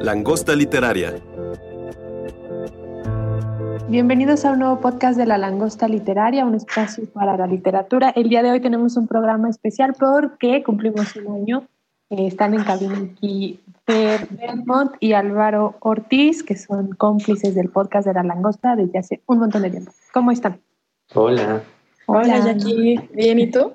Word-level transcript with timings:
Langosta 0.00 0.54
Literaria. 0.54 1.14
Bienvenidos 3.88 4.44
a 4.44 4.52
un 4.52 4.60
nuevo 4.60 4.80
podcast 4.80 5.18
de 5.18 5.26
La 5.26 5.38
Langosta 5.38 5.88
Literaria, 5.88 6.44
un 6.44 6.54
espacio 6.54 7.06
para 7.12 7.36
la 7.36 7.46
literatura. 7.46 8.10
El 8.10 8.28
día 8.28 8.42
de 8.42 8.50
hoy 8.50 8.60
tenemos 8.60 8.96
un 8.96 9.06
programa 9.06 9.48
especial 9.48 9.94
porque 9.98 10.62
cumplimos 10.62 11.16
un 11.16 11.34
año. 11.34 11.68
Eh, 12.10 12.26
están 12.26 12.54
en 12.54 12.62
cabina 12.62 12.98
aquí 12.98 13.60
Fer 13.84 14.28
Belmont 14.30 14.92
y 15.00 15.12
Álvaro 15.12 15.76
Ortiz, 15.80 16.42
que 16.42 16.56
son 16.56 16.90
cómplices 16.90 17.54
del 17.54 17.70
podcast 17.70 18.06
de 18.06 18.14
La 18.14 18.22
Langosta 18.22 18.76
desde 18.76 18.98
hace 18.98 19.22
un 19.26 19.38
montón 19.38 19.62
de 19.62 19.70
tiempo. 19.70 19.92
¿Cómo 20.12 20.30
están? 20.30 20.60
Hola. 21.14 21.62
Hola, 22.06 22.38
Jackie. 22.38 23.00
Bien, 23.12 23.38
¿y 23.38 23.50
tú? 23.50 23.72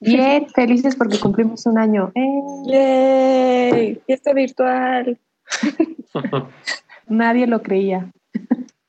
Bien, 0.00 0.46
felices 0.50 0.96
porque 0.96 1.18
cumplimos 1.18 1.64
un 1.66 1.78
año. 1.78 2.12
¡Eh! 2.14 2.42
¡Yay! 2.66 4.02
Fiesta 4.06 4.32
virtual. 4.34 5.18
Nadie 7.08 7.46
lo 7.46 7.62
creía. 7.62 8.10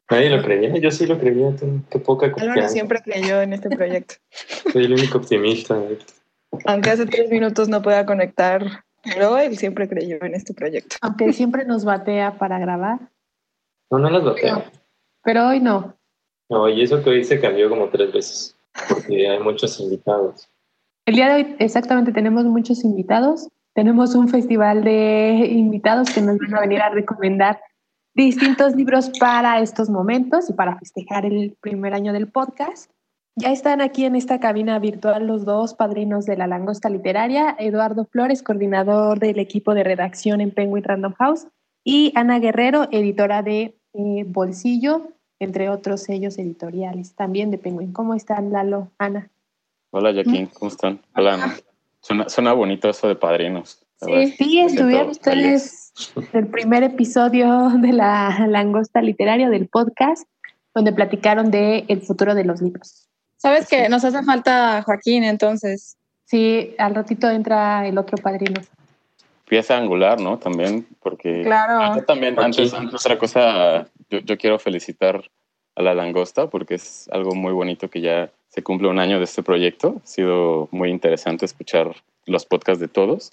Nadie 0.10 0.30
lo 0.30 0.42
creía, 0.44 0.78
yo 0.78 0.92
sí 0.92 1.06
lo 1.08 1.20
creía, 1.20 1.52
qué 1.90 2.00
poca 2.00 2.28
Álvaro 2.28 2.46
confianza. 2.46 2.70
siempre 2.70 3.02
creyó 3.02 3.42
en 3.42 3.54
este 3.54 3.70
proyecto. 3.70 4.16
Soy 4.72 4.86
el 4.86 4.94
único 4.94 5.18
optimista. 5.18 5.82
Aunque 6.66 6.90
hace 6.92 7.06
tres 7.08 7.30
minutos 7.32 7.68
no 7.70 7.82
pueda 7.82 8.06
conectar, 8.06 8.84
pero 9.04 9.38
él 9.38 9.58
siempre 9.58 9.90
creyó 9.90 10.18
en 10.24 10.36
este 10.36 10.54
proyecto. 10.54 10.98
Aunque 11.02 11.34
siempre 11.34 11.66
nos 11.66 11.84
batea 11.86 12.38
para 12.38 12.60
grabar, 12.60 13.00
No, 13.90 13.98
no 13.98 14.10
las 14.12 14.24
bateo. 14.24 14.64
pero 15.24 15.48
hoy 15.48 15.60
no. 15.60 15.98
No, 16.50 16.70
y 16.70 16.84
eso 16.84 17.04
que 17.04 17.10
hoy 17.10 17.24
se 17.24 17.42
cambió 17.42 17.68
como 17.70 17.90
tres 17.90 18.14
veces, 18.14 18.56
porque 18.88 19.28
hay 19.28 19.40
muchos 19.40 19.80
invitados. 19.80 20.48
El 21.08 21.16
día 21.16 21.30
de 21.30 21.34
hoy 21.44 21.56
exactamente 21.60 22.12
tenemos 22.12 22.46
muchos 22.46 22.84
invitados. 22.84 23.48
Tenemos 23.76 24.16
un 24.16 24.30
festival 24.30 24.86
de 24.86 25.48
invitados 25.52 26.10
que 26.10 26.22
nos 26.22 26.38
van 26.38 26.56
a 26.56 26.62
venir 26.62 26.82
a 26.82 26.90
recomendar 26.90 27.60
distintos 28.14 28.74
libros 28.74 29.12
para 29.20 29.60
estos 29.60 29.90
momentos 29.90 30.50
y 30.50 30.54
para 30.54 30.80
festejar 30.80 31.26
el 31.26 31.58
primer 31.60 31.94
año 31.94 32.14
del 32.14 32.30
podcast. 32.30 32.90
Ya 33.36 33.52
están 33.52 33.82
aquí 33.82 34.06
en 34.06 34.16
esta 34.16 34.40
cabina 34.40 34.80
virtual 34.80 35.28
los 35.28 35.44
dos 35.44 35.74
padrinos 35.74 36.26
de 36.26 36.38
la 36.38 36.48
langosta 36.48 36.88
literaria, 36.90 37.54
Eduardo 37.60 38.06
Flores, 38.06 38.44
coordinador 38.44 39.20
del 39.20 39.40
equipo 39.40 39.74
de 39.74 39.84
redacción 39.84 40.40
en 40.40 40.52
Penguin 40.52 40.86
Random 40.86 41.12
House, 41.16 41.48
y 41.84 42.14
Ana 42.16 42.40
Guerrero, 42.40 42.88
editora 42.92 43.44
de 43.44 43.78
eh, 43.92 44.24
Bolsillo, 44.26 45.10
entre 45.38 45.70
otros 45.70 46.02
sellos 46.02 46.38
editoriales 46.38 47.14
también 47.14 47.52
de 47.52 47.58
Penguin. 47.58 47.92
¿Cómo 47.92 48.14
están, 48.14 48.54
Lalo, 48.54 48.90
Ana? 48.98 49.30
Hola 49.92 50.14
Jackie, 50.14 50.48
¿cómo 50.54 50.72
están? 50.72 51.02
Hola. 51.14 51.34
Ana. 51.34 51.56
Suena, 52.06 52.30
suena 52.30 52.54
bonito 52.54 52.88
eso 52.88 53.08
de 53.08 53.16
padrinos. 53.16 53.80
Sí. 54.00 54.28
Sí, 54.38 54.60
estuvieron 54.60 55.10
ustedes 55.10 55.92
el 56.34 56.46
primer 56.46 56.84
episodio 56.84 57.70
de 57.80 57.94
la 57.94 58.46
langosta 58.48 59.02
literaria 59.02 59.50
del 59.50 59.68
podcast, 59.68 60.28
donde 60.76 60.94
platicaron 60.94 61.50
de 61.50 61.84
el 61.88 62.04
futuro 62.04 62.36
de 62.36 62.44
los 62.44 62.62
libros. 62.62 63.10
¿Sabes 63.38 63.68
que 63.68 63.90
nos 63.90 64.06
hace 64.06 64.22
falta 64.22 64.84
Joaquín 64.84 65.24
entonces? 65.24 65.98
Sí, 66.26 66.76
al 66.78 66.94
ratito 66.94 67.28
entra 67.28 67.88
el 67.88 67.98
otro 67.98 68.20
padrino. 68.20 68.62
Pieza 69.50 69.76
angular, 69.76 70.22
¿no? 70.22 70.38
También, 70.38 70.86
porque 71.02 71.42
Claro. 71.42 71.96
yo 71.96 72.06
también, 72.06 72.40
antes, 72.40 72.72
antes 72.72 73.04
otra 73.04 73.18
cosa, 73.18 73.88
yo, 74.12 74.20
yo 74.20 74.38
quiero 74.38 74.60
felicitar 74.60 75.24
a 75.76 75.82
la 75.82 75.96
langosta 75.96 76.52
porque 76.52 76.76
es 76.76 77.10
algo 77.12 77.34
muy 77.34 77.52
bonito 77.52 77.90
que 77.90 78.02
ya 78.02 78.32
se 78.56 78.64
cumple 78.64 78.88
un 78.88 79.00
año 79.00 79.18
de 79.18 79.26
este 79.26 79.44
proyecto. 79.44 79.98
Ha 80.02 80.08
sido 80.08 80.70
muy 80.72 80.90
interesante 80.90 81.44
escuchar 81.44 81.94
los 82.26 82.46
podcasts 82.46 82.80
de 82.80 82.88
todos. 82.88 83.30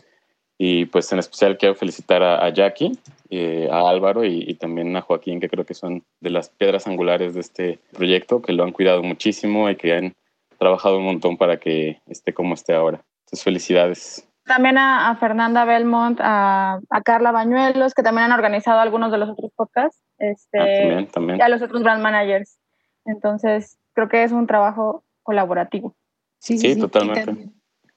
Y 0.58 0.86
pues 0.86 1.12
en 1.12 1.20
especial 1.20 1.56
quiero 1.58 1.76
felicitar 1.76 2.22
a, 2.24 2.44
a 2.44 2.48
Jackie, 2.48 2.98
eh, 3.30 3.68
a 3.70 3.88
Álvaro 3.88 4.24
y, 4.24 4.44
y 4.46 4.54
también 4.54 4.96
a 4.96 5.00
Joaquín, 5.00 5.38
que 5.40 5.48
creo 5.48 5.64
que 5.64 5.74
son 5.74 6.02
de 6.20 6.30
las 6.30 6.50
piedras 6.50 6.88
angulares 6.88 7.34
de 7.34 7.40
este 7.40 7.78
proyecto, 7.92 8.42
que 8.42 8.52
lo 8.52 8.64
han 8.64 8.72
cuidado 8.72 9.02
muchísimo 9.04 9.70
y 9.70 9.76
que 9.76 9.94
han 9.94 10.14
trabajado 10.58 10.98
un 10.98 11.04
montón 11.04 11.36
para 11.36 11.56
que 11.58 12.00
esté 12.08 12.34
como 12.34 12.54
esté 12.54 12.74
ahora. 12.74 13.00
Entonces, 13.24 13.44
felicidades. 13.44 14.28
También 14.44 14.76
a, 14.76 15.08
a 15.10 15.16
Fernanda 15.16 15.64
Belmont, 15.64 16.18
a, 16.20 16.80
a 16.90 17.02
Carla 17.02 17.30
Bañuelos, 17.30 17.94
que 17.94 18.02
también 18.02 18.24
han 18.24 18.32
organizado 18.32 18.80
algunos 18.80 19.12
de 19.12 19.18
los 19.18 19.30
otros 19.30 19.52
podcasts, 19.54 20.02
este, 20.18 20.58
Ah, 20.58 20.66
también, 20.66 21.06
también. 21.06 21.38
y 21.38 21.42
a 21.42 21.48
los 21.48 21.62
otros 21.62 21.82
brand 21.84 22.02
managers. 22.02 22.58
Entonces, 23.04 23.78
creo 23.94 24.08
que 24.08 24.24
es 24.24 24.32
un 24.32 24.46
trabajo 24.46 25.02
colaborativo. 25.22 25.94
Sí, 26.38 26.58
Sí, 26.58 26.72
Y 26.72 26.76
totalmente. 26.76 27.24
también, 27.24 27.54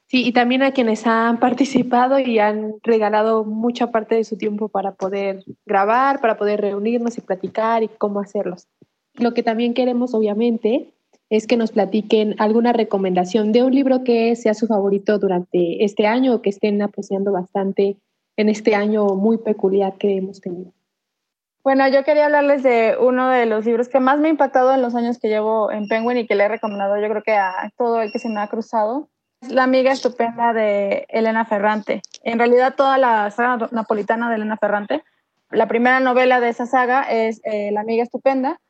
sí, 0.08 0.28
y 0.28 0.32
también 0.32 0.64
a 0.64 0.72
quienes 0.72 1.08
han 1.08 1.40
participado 1.40 2.20
y 2.20 2.40
han 2.40 2.76
regalado 2.84 3.44
mucha 3.44 3.92
parte 3.92 4.16
de 4.16 4.24
su 4.24 4.38
tiempo 4.38 4.70
para 4.70 4.94
poder 4.94 5.44
grabar, 5.66 6.22
para 6.22 6.38
poder 6.38 6.62
reunirnos 6.62 7.18
y 7.18 7.22
platicar 7.22 7.84
y 7.84 7.88
cómo 7.88 8.20
hacerlos. 8.20 8.68
Lo 9.16 9.34
que 9.34 9.44
también 9.44 9.74
queremos, 9.74 10.14
obviamente, 10.14 10.94
es 11.30 11.48
que 11.48 11.58
nos 11.58 11.72
platiquen 11.72 12.36
alguna 12.38 12.72
recomendación 12.74 13.52
de 13.52 13.64
un 13.64 13.74
libro 13.74 14.04
que 14.04 14.36
sea 14.36 14.54
su 14.54 14.68
favorito 14.68 15.18
durante 15.18 15.84
este 15.84 16.06
año 16.06 16.36
o 16.36 16.42
que 16.42 16.50
estén 16.50 16.82
apreciando 16.82 17.32
bastante 17.32 17.98
en 18.38 18.50
este 18.50 18.76
año 18.76 19.08
muy 19.16 19.38
peculiar 19.38 19.98
que 19.98 20.18
hemos 20.18 20.42
tenido. 20.42 20.74
Bueno, 21.66 21.88
yo 21.88 22.04
quería 22.04 22.26
hablarles 22.26 22.62
de 22.62 22.96
uno 23.00 23.28
de 23.28 23.48
los 23.48 23.66
libros 23.66 23.90
que 23.90 24.00
más 24.00 24.20
me 24.20 24.28
ha 24.28 24.30
impactado 24.30 24.72
en 24.72 24.84
los 24.84 24.94
años 24.94 25.18
que 25.18 25.30
llevo 25.30 25.72
en 25.72 25.88
Penguin 25.88 26.18
y 26.18 26.28
que 26.28 26.36
le 26.36 26.44
he 26.44 26.48
recomendado 26.48 26.96
yo 27.02 27.10
creo 27.10 27.24
que 27.24 27.34
a 27.34 27.72
todo 27.76 28.04
el 28.04 28.12
que 28.12 28.20
se 28.20 28.30
me 28.30 28.40
ha 28.40 28.48
cruzado. 28.48 29.10
Es 29.42 29.52
La 29.52 29.64
amiga 29.64 29.92
estupenda 29.92 30.54
de 30.54 31.08
Elena 31.10 31.44
Ferrante. 31.44 32.04
En 32.22 32.38
realidad 32.38 32.76
toda 32.76 33.00
la 33.00 33.32
saga 33.32 33.68
napolitana 33.72 34.30
de 34.30 34.36
Elena 34.36 34.58
Ferrante. 34.58 35.04
La 35.50 35.68
primera 35.68 36.00
novela 36.00 36.40
de 36.40 36.50
esa 36.50 36.68
saga 36.68 37.02
es 37.02 37.42
eh, 37.46 37.72
La 37.72 37.82
amiga 37.82 38.04
estupenda. 38.04 38.62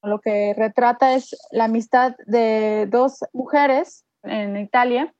Lo 0.00 0.20
que 0.20 0.54
retrata 0.56 1.14
es 1.16 1.36
la 1.50 1.64
amistad 1.64 2.14
de 2.26 2.86
dos 2.88 3.24
mujeres 3.32 4.04
en 4.22 4.56
Italia 4.56 5.12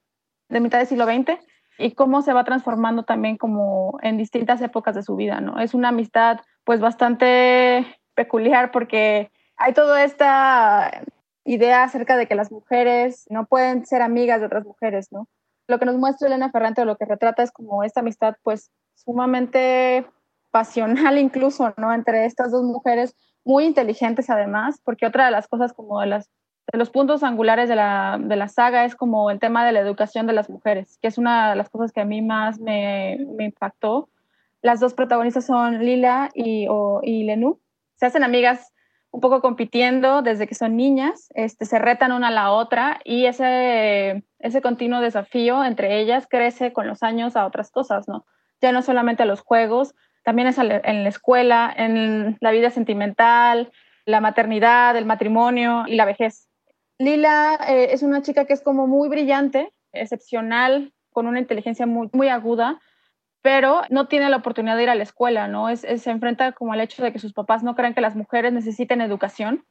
de 0.48 0.60
mitad 0.60 0.78
del 0.78 0.87
siglo 0.87 1.06
XX 1.06 1.41
y 1.77 1.91
cómo 1.91 2.22
se 2.22 2.32
va 2.32 2.44
transformando 2.44 3.03
también 3.03 3.37
como 3.37 3.98
en 4.00 4.16
distintas 4.16 4.62
épocas 4.62 4.94
de 4.94 5.03
su 5.03 5.16
vida, 5.16 5.41
¿no? 5.41 5.59
Es 5.59 5.75
una 5.75 5.88
amistad 5.88 6.38
pues 6.70 6.78
bastante 6.78 7.84
peculiar 8.14 8.70
porque 8.70 9.32
hay 9.56 9.72
toda 9.72 10.04
esta 10.04 11.03
idea 11.44 11.82
acerca 11.82 12.16
de 12.16 12.28
que 12.28 12.36
las 12.36 12.53
mujeres 12.53 13.26
no 13.28 13.47
pueden 13.47 13.84
ser 13.86 14.03
amigas 14.03 14.38
de 14.38 14.47
otras 14.47 14.64
mujeres, 14.64 15.10
¿no? 15.10 15.26
Lo 15.66 15.80
que 15.80 15.84
nos 15.84 15.97
muestra 15.97 16.28
Elena 16.28 16.53
Ferrante 16.53 16.82
o 16.82 16.84
lo 16.84 16.97
que 16.97 17.06
retrata 17.06 17.42
es 17.42 17.50
como 17.50 17.82
esta 17.82 18.03
amistad 18.03 18.36
pues 18.44 18.70
sumamente 18.94 20.06
pasional 20.53 21.19
incluso, 21.19 21.75
¿no? 21.76 21.92
Entre 21.92 22.25
estas 22.25 22.53
dos 22.53 22.62
mujeres 22.62 23.16
muy 23.44 23.64
inteligentes 23.64 24.30
además, 24.30 24.80
porque 24.84 25.06
otra 25.06 25.25
de 25.25 25.32
las 25.32 25.48
cosas 25.48 25.72
como 25.72 26.00
de, 26.00 26.06
las, 26.06 26.30
de 26.70 26.78
los 26.78 26.91
puntos 26.91 27.25
angulares 27.25 27.69
de 27.69 27.75
la, 27.75 28.16
de 28.20 28.36
la 28.36 28.47
saga 28.47 28.84
es 28.84 28.94
como 28.94 29.33
el 29.33 29.41
tema 29.41 29.66
de 29.66 29.72
la 29.72 29.80
educación 29.80 30.28
de 30.28 30.34
las 30.34 30.48
mujeres, 30.48 30.98
que 31.03 31.09
es 31.09 31.18
una 31.18 31.50
de 31.50 31.56
las 31.56 31.68
cosas 31.68 31.91
que 31.91 32.00
a 32.00 32.04
mí 32.04 32.22
más 32.22 32.60
me, 32.60 33.27
me 33.36 33.47
impactó. 33.47 34.09
Las 34.62 34.80
dos 34.80 34.95
protagonistas 34.95 35.47
son 35.47 35.84
Lila 35.84 36.30
y, 36.34 36.66
o, 36.68 37.01
Lenú. 37.03 37.60
Se 37.97 38.07
hacen 38.07 38.24
amigas 38.24 38.72
un 39.10 39.21
poco 39.21 39.41
compitiendo 39.41 40.22
desde 40.22 40.47
que 40.47 40.54
son 40.54 40.77
niñas, 40.77 41.28
este, 41.34 41.65
se 41.65 41.78
retan 41.78 42.12
una 42.12 42.28
a 42.28 42.30
la 42.30 42.53
otra 42.53 43.01
y 43.04 43.27
ese, 43.27 44.24
ese 44.39 44.62
continuo 44.62 45.01
desafío 45.01 45.65
entre 45.65 46.01
ellas 46.01 46.28
crece 46.30 46.72
con 46.72 46.86
los 46.86 47.03
años 47.03 47.34
a 47.34 47.45
otras 47.45 47.72
cosas, 47.72 48.07
¿no? 48.07 48.24
Ya 48.60 48.71
no 48.71 48.83
solamente 48.83 49.24
a 49.24 49.27
los 49.27 49.41
juegos, 49.41 49.95
también 50.22 50.47
es 50.47 50.59
en 50.59 51.03
la 51.03 51.09
escuela, 51.09 51.72
en 51.77 52.36
la 52.41 52.53
vida 52.53 52.71
sentimental, 52.71 53.72
la 54.04 54.21
maternidad, 54.21 54.97
el 54.97 55.06
matrimonio 55.06 55.84
y 55.86 55.97
la 55.97 56.04
vejez. 56.04 56.48
Lila 56.98 57.59
eh, 57.68 57.89
es 57.92 58.03
una 58.03 58.22
chica 58.22 58.45
que 58.45 58.53
es 58.53 58.63
como 58.63 58.86
muy 58.86 59.09
brillante, 59.09 59.72
excepcional, 59.92 60.92
con 61.10 61.27
una 61.27 61.41
inteligencia 61.41 61.86
muy 61.86 62.28
aguda, 62.28 62.80
pero 63.42 63.83
no 63.89 64.07
tiene 64.07 64.28
la 64.28 64.37
oportunidad 64.37 64.77
de 64.77 64.83
ir 64.83 64.91
a 64.91 64.95
la 64.95 65.03
escuela, 65.03 65.48
¿no? 65.48 65.69
Es, 65.69 65.84
es, 65.84 66.03
se 66.03 66.10
enfrenta 66.10 66.53
como 66.53 66.72
al 66.72 66.81
hecho 66.81 67.03
de 67.03 67.13
que 67.13 67.19
sus 67.19 67.33
papás 67.33 67.63
no 67.63 67.75
creen 67.75 67.95
que 67.95 68.01
las 68.01 68.16
mujeres 68.16 68.53
necesiten 68.53 69.01
educación. 69.01 69.65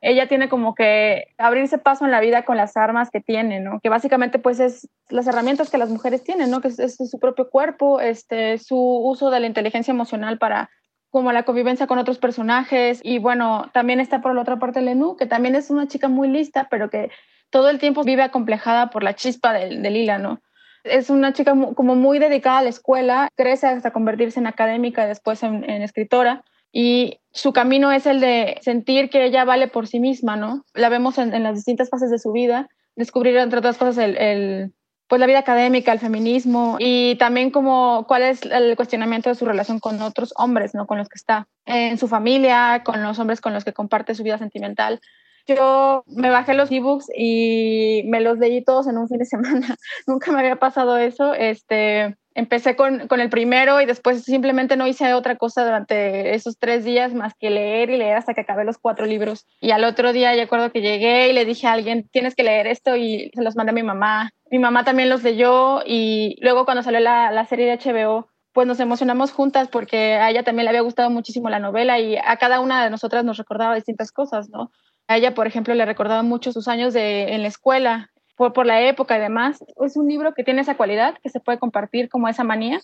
ella 0.00 0.28
tiene 0.28 0.50
como 0.50 0.74
que 0.74 1.28
abrirse 1.38 1.78
paso 1.78 2.04
en 2.04 2.10
la 2.10 2.20
vida 2.20 2.44
con 2.44 2.58
las 2.58 2.76
armas 2.76 3.10
que 3.10 3.20
tiene, 3.20 3.60
¿no? 3.60 3.80
Que 3.80 3.88
básicamente 3.88 4.38
pues 4.38 4.60
es 4.60 4.90
las 5.08 5.26
herramientas 5.26 5.70
que 5.70 5.78
las 5.78 5.88
mujeres 5.88 6.22
tienen, 6.22 6.50
¿no? 6.50 6.60
Que 6.60 6.68
es, 6.68 6.96
su 6.96 7.18
propio 7.18 7.48
cuerpo, 7.48 8.00
este, 8.00 8.58
su 8.58 8.76
uso 8.78 9.30
de 9.30 9.40
la 9.40 9.46
inteligencia 9.46 9.92
emocional 9.92 10.38
para 10.38 10.68
como 11.08 11.32
la 11.32 11.44
convivencia 11.44 11.86
con 11.86 11.98
otros 11.98 12.18
personajes 12.18 13.00
y 13.02 13.18
bueno, 13.18 13.70
también 13.72 14.00
está 14.00 14.20
por 14.20 14.34
la 14.34 14.42
otra 14.42 14.58
parte 14.58 14.82
Lenú, 14.82 15.16
que 15.16 15.26
también 15.26 15.54
es 15.54 15.70
una 15.70 15.86
chica 15.86 16.08
muy 16.08 16.28
lista, 16.28 16.66
pero 16.70 16.90
que 16.90 17.10
todo 17.50 17.70
el 17.70 17.78
tiempo 17.78 18.02
vive 18.02 18.22
acomplejada 18.22 18.90
por 18.90 19.04
la 19.04 19.14
chispa 19.14 19.52
de, 19.52 19.78
de 19.78 19.90
Lila, 19.90 20.18
¿no? 20.18 20.42
Es 20.84 21.10
una 21.10 21.32
chica 21.32 21.54
como 21.74 21.94
muy 21.96 22.18
dedicada 22.18 22.58
a 22.58 22.62
la 22.62 22.68
escuela, 22.68 23.28
crece 23.36 23.66
hasta 23.66 23.92
convertirse 23.92 24.38
en 24.38 24.46
académica 24.46 25.06
después 25.06 25.42
en, 25.42 25.64
escritora 25.64 26.44
y 26.72 27.20
su 27.32 27.52
camino 27.52 27.90
es 27.90 28.06
el 28.06 28.20
de 28.20 28.58
sentir 28.60 29.08
que 29.08 29.24
ella 29.24 29.44
vale 29.44 29.68
por 29.68 29.86
sí 29.86 30.00
misma, 30.00 30.36
¿no? 30.36 30.64
La 30.74 30.88
vemos 30.88 31.18
en, 31.18 31.42
las 31.42 31.54
distintas 31.54 31.88
fases 31.88 32.10
de 32.10 32.18
su 32.18 32.32
vida, 32.32 32.68
descubrir 32.96 33.36
entre 33.36 33.60
otras 33.60 33.78
cosas 33.78 33.98
el, 33.98 34.72
pues 35.08 35.20
la 35.20 35.26
vida 35.26 35.38
académica, 35.38 35.92
el 35.92 36.00
feminismo 36.00 36.76
y 36.78 37.16
también 37.16 37.50
como 37.50 38.04
cuál 38.06 38.22
es 38.22 38.42
el 38.42 38.76
cuestionamiento 38.76 39.28
de 39.28 39.34
su 39.36 39.44
relación 39.44 39.78
con 39.80 40.00
otros 40.02 40.34
hombres, 40.36 40.74
¿no? 40.74 40.86
Con 40.86 40.98
los 40.98 41.08
que 41.08 41.16
está 41.16 41.48
en 41.66 41.98
su 41.98 42.08
familia, 42.08 42.82
con 42.84 43.02
los 43.02 43.18
hombres 43.18 43.40
con 43.40 43.54
los 43.54 43.64
que 43.64 43.72
comparte 43.72 44.14
su 44.14 44.22
vida 44.22 44.38
sentimental. 44.38 45.00
Yo 45.46 46.04
me 46.06 46.30
bajé 46.30 46.54
los 46.54 46.70
ebooks 46.70 47.06
y 47.16 48.02
me 48.06 48.20
los 48.20 48.38
leí 48.38 48.64
todos 48.64 48.86
en 48.86 48.96
un 48.96 49.08
fin 49.08 49.18
de 49.18 49.26
semana. 49.26 49.76
Nunca 50.06 50.32
me 50.32 50.40
había 50.40 50.56
pasado 50.56 50.96
eso. 50.96 51.34
Este, 51.34 52.16
empecé 52.34 52.76
con, 52.76 53.06
con, 53.08 53.20
el 53.20 53.30
primero 53.30 53.80
y 53.80 53.86
después 53.86 54.24
simplemente 54.24 54.76
no 54.76 54.86
hice 54.86 55.14
otra 55.14 55.36
cosa 55.36 55.64
durante 55.64 56.34
esos 56.34 56.58
tres 56.58 56.84
días 56.84 57.14
más 57.14 57.34
que 57.38 57.50
leer 57.50 57.90
y 57.90 57.98
leer 57.98 58.16
hasta 58.16 58.34
que 58.34 58.40
acabé 58.40 58.64
los 58.64 58.78
cuatro 58.78 59.06
libros. 59.06 59.46
Y 59.60 59.70
al 59.70 59.84
otro 59.84 60.12
día, 60.12 60.34
yo 60.34 60.42
acuerdo 60.42 60.72
que 60.72 60.80
llegué 60.80 61.28
y 61.28 61.32
le 61.32 61.44
dije 61.44 61.66
a 61.66 61.72
alguien, 61.72 62.08
tienes 62.10 62.34
que 62.34 62.42
leer 62.42 62.66
esto 62.66 62.96
y 62.96 63.30
se 63.34 63.42
los 63.42 63.54
mandé 63.56 63.70
a 63.70 63.74
mi 63.74 63.82
mamá. 63.82 64.30
Mi 64.50 64.58
mamá 64.58 64.84
también 64.84 65.08
los 65.08 65.22
leyó 65.22 65.82
y 65.84 66.36
luego 66.40 66.64
cuando 66.64 66.82
salió 66.82 67.00
la, 67.00 67.30
la 67.30 67.46
serie 67.46 67.66
de 67.66 67.78
HBO, 67.78 68.28
pues 68.52 68.66
nos 68.68 68.80
emocionamos 68.80 69.32
juntas 69.32 69.68
porque 69.68 70.14
a 70.14 70.30
ella 70.30 70.44
también 70.44 70.64
le 70.64 70.70
había 70.70 70.80
gustado 70.80 71.10
muchísimo 71.10 71.50
la 71.50 71.58
novela 71.58 71.98
y 71.98 72.16
a 72.16 72.36
cada 72.36 72.60
una 72.60 72.84
de 72.84 72.90
nosotras 72.90 73.24
nos 73.24 73.36
recordaba 73.36 73.74
distintas 73.74 74.12
cosas, 74.12 74.48
¿no? 74.48 74.70
A 75.06 75.16
ella, 75.16 75.34
por 75.34 75.46
ejemplo, 75.46 75.74
le 75.74 75.84
recordaba 75.84 76.22
mucho 76.22 76.52
sus 76.52 76.68
años 76.68 76.94
de, 76.94 77.34
en 77.34 77.42
la 77.42 77.48
escuela, 77.48 78.10
por, 78.36 78.66
la 78.66 78.82
época 78.82 79.16
y 79.16 79.20
demás. 79.20 79.64
Es 79.84 79.96
un 79.96 80.08
libro 80.08 80.34
que 80.34 80.44
tiene 80.44 80.62
esa 80.62 80.76
cualidad, 80.76 81.14
que 81.22 81.30
se 81.30 81.40
puede 81.40 81.58
compartir 81.58 82.08
como 82.08 82.28
esa 82.28 82.44
manía, 82.44 82.80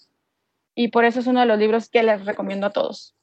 y 0.75 0.88
por 0.88 1.05
eso 1.05 1.20
es 1.20 1.26
uno 1.26 1.40
de 1.40 1.46
los 1.46 1.58
libros 1.58 1.88
que 1.88 2.02
les 2.02 2.25
recomiendo 2.25 2.67
a 2.67 2.70
todos. 2.70 3.14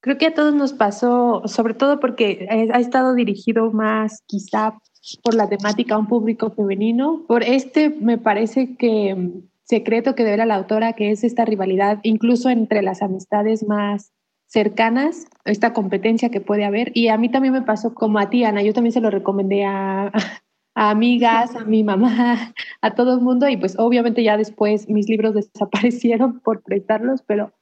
Creo 0.00 0.18
que 0.18 0.26
a 0.26 0.34
todos 0.34 0.54
nos 0.54 0.72
pasó, 0.72 1.42
sobre 1.46 1.74
todo 1.74 2.00
porque 2.00 2.48
ha 2.50 2.80
estado 2.80 3.14
dirigido 3.14 3.70
más 3.70 4.22
quizá 4.26 4.78
por 5.22 5.34
la 5.34 5.48
temática 5.48 5.94
a 5.94 5.98
un 5.98 6.08
público 6.08 6.50
femenino. 6.50 7.24
Por 7.28 7.44
este 7.44 7.90
me 7.90 8.18
parece 8.18 8.76
que 8.76 9.14
mm, 9.14 9.42
secreto 9.62 10.16
que 10.16 10.24
debe 10.24 10.44
la 10.44 10.56
autora, 10.56 10.94
que 10.94 11.12
es 11.12 11.22
esta 11.22 11.44
rivalidad, 11.44 12.00
incluso 12.02 12.50
entre 12.50 12.82
las 12.82 13.00
amistades 13.00 13.64
más 13.66 14.12
cercanas, 14.52 15.26
esta 15.46 15.72
competencia 15.72 16.28
que 16.28 16.42
puede 16.42 16.66
haber. 16.66 16.92
Y 16.94 17.08
a 17.08 17.16
mí 17.16 17.30
también 17.30 17.54
me 17.54 17.62
pasó 17.62 17.94
como 17.94 18.18
a 18.18 18.28
ti, 18.28 18.44
Ana, 18.44 18.62
yo 18.62 18.74
también 18.74 18.92
se 18.92 19.00
lo 19.00 19.10
recomendé 19.10 19.64
a, 19.64 20.12
a 20.74 20.90
amigas, 20.90 21.56
a 21.56 21.64
mi 21.64 21.82
mamá, 21.82 22.52
a 22.82 22.94
todo 22.94 23.14
el 23.14 23.20
mundo 23.22 23.48
y 23.48 23.56
pues 23.56 23.78
obviamente 23.78 24.22
ya 24.22 24.36
después 24.36 24.88
mis 24.90 25.08
libros 25.08 25.34
desaparecieron 25.54 26.40
por 26.40 26.62
prestarlos, 26.62 27.22
pero 27.22 27.54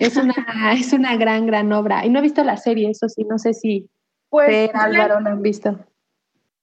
es 0.00 0.16
una, 0.16 0.34
es 0.72 0.92
una 0.92 1.16
gran, 1.16 1.46
gran 1.46 1.72
obra. 1.72 2.04
Y 2.04 2.10
no 2.10 2.18
he 2.18 2.22
visto 2.22 2.42
la 2.42 2.56
serie, 2.56 2.90
eso 2.90 3.08
sí, 3.08 3.24
no 3.24 3.38
sé 3.38 3.54
si 3.54 3.88
pues, 4.28 4.70
Álvaro 4.74 5.20
la 5.20 5.30
han 5.30 5.42
visto. 5.42 5.78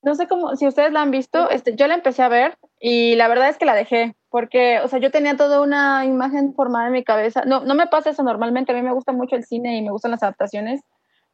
No 0.01 0.15
sé 0.15 0.27
cómo, 0.27 0.55
si 0.55 0.67
ustedes 0.67 0.91
la 0.91 1.01
han 1.01 1.11
visto, 1.11 1.49
este, 1.49 1.75
yo 1.75 1.87
la 1.87 1.95
empecé 1.95 2.23
a 2.23 2.29
ver 2.29 2.57
y 2.79 3.15
la 3.15 3.27
verdad 3.27 3.49
es 3.49 3.57
que 3.57 3.65
la 3.65 3.75
dejé, 3.75 4.15
porque, 4.29 4.79
o 4.79 4.87
sea, 4.87 4.99
yo 4.99 5.11
tenía 5.11 5.35
toda 5.35 5.61
una 5.61 6.05
imagen 6.05 6.53
formada 6.53 6.87
en 6.87 6.93
mi 6.93 7.03
cabeza. 7.03 7.43
No, 7.45 7.61
no 7.65 7.75
me 7.75 7.87
pasa 7.87 8.11
eso 8.11 8.23
normalmente, 8.23 8.71
a 8.71 8.75
mí 8.75 8.81
me 8.81 8.93
gusta 8.93 9.11
mucho 9.11 9.35
el 9.35 9.43
cine 9.43 9.77
y 9.77 9.81
me 9.81 9.91
gustan 9.91 10.11
las 10.11 10.23
adaptaciones, 10.23 10.81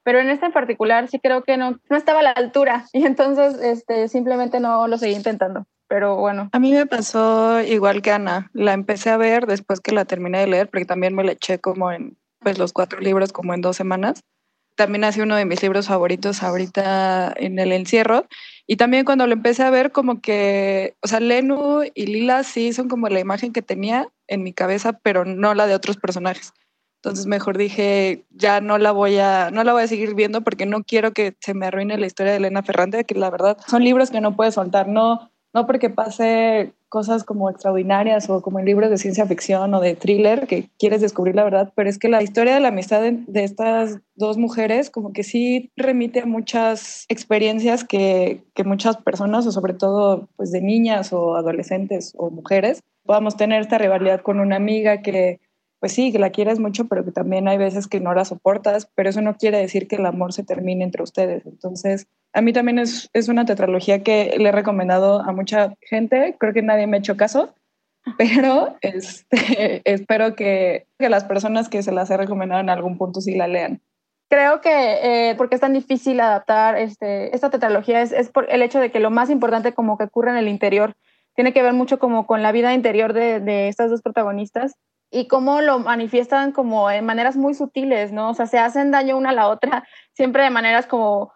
pero 0.04 0.20
en 0.20 0.30
este 0.30 0.46
en 0.46 0.54
particular 0.54 1.08
sí 1.08 1.20
creo 1.20 1.44
que 1.44 1.58
no, 1.58 1.80
no 1.90 1.98
estaba 1.98 2.20
a 2.20 2.24
la 2.24 2.32
altura 2.32 2.86
y 2.94 3.06
entonces 3.06 3.60
este, 3.62 4.08
simplemente 4.08 4.60
no 4.60 4.88
lo 4.88 4.98
seguí 4.98 5.16
intentando. 5.16 5.66
Pero 5.88 6.16
bueno. 6.16 6.50
A 6.52 6.60
mí 6.60 6.72
me 6.72 6.88
pasó 6.88 7.62
igual 7.62 8.02
que 8.02 8.12
Ana. 8.12 8.50
La 8.54 8.74
empecé 8.74 9.12
a 9.12 9.18
ver 9.18 9.46
después 9.46 9.80
que 9.82 9.92
la 9.92 10.06
terminé 10.06 10.40
de 10.40 10.48
leer, 10.48 10.70
porque 10.70 10.86
también 10.86 11.14
me 11.14 11.24
la 11.24 11.34
eché 11.34 11.60
como 11.60 11.92
en 11.92 12.18
pues, 12.40 12.58
los 12.58 12.74
cuatro 12.74 13.00
libros, 13.00 13.32
como 13.32 13.54
en 13.54 13.62
dos 13.62 13.78
semanas. 13.78 14.24
También 14.76 15.04
ha 15.04 15.12
sido 15.12 15.26
uno 15.26 15.36
de 15.36 15.46
mis 15.46 15.62
libros 15.62 15.88
favoritos 15.88 16.44
ahorita 16.44 17.34
en 17.38 17.60
el 17.60 17.72
encierro. 17.72 18.28
Y 18.68 18.78
también 18.78 19.06
cuando 19.06 19.28
lo 19.28 19.34
empecé 19.34 19.64
a 19.64 19.70
ver, 19.70 19.92
como 19.92 20.22
que, 20.22 20.96
o 21.02 21.08
sea, 21.08 21.20
Lenu 21.20 21.84
y 21.94 22.06
Lila 22.08 22.44
sí 22.44 22.74
son 22.74 22.90
como 22.90 23.08
la 23.10 23.20
imagen 23.20 23.54
que 23.54 23.62
tenía 23.62 24.10
en 24.28 24.44
mi 24.44 24.54
cabeza, 24.54 24.94
pero 24.94 25.24
no 25.24 25.54
la 25.54 25.68
de 25.68 25.76
otros 25.76 25.98
personajes. 25.98 26.54
Entonces 27.06 27.28
mejor 27.28 27.58
dije, 27.60 28.26
ya 28.32 28.62
no 28.62 28.80
la 28.80 28.92
voy 28.92 29.20
a, 29.20 29.52
no 29.52 29.64
la 29.64 29.74
voy 29.74 29.84
a 29.84 29.88
seguir 29.88 30.16
viendo 30.16 30.42
porque 30.42 30.66
no 30.66 30.84
quiero 30.84 31.14
que 31.14 31.36
se 31.40 31.54
me 31.54 31.68
arruine 31.68 32.00
la 32.00 32.08
historia 32.08 32.32
de 32.32 32.40
Elena 32.40 32.64
Ferrante, 32.64 33.04
que 33.04 33.14
la 33.14 33.30
verdad 33.30 33.58
son 33.68 33.84
libros 33.84 34.10
que 34.10 34.22
no 34.22 34.36
puedes 34.36 34.56
soltar, 34.56 34.88
no, 34.88 35.32
no 35.56 35.66
porque 35.66 35.90
pase 35.90 36.74
cosas 36.90 37.24
como 37.24 37.50
extraordinarias 37.50 38.30
o 38.30 38.42
como 38.42 38.60
en 38.60 38.66
libros 38.66 38.90
de 38.90 38.98
ciencia 38.98 39.26
ficción 39.26 39.74
o 39.74 39.80
de 39.80 39.96
thriller 39.96 40.48
que 40.48 40.70
quieres 40.78 41.00
descubrir 41.00 41.34
la 41.34 41.46
verdad, 41.46 41.72
pero 41.76 41.90
es 41.90 41.98
que 41.98 42.10
la 42.10 42.22
historia 42.22 42.54
de 42.54 42.60
la 42.60 42.68
amistad 42.68 43.02
de, 43.02 43.44
estas 43.44 44.00
dos 44.16 44.38
mujeres 44.38 44.90
como 44.90 45.14
que 45.14 45.24
sí 45.24 45.72
remite 45.78 46.20
a 46.20 46.26
muchas 46.26 47.06
experiencias 47.08 47.86
que, 47.86 48.44
que 48.54 48.66
muchas 48.66 48.98
personas 48.98 49.48
o 49.48 49.52
sobre 49.54 49.74
todo 49.74 50.28
pues 50.36 50.52
de 50.52 50.62
niñas 50.62 51.14
o 51.14 51.38
adolescentes 51.38 52.14
o 52.18 52.30
mujeres 52.30 52.84
podamos 53.06 53.38
tener 53.38 53.62
esta 53.62 53.78
rivalidad 53.78 54.22
con 54.22 54.42
una 54.42 54.58
amiga 54.58 55.02
que 55.02 55.40
pues 55.86 55.94
sí, 55.94 56.12
que 56.12 56.18
la 56.18 56.32
quieres 56.32 56.58
mucho, 56.58 56.88
pero 56.88 57.06
que 57.06 57.12
también 57.12 57.48
hay 57.48 57.60
veces 57.60 57.86
que 57.86 58.00
no 58.00 58.12
la 58.16 58.26
soportas, 58.26 58.90
pero 58.96 59.08
eso 59.08 59.22
no 59.22 59.36
quiere 59.38 59.60
decir 59.60 59.88
que 59.88 59.98
el 59.98 60.08
amor 60.08 60.34
se 60.34 60.42
termine 60.42 60.84
entre 60.84 61.04
ustedes. 61.04 61.46
Entonces, 61.46 62.08
a 62.34 62.42
mí 62.42 62.54
también 62.54 62.80
es, 62.80 63.08
es 63.14 63.28
una 63.30 63.46
tetralogía 63.46 64.02
que 64.02 64.34
le 64.40 64.50
he 64.50 64.52
recomendado 64.52 65.22
a 65.22 65.32
mucha 65.32 65.76
gente, 65.82 66.38
creo 66.40 66.54
que 66.54 66.64
nadie 66.64 66.88
me 66.88 66.98
ha 66.98 67.02
hecho 67.02 67.18
caso, 67.18 67.54
pero 68.18 68.76
este, 68.82 69.84
espero 69.86 70.36
que, 70.36 70.88
que, 70.98 71.08
las 71.08 71.24
personas 71.24 71.70
que 71.70 71.84
se 71.84 71.92
las 71.92 72.10
he 72.10 72.18
recomendado 72.18 72.62
en 72.62 72.72
algún 72.72 72.98
punto 72.98 73.22
sí 73.22 73.36
la 73.36 73.48
lean. 73.48 73.80
Creo 74.28 74.62
que 74.62 75.30
eh, 75.30 75.36
porque 75.36 75.54
es 75.54 75.62
tan 75.62 75.74
difícil 75.74 76.20
adaptar 76.20 76.80
este, 76.80 77.36
esta 77.36 77.52
tetralogía 77.52 78.02
es, 78.02 78.12
es 78.12 78.32
por 78.32 78.52
el 78.52 78.64
hecho 78.64 78.80
de 78.80 78.90
que 78.90 79.00
lo 79.00 79.12
más 79.12 79.30
importante 79.30 79.74
como 79.74 80.00
que 80.00 80.06
ocurre 80.06 80.32
en 80.32 80.38
el 80.38 80.48
interior 80.48 80.96
tiene 81.36 81.54
que 81.54 81.62
ver 81.62 81.74
mucho 81.74 82.00
como 82.00 82.26
con 82.26 82.42
la 82.42 82.52
vida 82.52 82.74
interior 82.74 83.14
de, 83.14 83.40
de 83.40 83.68
estas 83.68 83.92
dos 83.92 84.02
protagonistas 84.02 84.74
y 85.16 85.30
cómo 85.30 85.62
lo 85.62 85.80
manifiestan 85.80 86.52
como 86.52 86.92
en 86.92 87.06
maneras 87.06 87.38
muy 87.38 87.54
sutiles, 87.54 88.12
¿no? 88.12 88.32
O 88.32 88.34
sea, 88.34 88.48
se 88.48 88.60
hacen 88.60 88.92
daño 88.92 89.16
una 89.18 89.30
a 89.30 89.34
la 89.34 89.48
otra, 89.48 89.88
siempre 90.12 90.44
de 90.44 90.50
maneras 90.50 90.88
como 90.88 91.32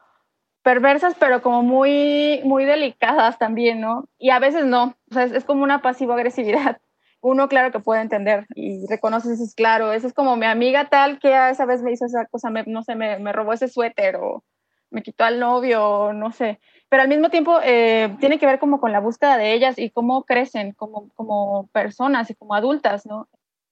perversas, 0.63 1.15
pero 1.17 1.41
como 1.41 1.63
muy, 1.63 2.41
muy 2.43 2.65
delicadas 2.65 3.38
también, 3.39 3.79
¿no? 3.79 4.09
Y 4.17 4.31
a 4.31 4.39
veces 4.39 4.65
no, 4.65 4.98
o 5.09 5.13
sea, 5.13 5.24
es, 5.24 5.31
es 5.31 5.45
como 5.45 5.63
una 5.63 5.81
pasivo-agresividad. 5.81 6.79
Uno, 7.21 7.48
claro 7.48 7.71
que 7.71 7.79
puede 7.79 8.01
entender 8.01 8.48
y 8.53 8.86
reconoce 8.88 9.31
es 9.31 9.55
claro, 9.55 9.93
eso 9.93 10.07
es 10.07 10.13
como 10.13 10.36
mi 10.36 10.45
amiga 10.45 10.89
tal 10.89 11.17
que 11.19 11.50
esa 11.50 11.65
vez 11.65 11.81
me 11.81 11.93
hizo 11.93 12.05
esa 12.05 12.25
cosa, 12.25 12.50
me, 12.50 12.63
no 12.65 12.83
sé, 12.83 12.95
me, 12.95 13.17
me, 13.19 13.31
robó 13.31 13.53
ese 13.53 13.69
suéter 13.69 14.17
o 14.17 14.43
me 14.91 15.03
quitó 15.03 15.24
al 15.24 15.39
novio, 15.39 15.86
o 15.88 16.13
no 16.13 16.33
sé. 16.33 16.59
Pero 16.89 17.03
al 17.03 17.09
mismo 17.09 17.29
tiempo 17.29 17.59
eh, 17.63 18.13
tiene 18.19 18.39
que 18.39 18.45
ver 18.45 18.59
como 18.59 18.81
con 18.81 18.91
la 18.91 19.00
búsqueda 19.00 19.38
de 19.38 19.53
ellas 19.53 19.77
y 19.77 19.89
cómo 19.89 20.24
crecen 20.24 20.74
como, 20.74 21.09
como 21.15 21.69
personas 21.71 22.29
y 22.29 22.36
como 22.36 22.55
adultas, 22.55 23.05
¿no? 23.05 23.29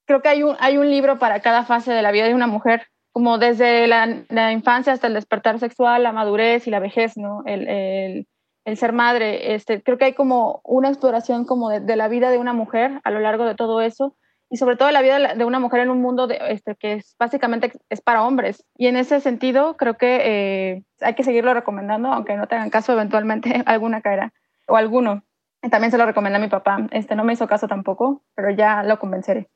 Creo 0.08 0.22
que 0.22 0.30
hay 0.30 0.42
un, 0.42 0.56
hay 0.60 0.78
un 0.78 0.90
libro 0.90 1.20
para 1.20 1.42
cada 1.42 1.64
fase 1.64 1.92
de 1.92 2.02
la 2.02 2.12
vida 2.12 2.26
de 2.26 2.34
una 2.34 2.48
mujer, 2.48 2.88
como 3.12 3.38
desde 3.38 3.88
la, 3.88 4.24
la 4.30 4.52
infancia 4.52 4.94
hasta 4.94 5.08
el 5.08 5.14
despertar 5.14 5.60
sexual, 5.60 6.04
la 6.04 6.14
madurez 6.14 6.66
y 6.66 6.72
la 6.72 6.80
vejez, 6.80 7.18
¿no? 7.18 7.44
El, 7.46 7.68
el, 7.68 8.28
el 8.66 8.78
ser 8.78 8.94
madre. 8.94 9.54
Este, 9.54 9.84
creo 9.84 9.98
que 9.98 10.06
hay 10.06 10.14
como 10.14 10.62
una 10.64 10.88
exploración 10.90 11.46
como 11.46 11.70
de, 11.70 11.82
de, 11.82 11.96
la 11.96 12.08
vida 12.08 12.32
de 12.32 12.38
una 12.38 12.54
mujer 12.54 13.02
a 13.04 13.12
lo 13.12 13.20
largo 13.20 13.46
de 13.46 13.56
todo 13.56 13.82
eso 13.82 14.16
y 14.50 14.58
sobre 14.58 14.78
todo 14.78 14.92
la 14.92 15.02
vida 15.02 15.36
de 15.36 15.46
una 15.46 15.60
mujer 15.60 15.82
en 15.82 15.90
un 15.90 16.02
mundo 16.02 16.26
de, 16.28 16.40
este, 16.50 16.76
que 16.76 16.94
es, 16.94 17.16
básicamente 17.20 17.74
es 17.90 18.02
para 18.02 18.24
hombres. 18.24 18.64
Y 18.78 18.88
en 18.88 18.96
ese 18.96 19.20
sentido 19.20 19.76
creo 19.76 19.96
que 19.98 20.22
eh, 20.24 20.84
hay 21.02 21.16
que 21.16 21.24
seguirlo 21.24 21.54
recomendando, 21.54 22.14
aunque 22.14 22.38
no 22.38 22.48
tengan 22.48 22.70
caso, 22.70 22.94
eventualmente 22.94 23.62
alguna 23.66 24.02
caerá 24.02 24.32
o 24.68 24.78
alguno. 24.78 25.24
También 25.70 25.92
se 25.92 25.98
lo 25.98 26.06
recomienda 26.06 26.38
a 26.38 26.42
mi 26.42 26.48
papá. 26.48 26.88
Este 26.92 27.16
no 27.16 27.26
me 27.26 27.34
hizo 27.34 27.48
caso 27.48 27.68
tampoco, 27.68 28.22
pero 28.36 28.52
ya 28.52 28.84
lo 28.84 29.00
convenceré. 29.00 29.50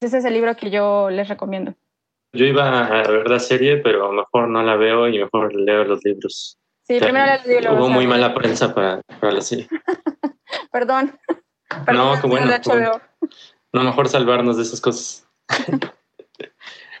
Ese 0.00 0.16
es 0.18 0.24
el 0.24 0.32
libro 0.32 0.56
que 0.56 0.70
yo 0.70 1.10
les 1.10 1.28
recomiendo. 1.28 1.74
Yo 2.32 2.46
iba 2.46 2.86
a 2.86 3.02
ver 3.06 3.28
la 3.28 3.38
serie, 3.38 3.78
pero 3.78 4.12
mejor 4.12 4.48
no 4.48 4.62
la 4.62 4.76
veo 4.76 5.08
y 5.08 5.18
mejor 5.18 5.54
leo 5.54 5.84
los 5.84 6.02
libros. 6.04 6.58
Sí, 6.84 6.96
o 6.96 6.98
sea, 6.98 7.08
primero 7.08 7.26
leo 7.26 7.40
el 7.44 7.50
libro. 7.50 7.74
Hubo 7.76 7.88
muy 7.90 8.06
mala 8.06 8.32
prensa 8.32 8.74
para, 8.74 9.02
para 9.20 9.32
la 9.32 9.40
serie. 9.42 9.68
Perdón. 10.72 11.18
Perdón. 11.86 11.96
No, 11.96 12.20
qué 12.20 12.26
bueno, 12.26 12.50
qué 12.62 12.68
bueno. 12.70 13.00
No, 13.72 13.82
mejor 13.84 14.08
salvarnos 14.08 14.56
de 14.56 14.62
esas 14.62 14.80
cosas. 14.80 15.28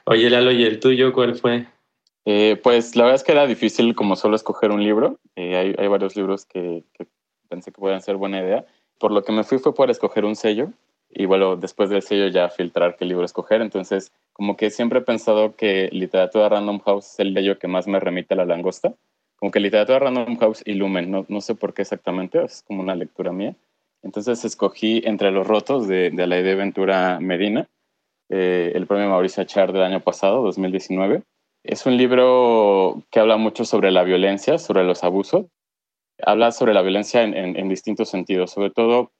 Oye, 0.04 0.28
Lalo, 0.28 0.52
¿y 0.52 0.64
el 0.64 0.78
tuyo 0.78 1.12
cuál 1.12 1.36
fue? 1.36 1.66
Eh, 2.26 2.60
pues 2.62 2.96
la 2.96 3.04
verdad 3.04 3.16
es 3.16 3.24
que 3.24 3.32
era 3.32 3.46
difícil 3.46 3.94
como 3.94 4.16
solo 4.16 4.36
escoger 4.36 4.70
un 4.70 4.84
libro. 4.84 5.18
Eh, 5.36 5.56
hay, 5.56 5.74
hay, 5.78 5.88
varios 5.88 6.16
libros 6.16 6.44
que, 6.44 6.84
que, 6.92 7.06
pensé 7.48 7.72
que 7.72 7.80
podían 7.80 8.02
ser 8.02 8.16
buena 8.16 8.40
idea. 8.40 8.64
Por 8.98 9.10
lo 9.10 9.22
que 9.24 9.32
me 9.32 9.42
fui 9.42 9.58
fue 9.58 9.74
por 9.74 9.90
escoger 9.90 10.24
un 10.24 10.36
sello 10.36 10.70
y 11.12 11.26
bueno, 11.26 11.56
después 11.56 11.90
del 11.90 12.02
sello 12.02 12.28
ya 12.28 12.48
filtrar 12.48 12.96
qué 12.96 13.04
libro 13.04 13.24
escoger. 13.24 13.62
Entonces, 13.62 14.12
como 14.32 14.56
que 14.56 14.70
siempre 14.70 15.00
he 15.00 15.02
pensado 15.02 15.56
que 15.56 15.88
literatura 15.92 16.48
Random 16.48 16.80
House 16.80 17.12
es 17.12 17.20
el 17.20 17.34
sello 17.34 17.58
que 17.58 17.68
más 17.68 17.86
me 17.86 18.00
remite 18.00 18.34
a 18.34 18.36
la 18.36 18.44
langosta. 18.44 18.94
Como 19.36 19.50
que 19.50 19.60
literatura 19.60 19.98
Random 19.98 20.36
House 20.36 20.62
y 20.64 20.74
Lumen, 20.74 21.10
no, 21.10 21.24
no 21.28 21.40
sé 21.40 21.54
por 21.54 21.74
qué 21.74 21.82
exactamente, 21.82 22.42
es 22.44 22.62
como 22.66 22.82
una 22.82 22.94
lectura 22.94 23.32
mía. 23.32 23.56
Entonces 24.02 24.44
escogí 24.44 25.02
Entre 25.04 25.30
los 25.30 25.46
Rotos 25.46 25.88
de, 25.88 26.10
de 26.10 26.22
Alaide 26.22 26.54
Ventura 26.54 27.18
Medina, 27.20 27.68
eh, 28.28 28.72
el 28.74 28.86
premio 28.86 29.08
Mauricio 29.08 29.42
Achar 29.42 29.72
del 29.72 29.82
año 29.82 30.00
pasado, 30.00 30.42
2019. 30.42 31.22
Es 31.64 31.84
un 31.86 31.96
libro 31.96 33.02
que 33.10 33.18
habla 33.18 33.36
mucho 33.36 33.64
sobre 33.64 33.90
la 33.90 34.04
violencia, 34.04 34.58
sobre 34.58 34.84
los 34.84 35.04
abusos. 35.04 35.46
Habla 36.22 36.52
sobre 36.52 36.72
la 36.72 36.82
violencia 36.82 37.22
en, 37.22 37.34
en, 37.34 37.56
en 37.56 37.68
distintos 37.68 38.08
sentidos. 38.10 38.50
Sobre 38.52 38.70
todo 38.70 39.10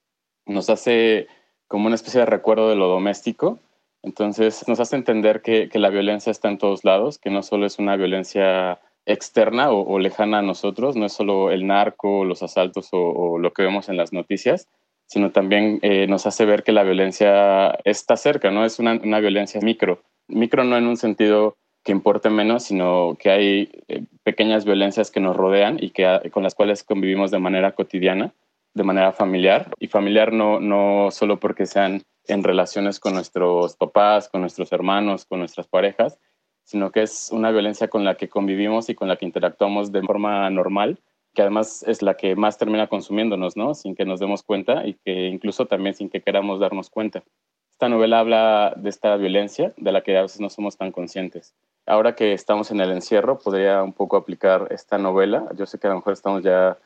nos 0.45 0.69
hace 0.69 1.27
como 1.71 1.85
una 1.87 1.95
especie 1.95 2.19
de 2.19 2.25
recuerdo 2.25 2.67
de 2.67 2.75
lo 2.75 2.89
doméstico. 2.89 3.57
Entonces 4.03 4.67
nos 4.67 4.81
hace 4.81 4.97
entender 4.97 5.41
que, 5.41 5.69
que, 5.69 5.79
la 5.79 5.89
violencia 5.89 6.29
está 6.29 6.49
en 6.49 6.57
todos 6.57 6.83
lados, 6.83 7.17
que 7.17 7.29
no 7.29 7.43
solo 7.43 7.65
es 7.65 7.79
una 7.79 7.95
violencia 7.95 8.81
externa 9.05 9.71
o, 9.71 9.87
o 9.87 9.97
lejana 9.97 10.39
a 10.39 10.41
nosotros, 10.41 10.97
no 10.97 11.05
es 11.05 11.13
solo 11.13 11.49
el 11.49 11.65
narco, 11.65 12.25
los 12.25 12.43
asaltos 12.43 12.89
o, 12.91 13.39
lo 13.39 13.53
que 13.53 13.63
vemos 13.63 13.87
en 13.87 13.95
las 13.95 14.11
noticias, 14.11 14.67
sino 15.05 15.31
también 15.31 15.79
eh, 15.81 16.07
nos 16.07 16.25
hace 16.27 16.43
ver 16.43 16.63
que 16.63 16.73
la 16.73 16.83
violencia 16.83 17.69
está 17.85 18.17
cerca, 18.17 18.51
¿no? 18.51 18.65
Es 18.65 18.77
una, 18.79 18.99
una, 19.01 19.21
violencia 19.21 19.61
micro. 19.61 20.01
Micro 20.27 20.65
no 20.65 20.75
en 20.75 20.87
un 20.87 20.97
sentido 20.97 21.55
que 21.85 21.93
importe 21.93 22.29
menos, 22.29 22.63
sino 22.63 23.15
que 23.17 23.31
hay 23.31 23.69
eh, 23.87 24.03
pequeñas 24.23 24.65
violencias 24.65 25.09
que 25.09 25.21
nos 25.21 25.37
rodean 25.37 25.77
y 25.81 25.91
que, 25.91 26.29
con 26.31 26.43
las 26.43 26.53
cuales 26.53 26.83
convivimos 26.83 27.31
de 27.31 27.39
manera 27.39 27.71
cotidiana, 27.71 28.33
de 28.73 28.83
manera 28.83 29.11
familiar. 29.11 29.71
Y 29.79 29.87
familiar 29.87 30.33
no, 30.33 30.59
no 30.59 31.09
solo 31.11 31.39
porque 31.39 31.65
sean 31.65 32.03
en 32.27 32.43
relaciones 32.43 32.99
con 32.99 33.13
nuestros 33.13 33.75
papás, 33.75 34.29
con 34.29 34.41
nuestros 34.41 34.71
hermanos, 34.71 35.25
con 35.25 35.39
nuestras 35.39 35.67
parejas, 35.67 36.19
sino 36.63 36.91
que 36.91 37.01
es 37.01 37.29
una 37.31 37.51
violencia 37.51 37.87
con 37.89 38.05
la 38.05 38.15
que 38.15 38.29
convivimos 38.29 38.89
y 38.89 38.95
con 38.95 39.07
la 39.07 39.17
que 39.17 39.25
interactuamos 39.25 39.91
de 39.91 40.01
forma 40.01 40.49
normal 40.49 40.99
que 41.33 41.41
además 41.41 41.83
es 41.87 42.01
la 42.01 42.15
que 42.15 42.35
más 42.35 42.57
termina 42.57 42.87
consumiéndonos, 42.87 43.55
¿no? 43.55 43.73
Sin 43.73 43.95
que 43.95 44.05
nos 44.05 44.19
demos 44.19 44.43
cuenta 44.43 44.85
y 44.85 44.95
que 44.95 45.27
incluso 45.27 45.65
también 45.65 45.95
sin 45.95 46.09
que 46.09 46.21
queramos 46.21 46.59
darnos 46.59 46.89
cuenta. 46.89 47.23
Esta 47.71 47.89
novela 47.89 48.19
habla 48.19 48.73
de 48.77 48.89
esta 48.89 49.15
violencia 49.15 49.73
de 49.77 49.91
la 49.91 50.01
que 50.01 50.17
a 50.17 50.23
veces 50.23 50.41
no 50.41 50.49
somos 50.49 50.77
tan 50.77 50.91
conscientes. 50.91 51.55
Ahora 51.85 52.15
que 52.15 52.33
estamos 52.33 52.69
en 52.71 52.79
el 52.79 52.91
encierro, 52.91 53.39
podría 53.39 53.81
un 53.81 53.93
poco 53.93 54.17
aplicar 54.17 54.67
esta 54.71 54.97
novela. 54.97 55.47
Yo 55.55 55.65
sé 55.65 55.79
que 55.79 55.87
a 55.87 55.91
lo 55.91 55.97
mejor 55.97 56.13
estamos 56.13 56.43
ya 56.43 56.77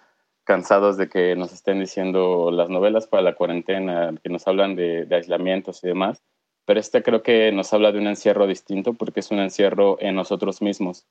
cansados 0.45 0.95
de 0.97 1.09
que 1.09 1.35
nos 1.35 1.51
estén 1.51 1.79
diciendo 1.79 2.51
las 2.51 2.69
novelas 2.69 3.07
para 3.07 3.23
la 3.23 3.35
cuarentena, 3.35 4.13
que 4.23 4.29
nos 4.29 4.47
hablan 4.47 4.75
de, 4.75 5.07
aislamientos 5.11 5.83
y 5.83 5.87
demás, 5.87 6.23
pero 6.65 6.79
este 6.79 7.03
creo 7.03 7.21
que 7.21 7.51
nos 7.51 7.73
habla 7.73 7.91
de 7.91 7.99
un 7.99 8.07
encierro 8.07 8.47
distinto 8.47 8.93
porque 8.93 9.19
es 9.19 9.31
un 9.31 9.39
encierro 9.39 9.97
en 9.99 10.15
nosotros 10.15 10.61
mismos 10.61 11.05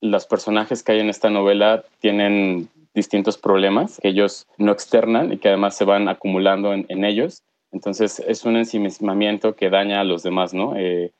los 0.00 0.26
personajes 0.26 0.82
que 0.82 0.92
hay 0.92 1.00
en 1.00 1.08
esta 1.08 1.30
novela 1.30 1.84
tienen 1.98 2.68
distintos 2.94 3.38
problemas 3.38 3.98
que 4.00 4.08
ellos 4.08 4.46
no 4.58 4.72
externan 4.72 5.32
y 5.32 5.38
que 5.38 5.48
además 5.48 5.76
se 5.76 5.84
van 5.84 6.08
acumulando 6.08 6.74
en, 6.74 6.84
en 6.88 7.04
ellos. 7.04 7.42
Entonces 7.72 8.20
es 8.20 8.44
un 8.44 8.56
ensimismamiento 8.56 9.56
que 9.56 9.70
daña 9.70 10.00
a 10.00 10.04
los 10.04 10.22
demás, 10.22 10.54
¿no? 10.54 10.76
Eh, 10.76 11.12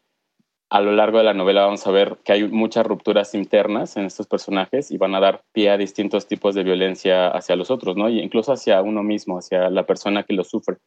a 0.74 0.80
lo 0.80 0.90
largo 0.90 1.18
de 1.18 1.24
la 1.24 1.34
novela 1.34 1.66
vamos 1.66 1.86
a 1.86 1.92
ver 1.92 2.16
que 2.24 2.32
hay 2.32 2.48
muchas 2.48 2.84
rupturas 2.84 3.36
internas 3.36 3.96
en 3.96 4.06
estos 4.06 4.26
personajes 4.26 4.90
y 4.90 4.98
van 4.98 5.14
a 5.14 5.20
dar 5.20 5.44
pie 5.52 5.70
a 5.70 5.78
distintos 5.78 6.26
tipos 6.26 6.56
de 6.56 6.64
violencia 6.64 7.28
hacia 7.28 7.54
los 7.54 7.70
otros, 7.70 7.96
¿no? 7.96 8.08
Y 8.08 8.18
incluso 8.18 8.52
hacia 8.52 8.82
uno 8.82 9.04
mismo, 9.04 9.38
hacia 9.38 9.70
la 9.70 9.86
persona 9.86 10.24
que 10.24 10.32
lo 10.32 10.42
sufre. 10.42 10.78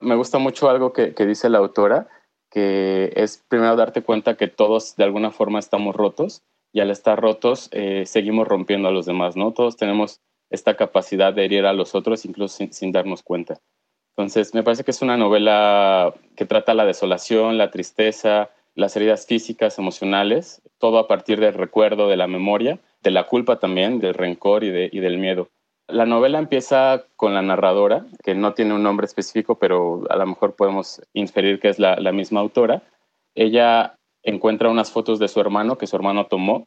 Me 0.00 0.16
gusta 0.16 0.38
mucho 0.38 0.68
algo 0.68 0.92
que, 0.92 1.12
dice 1.12 1.48
la 1.48 1.58
autora, 1.58 2.08
que 2.50 3.12
es 3.14 3.44
primero 3.46 3.76
darte 3.76 4.02
cuenta 4.02 4.36
que 4.36 4.48
todos 4.48 4.96
de 4.96 5.04
alguna 5.04 5.30
forma 5.30 5.60
estamos 5.60 5.94
rotos 5.94 6.42
y 6.72 6.80
al 6.80 6.90
estar 6.90 7.20
rotos 7.20 7.68
eh, 7.70 8.02
seguimos 8.04 8.48
rompiendo 8.48 8.88
a 8.88 8.92
los 8.92 9.06
demás, 9.06 9.36
¿no? 9.36 9.52
Todos 9.52 9.76
tenemos 9.76 10.22
esta 10.50 10.74
capacidad 10.74 11.32
de 11.32 11.44
herir 11.44 11.66
a 11.66 11.72
los 11.72 11.94
otros 11.94 12.24
incluso 12.24 12.66
sin, 12.68 12.90
darnos 12.90 13.22
cuenta. 13.22 13.60
Entonces, 14.16 14.54
me 14.54 14.64
parece 14.64 14.82
que 14.82 14.90
es 14.90 15.02
una 15.02 15.16
novela 15.16 16.12
que 16.34 16.46
trata 16.46 16.74
la 16.74 16.84
desolación, 16.84 17.58
la 17.58 17.70
tristeza, 17.70 18.50
las 18.76 18.94
heridas 18.94 19.26
físicas, 19.26 19.78
emocionales, 19.78 20.62
todo 20.78 20.98
a 20.98 21.08
partir 21.08 21.40
del 21.40 21.54
recuerdo, 21.54 22.08
de 22.08 22.16
la 22.16 22.28
memoria, 22.28 22.78
de 23.02 23.10
la 23.10 23.24
culpa 23.24 23.58
también, 23.58 23.98
del 23.98 24.14
rencor 24.14 24.62
y, 24.62 24.70
de, 24.70 24.88
y 24.92 25.00
del 25.00 25.18
miedo. 25.18 25.48
La 25.88 26.04
novela 26.04 26.38
empieza 26.38 27.06
con 27.16 27.32
la 27.32 27.42
narradora, 27.42 28.06
que 28.22 28.34
no 28.34 28.52
tiene 28.52 28.74
un 28.74 28.82
nombre 28.82 29.06
específico, 29.06 29.58
pero 29.58 30.02
a 30.10 30.16
lo 30.16 30.26
mejor 30.26 30.56
podemos 30.56 31.00
inferir 31.14 31.58
que 31.58 31.68
es 31.68 31.78
la, 31.78 31.96
la 31.96 32.12
misma 32.12 32.40
autora. 32.40 32.82
Ella 33.34 33.96
encuentra 34.22 34.68
unas 34.68 34.90
fotos 34.90 35.18
de 35.18 35.28
su 35.28 35.40
hermano 35.40 35.78
que 35.78 35.86
su 35.86 35.96
hermano 35.96 36.26
tomó 36.26 36.66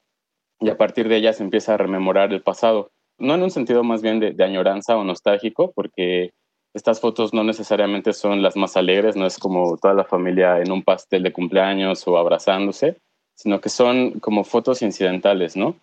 y 0.59 0.69
a 0.69 0.77
partir 0.77 1.09
de 1.09 1.17
ellas 1.17 1.39
empieza 1.41 1.75
a 1.75 1.77
rememorar 1.77 2.33
el 2.33 2.41
pasado. 2.41 2.89
No 3.19 3.35
en 3.35 3.43
un 3.43 3.51
sentido 3.51 3.83
más 3.83 4.01
bien 4.01 4.19
de, 4.19 4.31
de, 4.31 4.43
añoranza 4.43 4.97
o 4.97 5.03
nostálgico, 5.03 5.73
porque 5.75 6.31
estas 6.73 6.99
fotos 6.99 7.33
no 7.33 7.43
necesariamente 7.43 8.13
son 8.13 8.41
las 8.41 8.55
más 8.55 8.77
alegres, 8.77 9.15
no 9.15 9.25
es 9.25 9.37
como 9.37 9.77
toda 9.77 9.93
la 9.93 10.03
familia 10.03 10.59
en 10.59 10.71
un 10.71 10.83
pastel 10.83 11.23
de 11.23 11.33
cumpleaños 11.33 12.07
o 12.07 12.17
abrazándose, 12.17 12.97
sino 13.35 13.59
que 13.59 13.69
son 13.69 14.19
como 14.19 14.43
fotos 14.43 14.81
incidentales, 14.81 15.55
¿no? 15.55 15.75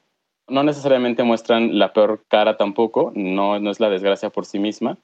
No 0.48 0.62
necesariamente 0.62 1.24
muestran 1.24 1.78
la 1.78 1.92
peor 1.92 2.22
cara 2.28 2.56
tampoco, 2.56 3.12
no, 3.16 3.58
no 3.58 3.70
es 3.70 3.80
la 3.80 3.90
desgracia 3.90 4.30
por 4.30 4.46
sí 4.46 4.60
misma, 4.60 4.98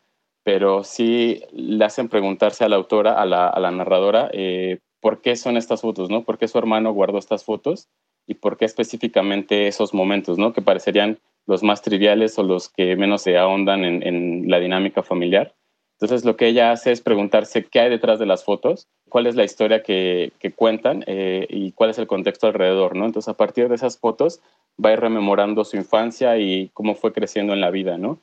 pero 0.44 0.84
sí 0.84 1.42
le 1.52 1.84
hacen 1.84 2.08
preguntarse 2.08 2.64
a 2.64 2.68
la 2.68 2.76
autora, 2.76 3.20
a 3.20 3.26
la, 3.26 3.70
narradora, 3.72 4.30
eh, 4.32 4.78
por 5.00 5.20
qué 5.20 5.34
son 5.34 5.56
estas 5.56 5.80
fotos, 5.80 6.10
¿no? 6.10 6.22
¿Por 6.22 6.38
qué 6.38 6.46
su 6.46 6.58
hermano 6.58 6.92
guardó 6.92 7.18
estas 7.18 7.44
fotos? 7.44 7.88
Y 8.28 8.34
por 8.34 8.56
qué 8.56 8.66
específicamente 8.66 9.66
esos 9.66 9.94
momentos, 9.94 10.38
¿no? 10.38 10.52
Que 10.52 10.62
parecerían 10.62 11.18
los 11.46 11.64
más 11.64 11.82
triviales 11.82 12.38
o 12.38 12.44
los 12.44 12.68
que 12.68 12.94
menos 12.94 13.22
se 13.22 13.36
ahondan 13.36 13.84
en 13.84 14.48
la 14.48 14.60
dinámica 14.60 15.02
familiar. 15.02 15.54
Entonces 16.02 16.24
lo 16.24 16.36
que 16.36 16.48
ella 16.48 16.72
hace 16.72 16.90
es 16.90 17.00
preguntarse 17.00 17.64
qué 17.64 17.78
hay 17.78 17.88
detrás 17.88 18.18
de 18.18 18.26
las 18.26 18.44
fotos, 18.44 18.88
cuál 19.08 19.28
es 19.28 19.36
la 19.36 19.44
historia 19.44 19.84
que, 19.84 20.32
cuentan 20.56 21.04
eh, 21.06 21.46
y 21.48 21.70
cuál 21.72 21.90
es 21.90 21.98
el 21.98 22.08
contexto 22.08 22.48
alrededor, 22.48 22.96
¿no? 22.96 23.06
Entonces 23.06 23.28
a 23.28 23.36
partir 23.36 23.68
de 23.68 23.76
esas 23.76 23.98
fotos 23.98 24.40
va 24.84 24.90
a 24.90 24.92
ir 24.94 25.00
rememorando 25.00 25.64
su 25.64 25.76
infancia 25.76 26.38
y 26.38 26.70
cómo 26.74 26.96
fue 26.96 27.12
creciendo 27.12 27.52
en 27.52 27.60
la 27.60 27.70
vida, 27.70 27.98
¿no? 27.98 28.18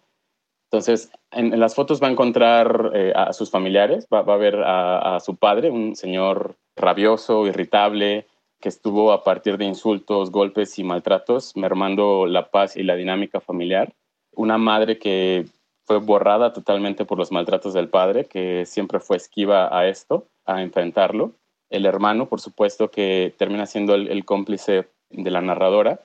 Entonces, 0.72 1.10
en, 1.32 1.58
las 1.58 1.74
fotos 1.74 2.04
va 2.04 2.08
a 2.08 2.12
encontrar 2.12 2.92
eh, 2.94 3.14
a 3.16 3.34
sus 3.34 3.50
familiares, 3.50 4.08
va, 4.14 4.20
a 4.20 4.38
ver 4.38 4.62
a, 4.64 5.20
su 5.20 5.38
padre, 5.38 5.72
un 5.72 5.96
señor 5.96 6.58
rabioso, 6.76 7.48
irritable, 7.48 8.28
que 8.60 8.70
estuvo 8.70 9.14
a 9.14 9.24
partir 9.24 9.58
de 9.58 9.66
insultos, 9.66 10.32
golpes 10.32 10.78
y 10.78 10.84
maltratos, 10.84 11.56
mermando 11.56 12.28
la 12.28 12.52
paz 12.52 12.76
y 12.76 12.84
la 12.84 12.96
dinámica 12.96 13.40
familiar. 13.40 13.94
Una 14.36 14.60
madre 14.60 15.00
que 15.00 15.46
fue 15.89 15.98
borrada 15.98 16.53
totalmente 16.53 17.03
por 17.03 17.17
los 17.17 17.31
maltratos 17.31 17.74
del 17.74 17.89
padre, 17.89 18.25
que 18.25 18.67
siempre 18.67 19.00
fue 19.00 19.17
esquiva 19.17 19.75
a 19.75 19.88
esto, 19.88 20.27
a 20.46 20.62
enfrentarlo. 20.62 21.34
El 21.72 21.88
hermano, 21.88 22.29
por 22.29 22.41
supuesto, 22.41 22.91
que 22.91 23.34
termina 23.39 23.65
siendo 23.65 23.96
el, 23.96 24.08
el 24.08 24.24
cómplice 24.24 24.88
de 25.10 25.31
la 25.31 25.41
narradora 25.41 26.00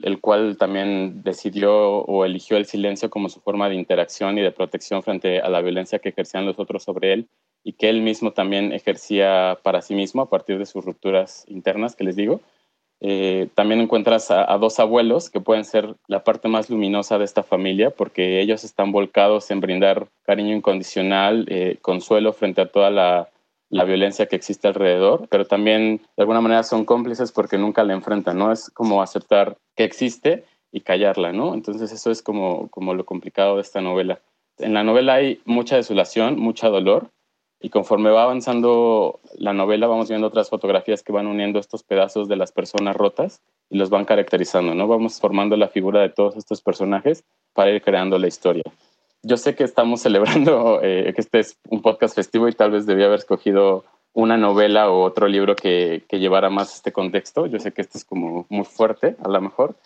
el 0.00 0.20
cual 0.20 0.56
también 0.58 1.22
decidió 1.22 1.98
o 2.00 2.24
eligió 2.24 2.56
el 2.56 2.66
silencio 2.66 3.08
como 3.08 3.28
su 3.28 3.40
forma 3.40 3.68
de 3.68 3.76
interacción 3.76 4.38
y 4.38 4.42
de 4.42 4.52
protección 4.52 5.02
frente 5.02 5.40
a 5.40 5.48
la 5.48 5.62
violencia 5.62 5.98
que 5.98 6.10
ejercían 6.10 6.44
los 6.44 6.58
otros 6.58 6.82
sobre 6.82 7.12
él 7.12 7.28
y 7.64 7.72
que 7.72 7.88
él 7.88 8.02
mismo 8.02 8.32
también 8.32 8.72
ejercía 8.72 9.58
para 9.62 9.82
sí 9.82 9.94
mismo 9.94 10.22
a 10.22 10.30
partir 10.30 10.58
de 10.58 10.66
sus 10.66 10.84
rupturas 10.84 11.44
internas, 11.48 11.96
que 11.96 12.04
les 12.04 12.16
digo. 12.16 12.40
Eh, 13.00 13.48
también 13.54 13.80
encuentras 13.80 14.30
a, 14.30 14.46
dos 14.58 14.80
abuelos 14.80 15.28
que 15.28 15.40
pueden 15.40 15.64
ser 15.64 15.96
la 16.06 16.24
parte 16.24 16.48
más 16.48 16.70
luminosa 16.70 17.18
de 17.18 17.26
esta 17.26 17.42
familia 17.42 17.90
porque 17.90 18.40
ellos 18.40 18.64
están 18.64 18.90
volcados 18.90 19.50
en 19.50 19.60
brindar 19.60 20.08
cariño 20.24 20.56
incondicional, 20.56 21.44
eh, 21.48 21.76
consuelo 21.82 22.32
frente 22.32 22.62
a 22.62 22.70
toda 22.70 22.90
la 22.90 23.28
la 23.68 23.84
violencia 23.84 24.26
que 24.26 24.36
existe 24.36 24.68
alrededor, 24.68 25.26
pero 25.28 25.46
también 25.46 25.98
de 26.16 26.22
alguna 26.22 26.40
manera 26.40 26.62
son 26.62 26.84
cómplices 26.84 27.32
porque 27.32 27.58
nunca 27.58 27.84
la 27.84 27.94
enfrentan, 27.94 28.38
¿no? 28.38 28.52
Es 28.52 28.70
como 28.70 29.02
aceptar 29.02 29.56
que 29.74 29.84
existe 29.84 30.44
y 30.70 30.80
callarla, 30.80 31.32
¿no? 31.32 31.54
Entonces 31.54 31.90
eso 31.92 32.10
es 32.10 32.22
como, 32.22 32.68
como 32.68 32.94
lo 32.94 33.04
complicado 33.04 33.56
de 33.56 33.62
esta 33.62 33.80
novela. 33.80 34.20
En 34.58 34.74
la 34.74 34.84
novela 34.84 35.14
hay 35.14 35.40
mucha 35.44 35.76
desolación, 35.76 36.38
mucha 36.38 36.68
dolor, 36.68 37.10
y 37.60 37.70
conforme 37.70 38.10
va 38.10 38.24
avanzando 38.24 39.20
la 39.36 39.52
novela 39.52 39.86
vamos 39.86 40.08
viendo 40.08 40.26
otras 40.26 40.50
fotografías 40.50 41.02
que 41.02 41.12
van 41.12 41.26
uniendo 41.26 41.58
estos 41.58 41.82
pedazos 41.82 42.28
de 42.28 42.36
las 42.36 42.52
personas 42.52 42.96
rotas 42.96 43.40
y 43.70 43.78
los 43.78 43.90
van 43.90 44.04
caracterizando, 44.04 44.74
¿no? 44.74 44.86
Vamos 44.86 45.20
formando 45.20 45.56
la 45.56 45.68
figura 45.68 46.00
de 46.00 46.10
todos 46.10 46.36
estos 46.36 46.60
personajes 46.60 47.24
para 47.52 47.70
ir 47.70 47.82
creando 47.82 48.18
la 48.18 48.28
historia 48.28 48.64
yo 49.26 49.36
sé 49.36 49.54
que 49.54 49.64
estamos 49.64 50.00
celebrando 50.02 50.80
eh, 50.82 51.12
que 51.14 51.20
este 51.20 51.40
es 51.40 51.58
un 51.68 51.82
podcast 51.82 52.14
festivo 52.14 52.48
y 52.48 52.52
tal 52.52 52.70
vez 52.70 52.86
debía 52.86 53.06
haber 53.06 53.18
escogido 53.18 53.84
una 54.12 54.38
novela 54.38 54.90
o 54.90 55.02
otro 55.02 55.28
libro 55.28 55.56
que, 55.56 56.04
que 56.08 56.18
llevara 56.18 56.48
más 56.48 56.74
este 56.74 56.92
contexto. 56.92 57.46
Yo 57.46 57.58
sé 57.58 57.72
que 57.72 57.82
este 57.82 57.98
es 57.98 58.04
como 58.04 58.46
muy 58.48 58.64
fuerte, 58.64 59.16
a 59.22 59.28
lo 59.28 59.40
mejor, 59.42 59.76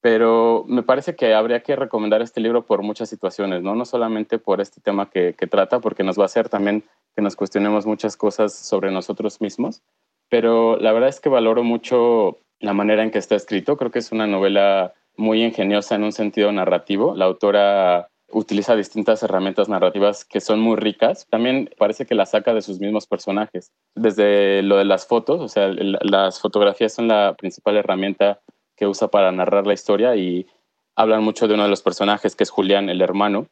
pero 0.00 0.64
me 0.68 0.82
parece 0.82 1.16
que 1.16 1.34
habría 1.34 1.60
que 1.62 1.76
recomendar 1.76 2.22
este 2.22 2.40
libro 2.40 2.64
por 2.64 2.82
muchas 2.82 3.08
situaciones, 3.08 3.62
no, 3.62 3.74
no 3.74 3.84
solamente 3.84 4.38
por 4.38 4.60
este 4.60 4.80
tema 4.80 5.10
que, 5.10 5.34
que, 5.34 5.46
trata, 5.46 5.80
porque 5.80 6.04
nos 6.04 6.18
va 6.18 6.22
a 6.22 6.26
hacer 6.26 6.48
también 6.48 6.84
que 7.16 7.22
nos 7.22 7.36
cuestionemos 7.36 7.86
muchas 7.86 8.16
cosas 8.16 8.54
sobre 8.54 8.90
nosotros 8.90 9.40
mismos, 9.40 9.82
pero 10.28 10.76
la 10.76 10.92
verdad 10.92 11.08
es 11.08 11.20
que 11.20 11.28
valoro 11.28 11.64
mucho 11.64 12.38
la 12.60 12.74
manera 12.74 13.02
en 13.02 13.10
que 13.10 13.18
está 13.18 13.34
escrito, 13.34 13.76
creo 13.76 13.90
que 13.90 13.98
es 13.98 14.12
una 14.12 14.26
novela 14.26 14.94
muy 15.16 15.42
ingeniosa 15.42 15.96
en 15.96 16.04
un 16.04 16.12
sentido 16.12 16.52
narrativo, 16.52 17.14
la 17.16 17.24
autora 17.24 18.08
utiliza 18.30 18.76
distintas 18.76 19.22
herramientas 19.22 19.68
narrativas 19.68 20.24
que 20.24 20.40
son 20.40 20.60
muy 20.60 20.76
ricas. 20.76 21.26
También 21.30 21.70
parece 21.78 22.06
que 22.06 22.14
la 22.14 22.26
saca 22.26 22.54
de 22.54 22.62
sus 22.62 22.78
mismos 22.78 23.06
personajes. 23.06 23.72
Desde 23.94 24.62
lo 24.62 24.76
de 24.76 24.84
las 24.84 25.06
fotos, 25.06 25.40
o 25.40 25.48
sea, 25.48 25.68
las 25.68 26.40
fotografías 26.40 26.92
son 26.92 27.08
la 27.08 27.34
principal 27.36 27.76
herramienta 27.76 28.40
que 28.78 28.86
usa 28.86 29.08
para 29.08 29.32
narrar 29.32 29.66
la 29.66 29.74
historia 29.74 30.16
y 30.16 30.46
hablan 30.94 31.22
mucho 31.22 31.48
de 31.48 31.54
uno 31.54 31.64
de 31.64 31.68
los 31.68 31.82
personajes, 31.82 32.36
que 32.36 32.44
es 32.44 32.50
Julián, 32.50 32.88
el 32.88 33.02
hermano. 33.02 33.46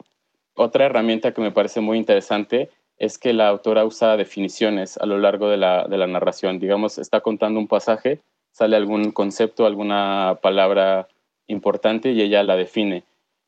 Otra 0.54 0.86
herramienta 0.86 1.32
que 1.32 1.40
me 1.40 1.50
parece 1.50 1.80
muy 1.80 1.98
interesante 1.98 2.70
es 2.98 3.18
que 3.18 3.32
la 3.32 3.48
autora 3.48 3.84
usa 3.84 4.16
definiciones 4.16 4.96
a 4.96 5.06
lo 5.06 5.18
largo 5.18 5.48
de 5.48 5.58
la, 5.58 5.86
de 5.86 5.98
la 5.98 6.06
narración. 6.06 6.58
Digamos, 6.58 6.98
está 6.98 7.20
contando 7.20 7.60
un 7.60 7.68
pasaje, 7.68 8.20
sale 8.52 8.76
algún 8.76 9.12
concepto, 9.12 9.66
alguna 9.66 10.38
palabra 10.40 11.08
importante 11.46 12.12
y 12.12 12.22
ella 12.22 12.42
la 12.42 12.56
define 12.56 13.04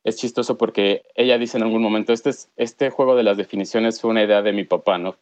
es 0.09 0.17
chistoso 0.17 0.57
porque 0.57 1.03
ella 1.15 1.39
dice 1.39 1.59
en 1.59 1.65
algún 1.65 1.83
momento, 1.83 2.13
este, 2.13 2.31
es, 2.31 2.51
este 2.57 2.91
juego 2.91 3.15
de 3.15 3.23
las 3.23 3.37
definiciones 3.37 4.01
fue 4.01 4.11
una 4.11 4.25
idea 4.25 4.43
de 4.43 4.53
mi 4.53 4.65
papá, 4.65 4.99
¿no? 4.99 5.17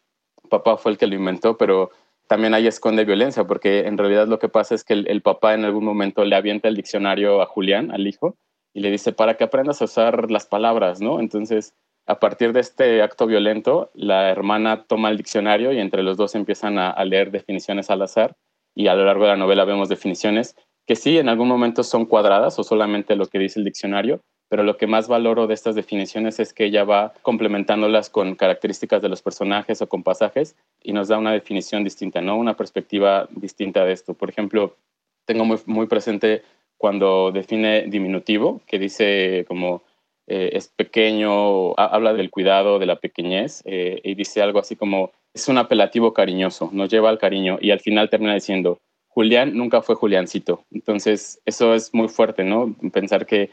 Papá 0.49 0.77
fue 0.77 0.91
el 0.91 0.97
que 0.97 1.07
lo 1.07 1.15
inventó, 1.15 1.57
pero 1.57 1.91
también 2.27 2.53
ahí 2.53 2.67
esconde 2.67 3.05
violencia, 3.05 3.45
porque 3.45 3.87
en 3.87 3.97
realidad 3.97 4.27
lo 4.27 4.39
que 4.39 4.49
pasa 4.49 4.75
es 4.75 4.83
que 4.83 4.93
el, 4.93 5.21
papá 5.21 5.53
en 5.53 5.65
algún 5.65 5.85
momento 5.85 6.25
le 6.25 6.35
avienta 6.35 6.67
el 6.67 6.75
diccionario 6.75 7.41
a 7.41 7.45
Julián, 7.45 7.91
al 7.91 8.07
hijo, 8.07 8.37
y 8.73 8.81
le 8.81 8.91
dice, 8.91 9.13
para 9.13 9.37
que 9.37 9.43
aprendas 9.43 9.81
a 9.81 9.85
usar 9.85 10.29
las 10.29 10.45
palabras, 10.45 11.01
¿no? 11.01 11.19
Entonces, 11.19 11.73
a 12.05 12.19
partir 12.19 12.53
de 12.53 12.59
este 12.59 13.01
acto 13.01 13.25
violento, 13.27 13.91
la 13.93 14.29
hermana 14.29 14.85
toma 14.87 15.09
el 15.09 15.17
diccionario 15.17 15.71
y 15.73 15.79
entre 15.79 16.03
los 16.03 16.17
dos 16.17 16.35
empiezan 16.35 16.77
a 16.77 17.03
leer 17.05 17.31
definiciones 17.31 17.89
al 17.89 18.01
azar, 18.01 18.35
y 18.75 18.87
a 18.87 18.95
lo 18.95 19.05
largo 19.05 19.23
de 19.23 19.31
la 19.31 19.37
novela 19.37 19.65
vemos 19.65 19.89
definiciones 19.89 20.55
que 20.87 20.95
sí, 20.95 21.17
en 21.17 21.27
algún 21.27 21.49
momento 21.49 21.83
son 21.83 22.05
cuadradas 22.05 22.57
o 22.57 22.63
solamente 22.63 23.15
lo 23.17 23.27
que 23.27 23.39
dice 23.39 23.59
el 23.59 23.65
diccionario, 23.65 24.21
pero 24.49 24.63
lo 24.63 24.77
que 24.77 24.87
más 24.87 25.07
valoro 25.07 25.47
de 25.47 25.53
estas 25.53 25.75
definiciones 25.75 26.39
es 26.39 26.53
que 26.53 26.65
ella 26.65 26.83
va 26.83 27.13
complementándolas 27.21 28.09
con 28.09 28.35
características 28.35 29.01
de 29.01 29.09
los 29.09 29.21
personajes 29.21 29.81
o 29.81 29.89
con 29.89 30.03
pasajes 30.03 30.55
y 30.81 30.93
nos 30.93 31.09
da 31.09 31.17
una 31.17 31.33
definición 31.33 31.83
distinta, 31.83 32.21
¿no? 32.21 32.37
Una 32.37 32.55
perspectiva 32.55 33.27
distinta 33.31 33.83
de 33.83 33.91
esto. 33.91 34.13
Por 34.13 34.29
ejemplo, 34.29 34.77
tengo 35.25 35.45
muy, 35.65 35.87
presente 35.87 36.43
cuando 36.77 37.31
define 37.31 37.83
diminutivo, 37.87 38.61
que 38.65 38.79
dice 38.79 39.45
como 39.47 39.83
eh, 40.27 40.51
es 40.53 40.69
pequeño, 40.69 41.77
habla 41.77 42.13
del 42.13 42.29
cuidado, 42.29 42.79
de 42.79 42.85
la 42.85 42.97
pequeñez, 42.97 43.63
eh, 43.65 43.99
y 44.03 44.15
dice 44.15 44.41
algo 44.41 44.59
así 44.59 44.75
como 44.75 45.11
es 45.33 45.47
un 45.49 45.57
apelativo 45.57 46.13
cariñoso, 46.13 46.69
nos 46.71 46.89
lleva 46.89 47.09
al 47.09 47.17
cariño, 47.17 47.57
y 47.61 47.71
al 47.71 47.79
final 47.79 48.09
termina 48.09 48.33
diciendo, 48.33 48.79
Julián 49.07 49.55
nunca 49.57 49.81
fue 49.81 49.95
Juliancito. 49.95 50.63
Entonces, 50.71 51.41
eso 51.45 51.73
es 51.73 51.93
muy 51.93 52.07
fuerte, 52.07 52.43
¿no? 52.43 52.75
Pensar 52.93 53.25
que 53.25 53.49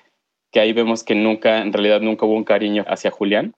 que 0.55 0.61
ahí 0.61 0.73
vemos 0.73 1.03
que 1.03 1.17
nunca, 1.17 1.63
en 1.63 1.73
realidad 1.73 2.01
nunca 2.01 2.27
hubo 2.27 2.35
un 2.35 2.45
cariño 2.45 2.85
hacia 2.87 3.11
Julián. 3.11 3.57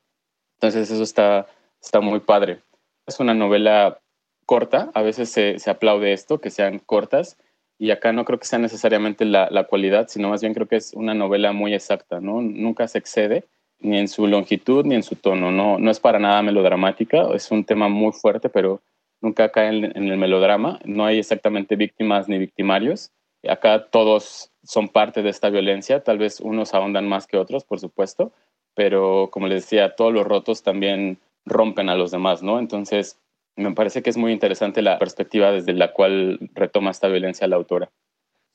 Entonces 0.55 0.91
eso 0.91 1.03
está, 1.03 1.47
está 1.79 2.00
muy 2.00 2.21
padre. 2.21 2.61
Es 3.07 3.21
una 3.21 3.35
novela 3.35 4.00
corta, 4.47 4.91
a 4.95 5.03
veces 5.03 5.29
se, 5.29 5.59
se 5.59 5.69
aplaude 5.69 6.15
esto, 6.15 6.41
que 6.41 6.49
sean 6.49 6.79
cortas, 6.79 7.37
y 7.79 7.91
acá 7.91 8.15
no 8.15 8.25
creo 8.25 8.38
que 8.38 8.47
sea 8.47 8.59
necesariamente 8.59 9.26
la, 9.26 9.49
la, 9.50 9.65
cualidad, 9.65 10.09
sino 10.09 10.31
más 10.31 10.41
bien 10.41 10.55
creo 10.55 10.69
que 10.69 10.76
es 10.76 10.95
una 10.95 11.12
novela 11.12 11.53
muy 11.53 11.75
exacta, 11.75 12.19
¿no? 12.19 12.41
Nunca 12.41 12.88
se 12.88 12.97
excede 12.97 13.45
ni 13.79 13.99
en 13.99 14.09
su 14.09 14.26
longitud 14.26 14.87
ni 14.87 14.95
en 14.95 15.03
su 15.03 15.17
tono, 15.17 15.50
no, 15.50 15.79
no 15.79 15.91
es 15.91 16.00
para 16.00 16.19
nada 16.19 16.41
melodramática, 16.41 17.29
es 17.35 17.50
un 17.50 17.65
tema 17.65 17.91
muy 17.91 18.12
fuerte, 18.12 18.49
pero 18.49 18.81
nunca 19.21 19.51
cae 19.51 19.68
en, 19.68 19.85
en 19.85 20.09
el 20.09 20.16
melodrama, 20.16 20.81
no 20.87 21.05
hay 21.05 21.18
exactamente 21.18 21.77
víctimas 21.77 22.27
ni 22.27 22.38
victimarios, 22.38 23.12
acá 23.47 23.87
todos 23.90 24.51
son 24.66 24.88
parte 24.88 25.22
de 25.22 25.31
esta 25.31 25.50
violencia, 25.50 26.02
tal 26.02 26.18
vez 26.18 26.40
unos 26.40 26.74
ahondan 26.74 27.09
más 27.09 27.26
que 27.26 27.38
otros, 27.38 27.64
por 27.64 27.81
supuesto, 27.81 28.33
pero 28.74 29.31
como 29.31 29.46
les 29.46 29.62
decía, 29.62 29.94
todos 29.94 30.12
los 30.12 30.26
rotos 30.26 30.62
también 30.62 31.18
rompen 31.44 31.88
a 31.88 31.94
los 31.94 32.11
demás, 32.11 32.42
¿no? 32.42 32.59
Entonces, 32.59 33.18
me 33.57 33.72
parece 33.72 34.02
que 34.02 34.11
es 34.11 34.16
muy 34.16 34.33
interesante 34.33 34.83
la 34.83 34.98
perspectiva 34.98 35.50
desde 35.50 35.72
la 35.72 35.92
cual 35.92 36.50
retoma 36.55 36.90
esta 36.90 37.09
violencia 37.09 37.46
la 37.46 37.57
autora. 37.57 37.90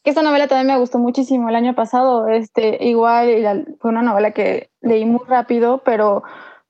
Esta 0.03 0.21
novela 0.23 0.47
también 0.47 0.67
me 0.67 0.79
gustó 0.79 0.97
muchísimo 0.97 1.49
el 1.49 1.55
año 1.55 1.75
pasado. 1.75 2.27
Este, 2.27 2.83
igual 2.83 3.77
fue 3.79 3.91
una 3.91 4.01
novela 4.01 4.31
que 4.31 4.69
leí 4.81 5.05
muy 5.05 5.21
rápido, 5.27 5.81
pero 5.83 6.23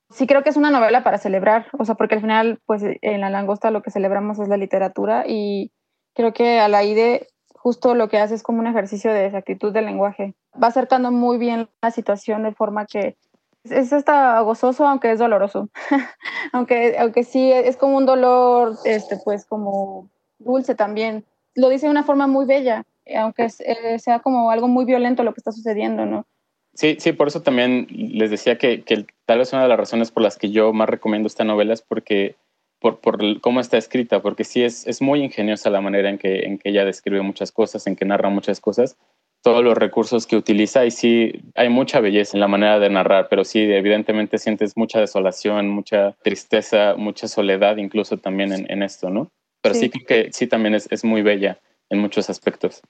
sí 0.10 0.28
creo 0.28 0.44
que 0.44 0.50
es 0.50 0.58
una 0.58 0.70
novela 0.70 1.04
para 1.04 1.18
celebrar, 1.18 1.68
o 1.78 1.86
sea, 1.86 1.96
porque 1.96 2.16
al 2.16 2.22
final, 2.22 2.60
pues 2.66 2.84
en 2.84 3.22
La 3.22 3.30
Langosta 3.30 3.72
lo 3.72 3.82
que 3.82 3.92
celebramos 3.92 4.40
es 4.40 4.50
la 4.50 4.58
literatura 4.58 5.24
y 5.26 5.72
creo 6.14 6.34
que 6.34 6.60
a 6.60 6.68
la 6.68 6.80
Aide 6.80 7.28
justo 7.62 7.94
lo 7.94 8.10
que 8.10 8.18
hace 8.18 8.34
es 8.34 8.42
como 8.42 8.60
un 8.60 8.68
ejercicio 8.68 9.14
de 9.14 9.28
exactitud 9.28 9.72
del 9.72 9.86
lenguaje. 9.86 10.34
Va 10.62 10.68
acercando 10.68 11.12
muy 11.12 11.38
bien 11.38 11.70
la 11.82 11.92
situación 11.92 12.42
de 12.42 12.54
forma 12.54 12.88
que 12.88 13.18
es 13.64 13.94
hasta 13.94 14.40
gozoso, 14.40 14.88
aunque 14.88 15.12
es 15.12 15.20
doloroso. 15.20 15.70
aunque, 16.54 16.98
aunque 16.98 17.24
sí 17.24 17.52
es 17.52 17.78
como 17.78 17.98
un 17.98 18.08
dolor, 18.08 18.78
este, 18.84 19.18
pues 19.24 19.46
como 19.46 20.10
dulce 20.40 20.74
también. 20.74 21.24
Lo 21.54 21.70
dice 21.70 21.86
de 21.86 21.92
una 21.92 22.04
forma 22.04 22.26
muy 22.26 22.48
bella, 22.48 22.84
aunque 23.16 23.48
eh, 23.60 24.00
sea 24.00 24.20
como 24.20 24.50
algo 24.50 24.68
muy 24.68 24.86
violento 24.86 25.24
lo 25.24 25.34
que 25.34 25.40
está 25.40 25.52
sucediendo, 25.52 26.08
¿no? 26.08 26.26
Sí, 26.74 26.98
sí, 27.00 27.12
por 27.12 27.28
eso 27.28 27.44
también 27.44 27.86
les 27.90 28.32
decía 28.32 28.58
que, 28.58 28.82
que 28.82 29.06
tal 29.26 29.38
vez 29.38 29.54
una 29.54 29.64
de 29.64 29.68
las 29.68 29.78
razones 29.78 30.10
por 30.10 30.24
las 30.24 30.38
que 30.38 30.50
yo 30.50 30.74
más 30.74 30.90
recomiendo 30.90 31.28
esta 31.28 31.44
novela 31.44 31.74
es 31.74 31.84
porque 31.84 32.38
por, 32.82 33.00
por, 33.00 33.40
cómo 33.42 33.60
está 33.60 33.78
escrita, 33.78 34.22
porque 34.22 34.44
sí 34.44 34.64
es, 34.64 34.88
es 34.88 35.02
muy 35.02 35.24
ingeniosa 35.24 35.70
la 35.70 35.82
manera 35.82 36.10
en 36.10 36.18
que, 36.18 36.40
en 36.40 36.58
que 36.58 36.70
ella 36.70 36.84
describe 36.84 37.22
muchas 37.22 37.52
cosas, 37.52 37.86
en 37.86 37.96
que 37.96 38.06
narra 38.06 38.30
muchas 38.30 38.60
cosas, 38.60 38.98
todos 39.44 39.64
los 39.64 39.78
recursos 39.78 40.26
que 40.26 40.36
utiliza 40.36 40.86
y 40.86 40.92
sí 40.92 41.32
hay 41.56 41.70
mucha 41.70 42.00
belleza 42.00 42.36
en 42.36 42.42
la 42.42 42.48
manera 42.48 42.80
de 42.80 42.90
narrar, 42.90 43.28
pero 43.30 43.44
sí 43.44 43.60
evidentemente 43.60 44.40
sientes 44.40 44.76
mucha 44.76 45.00
desolación, 45.00 45.70
mucha 45.70 46.14
tristeza, 46.24 46.96
mucha 46.98 47.28
soledad 47.28 47.78
incluso 47.78 48.18
también 48.18 48.52
en, 48.52 48.70
en 48.70 48.84
esto, 48.84 49.10
¿no? 49.10 49.32
Pero 49.62 49.76
sí. 49.76 49.90
creo 49.90 50.06
que 50.06 50.34
sí 50.34 50.48
también 50.48 50.74
es, 50.74 50.92
es 50.92 51.04
muy 51.04 51.22
bella 51.22 51.60
en 51.90 52.00
muchos 52.00 52.32
aspectos. 52.32 52.82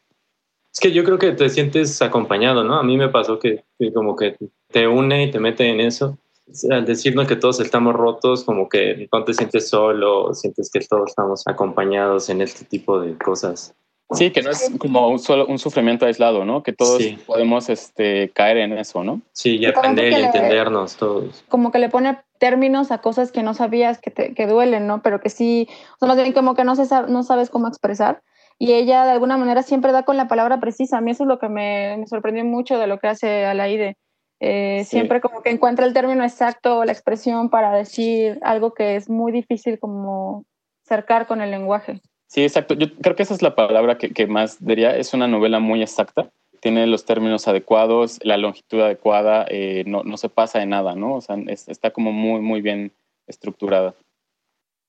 Es 0.74 0.80
que 0.80 0.94
yo 0.94 1.04
creo 1.04 1.20
que 1.20 1.34
te 1.34 1.50
sientes 1.50 2.02
acompañado, 2.02 2.64
¿no? 2.64 2.78
A 2.78 2.84
mí 2.84 2.96
me 2.96 3.10
pasó 3.10 3.40
que, 3.40 3.66
que 3.78 3.92
como 3.92 4.16
que 4.16 4.38
te 4.72 4.88
une 4.88 5.26
y 5.26 5.32
te 5.32 5.40
mete 5.40 5.68
en 5.68 5.82
eso 5.82 6.18
al 6.70 6.86
decirnos 6.86 7.28
que 7.28 7.36
todos 7.36 7.60
estamos 7.60 7.94
rotos, 7.94 8.44
como 8.44 8.68
que 8.68 9.08
no 9.12 9.24
te 9.24 9.34
sientes 9.34 9.70
solo, 9.70 10.34
sientes 10.34 10.70
que 10.72 10.80
todos 10.82 11.10
estamos 11.10 11.44
acompañados 11.48 12.30
en 12.30 12.42
este 12.42 12.66
tipo 12.66 13.00
de 13.00 13.18
cosas. 13.18 13.74
Sí, 14.14 14.32
que 14.32 14.42
no 14.42 14.50
es 14.50 14.70
como 14.78 15.08
un, 15.08 15.20
solo, 15.20 15.46
un 15.46 15.58
sufrimiento 15.58 16.06
aislado, 16.06 16.44
¿no? 16.44 16.64
Que 16.64 16.74
todos 16.74 17.02
sí. 17.02 17.18
podemos 17.26 17.70
este, 17.70 18.30
caer 18.34 18.58
en 18.58 18.78
eso, 18.78 19.04
¿no? 19.04 19.22
Sí, 19.32 19.58
y 19.58 19.66
aprender 19.66 20.12
y 20.12 20.16
entendernos 20.16 20.98
todos. 20.98 21.46
Como 21.48 21.72
que 21.72 21.80
le 21.80 21.88
pone 21.88 22.20
términos 22.38 22.92
a 22.92 22.98
cosas 22.98 23.32
que 23.32 23.42
no 23.42 23.54
sabías 23.54 24.00
que, 24.00 24.12
te, 24.12 24.34
que 24.34 24.48
duelen, 24.48 24.86
¿no? 24.86 25.02
Pero 25.02 25.22
que 25.22 25.30
sí, 25.30 25.68
o 25.94 25.98
sea, 26.00 26.10
más 26.10 26.18
bien 26.18 26.34
como 26.34 26.56
que 26.56 26.66
no, 26.66 26.76
se, 26.76 26.84
no 27.08 27.24
sabes 27.24 27.50
cómo 27.50 27.70
expresar. 27.70 28.22
Y 28.60 28.74
ella 28.74 29.06
de 29.06 29.12
alguna 29.12 29.38
manera 29.38 29.64
siempre 29.64 29.94
da 29.94 30.04
con 30.04 30.18
la 30.18 30.28
palabra 30.28 30.60
precisa. 30.60 30.98
A 30.98 31.02
mí 31.02 31.12
eso 31.12 31.24
es 31.24 31.28
lo 31.28 31.40
que 31.40 31.48
me, 31.48 31.96
me 31.98 32.08
sorprendió 32.08 32.44
mucho 32.44 32.78
de 32.78 32.88
lo 32.88 33.00
que 33.00 33.08
hace 33.08 33.46
Alaide. 33.46 33.98
Eh, 34.44 34.84
sí. 34.84 34.98
Siempre 34.98 35.22
como 35.22 35.44
que 35.44 35.52
encuentra 35.52 35.86
el 35.86 35.94
término 35.94 36.24
exacto 36.24 36.80
o 36.80 36.86
la 36.86 36.92
expresión 36.92 37.50
para 37.50 37.72
decir 37.74 38.40
algo 38.42 38.74
que 38.74 38.96
es 38.96 39.08
muy 39.08 39.32
difícil 39.32 39.78
como 39.80 40.46
cercar 40.84 41.28
con 41.28 41.42
el 41.42 41.52
lenguaje. 41.52 42.02
Sí, 42.28 42.44
exacto. 42.44 42.74
Yo 42.74 42.88
creo 42.96 43.16
que 43.16 43.24
esa 43.24 43.36
es 43.36 43.44
la 43.44 43.56
palabra 43.56 43.98
que, 43.98 44.10
que 44.10 44.26
más 44.26 44.58
diría. 44.66 44.98
Es 44.98 45.14
una 45.14 45.28
novela 45.28 45.60
muy 45.60 45.84
exacta. 45.84 46.32
Tiene 46.60 46.88
los 46.88 47.06
términos 47.06 47.48
adecuados, 47.48 48.20
la 48.24 48.38
longitud 48.38 48.82
adecuada, 48.82 49.46
eh, 49.50 49.84
no, 49.86 50.04
no, 50.04 50.18
se 50.18 50.30
pasa 50.30 50.60
de 50.60 50.66
nada, 50.66 50.96
¿no? 50.96 51.16
O 51.16 51.22
sea, 51.22 51.36
es, 51.48 51.68
está 51.68 51.92
como 51.92 52.12
muy, 52.12 52.42
muy 52.42 52.62
bien 52.62 52.92
estructurada. 53.28 53.94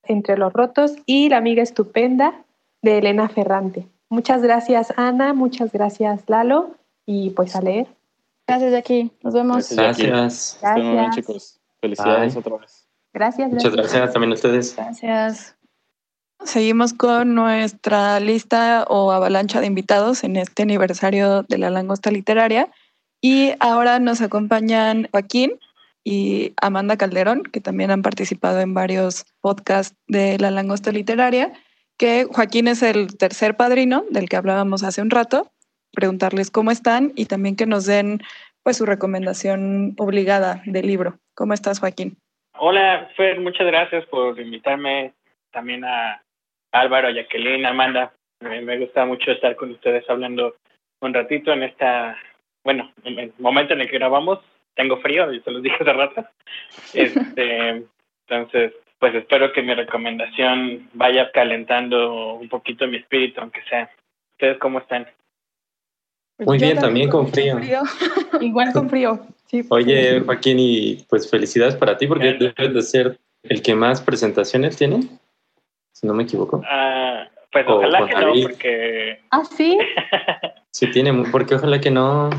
Entre 0.04 0.36
los 0.36 0.52
rotos 0.52 0.96
y 1.04 1.28
La 1.28 1.36
amiga 1.36 1.62
estupenda 1.62 2.44
de 2.80 2.98
Elena 2.98 3.28
Ferrante. 3.28 3.86
Muchas 4.08 4.42
gracias, 4.42 4.92
Ana. 4.96 5.34
Muchas 5.34 5.72
gracias, 5.72 6.24
Lalo. 6.28 6.76
Y 7.06 7.30
pues 7.30 7.54
a 7.54 7.60
leer. 7.60 7.86
Gracias, 8.46 8.72
Jackie. 8.72 9.12
Nos 9.22 9.34
vemos. 9.34 9.70
Gracias. 9.70 10.08
gracias. 10.08 10.60
Muy 10.76 10.92
bien, 10.92 11.10
chicos. 11.10 11.60
Felicidades 11.80 12.34
Bye. 12.34 12.40
otra 12.40 12.56
vez. 12.58 12.88
Gracias, 13.14 13.50
gracias. 13.50 13.72
Muchas 13.72 13.76
gracias 13.76 14.12
también 14.12 14.32
a 14.32 14.34
ustedes. 14.34 14.76
Gracias. 14.76 15.56
Seguimos 16.44 16.92
con 16.92 17.34
nuestra 17.34 18.18
lista 18.20 18.84
o 18.88 19.12
avalancha 19.12 19.60
de 19.60 19.66
invitados 19.66 20.24
en 20.24 20.36
este 20.36 20.62
aniversario 20.62 21.44
de 21.44 21.58
la 21.58 21.70
langosta 21.70 22.10
literaria. 22.10 22.70
Y 23.20 23.52
ahora 23.60 24.00
nos 24.00 24.20
acompañan 24.20 25.08
Joaquín, 25.12 25.58
y 26.04 26.52
Amanda 26.60 26.96
Calderón, 26.96 27.44
que 27.44 27.60
también 27.60 27.90
han 27.90 28.02
participado 28.02 28.60
en 28.60 28.74
varios 28.74 29.24
podcasts 29.40 29.96
de 30.08 30.38
La 30.38 30.50
Langosta 30.50 30.90
Literaria, 30.90 31.52
que 31.96 32.26
Joaquín 32.30 32.68
es 32.68 32.82
el 32.82 33.16
tercer 33.16 33.56
padrino 33.56 34.04
del 34.10 34.28
que 34.28 34.36
hablábamos 34.36 34.82
hace 34.82 35.02
un 35.02 35.10
rato, 35.10 35.51
preguntarles 35.92 36.50
cómo 36.50 36.70
están 36.70 37.12
y 37.16 37.26
también 37.26 37.56
que 37.56 37.66
nos 37.66 37.86
den 37.86 38.20
pues 38.62 38.76
su 38.76 38.86
recomendación 38.86 39.94
obligada 39.98 40.62
del 40.66 40.86
libro. 40.86 41.18
¿Cómo 41.34 41.54
estás, 41.54 41.80
Joaquín? 41.80 42.16
Hola, 42.58 43.10
Fer, 43.16 43.40
muchas 43.40 43.66
gracias 43.66 44.06
por 44.06 44.38
invitarme 44.38 45.12
también 45.50 45.84
a 45.84 46.22
Álvaro, 46.72 47.08
a 47.08 47.12
Jacqueline, 47.12 47.66
Amanda. 47.66 48.12
Me, 48.40 48.78
gusta 48.78 49.04
mucho 49.04 49.30
estar 49.32 49.54
con 49.56 49.70
ustedes 49.70 50.08
hablando 50.08 50.56
un 51.00 51.14
ratito 51.14 51.52
en 51.52 51.64
esta, 51.64 52.16
bueno, 52.64 52.92
en 53.04 53.18
el 53.18 53.32
momento 53.38 53.74
en 53.74 53.80
el 53.80 53.90
que 53.90 53.98
grabamos. 53.98 54.40
Tengo 54.74 54.98
frío, 54.98 55.32
y 55.32 55.40
se 55.40 55.50
los 55.50 55.62
dije 55.62 55.76
hace 55.80 55.92
rato. 55.92 56.24
Este, 56.94 57.84
entonces, 58.26 58.72
pues 58.98 59.14
espero 59.14 59.52
que 59.52 59.62
mi 59.62 59.74
recomendación 59.74 60.88
vaya 60.94 61.30
calentando 61.32 62.34
un 62.34 62.48
poquito 62.48 62.86
mi 62.86 62.98
espíritu, 62.98 63.40
aunque 63.40 63.62
sea. 63.64 63.90
¿Ustedes 64.32 64.58
cómo 64.58 64.78
están? 64.78 65.06
Muy 66.46 66.58
bien, 66.58 66.78
también 66.78 67.08
con 67.08 67.28
frío. 67.28 67.58
Igual 68.40 68.72
con 68.72 68.88
frío. 68.88 69.20
Oye, 69.68 70.20
Joaquín, 70.20 70.58
y 70.58 71.04
pues 71.08 71.28
felicidades 71.28 71.76
para 71.76 71.96
ti 71.96 72.06
porque 72.06 72.32
debes 72.32 72.74
de 72.74 72.82
ser 72.82 73.18
el 73.42 73.62
que 73.62 73.74
más 73.74 74.00
presentaciones 74.00 74.76
tiene, 74.76 75.02
si 75.92 76.06
no 76.06 76.14
me 76.14 76.22
equivoco. 76.22 76.62
Ah, 76.66 77.28
pues 77.50 77.66
ojalá 77.68 78.06
que 78.06 78.14
no, 78.14 78.32
porque... 78.48 79.18
¿Ah, 79.30 79.42
sí? 79.44 79.78
sí 80.70 80.90
tiene, 80.90 81.12
porque 81.30 81.54
ojalá 81.54 81.80
que 81.80 81.90
no... 81.90 82.30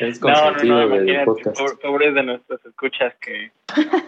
Es 0.00 0.20
no, 0.22 0.28
no, 0.28 0.64
no, 0.64 0.88
del 0.88 1.24
pobres 1.82 2.14
de 2.14 2.22
nuestros 2.22 2.64
escuchas 2.64 3.14
que 3.20 3.50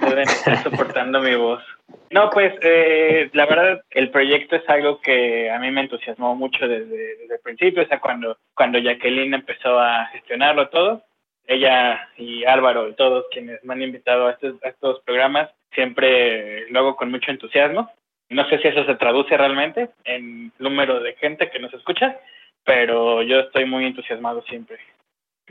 deben 0.01 0.29
estar 0.29 0.63
soportando 0.63 1.21
mi 1.21 1.35
voz. 1.35 1.63
No, 2.11 2.31
pues 2.31 2.55
eh, 2.63 3.29
la 3.35 3.47
verdad 3.47 3.83
el 3.91 4.11
proyecto 4.11 4.57
es 4.57 4.69
algo 4.69 5.01
que 5.01 5.51
a 5.51 5.59
mí 5.59 5.71
me 5.71 5.83
entusiasmó 5.83 6.35
mucho 6.35 6.67
desde, 6.67 7.17
desde 7.17 7.35
el 7.35 7.41
principio, 7.43 7.83
o 7.83 7.87
sea, 7.87 8.01
cuando, 8.01 8.39
cuando 8.55 8.79
Jacqueline 8.79 9.35
empezó 9.35 9.79
a 9.79 10.07
gestionarlo 10.07 10.69
todo, 10.69 11.05
ella 11.47 12.09
y 12.17 12.45
Álvaro 12.45 12.89
y 12.89 12.95
todos 12.95 13.27
quienes 13.31 13.63
me 13.65 13.75
han 13.75 13.83
invitado 13.83 14.27
a 14.29 14.33
estos, 14.33 14.63
a 14.65 14.69
estos 14.69 15.01
programas, 15.01 15.51
siempre 15.75 16.69
lo 16.71 16.81
hago 16.81 16.97
con 16.97 17.11
mucho 17.11 17.31
entusiasmo. 17.31 17.91
No 18.31 18.49
sé 18.49 18.59
si 18.59 18.69
eso 18.69 18.85
se 18.87 18.95
traduce 18.95 19.37
realmente 19.37 19.91
en 20.05 20.53
número 20.59 21.01
de 21.01 21.15
gente 21.17 21.51
que 21.51 21.59
nos 21.59 21.75
escucha, 21.75 22.19
pero 22.65 23.23
yo 23.23 23.41
estoy 23.41 23.67
muy 23.67 23.85
entusiasmado 23.85 24.43
siempre. 24.43 24.79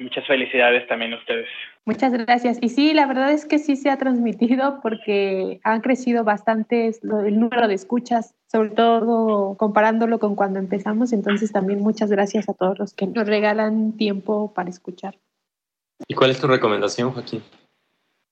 Muchas 0.02 0.26
felicidades 0.26 0.88
también 0.88 1.14
a 1.14 1.18
ustedes. 1.18 1.48
Muchas 1.86 2.12
gracias. 2.12 2.58
Y 2.62 2.70
sí, 2.70 2.94
la 2.94 3.06
verdad 3.06 3.32
es 3.32 3.46
que 3.46 3.60
sí 3.60 3.76
se 3.76 3.90
ha 3.90 3.98
transmitido 3.98 4.80
porque 4.82 5.60
han 5.64 5.82
crecido 5.82 6.24
bastante 6.24 6.88
el 6.88 7.40
número 7.40 7.68
de 7.68 7.76
escuchas, 7.76 8.36
sobre 8.48 8.72
todo 8.72 9.56
comparándolo 9.58 10.20
con 10.20 10.36
cuando 10.36 10.60
empezamos. 10.60 11.14
Entonces 11.14 11.52
también 11.52 11.80
muchas 11.80 12.10
gracias 12.10 12.50
a 12.50 12.54
todos 12.54 12.80
los 12.80 12.94
que 12.94 13.08
nos 13.08 13.28
regalan 13.28 13.96
tiempo 13.96 14.54
para 14.54 14.70
escuchar. 14.70 15.16
¿Y 16.08 16.16
cuál 16.16 16.32
es 16.32 16.42
tu 16.42 16.48
recomendación, 16.48 17.12
Joaquín? 17.12 17.44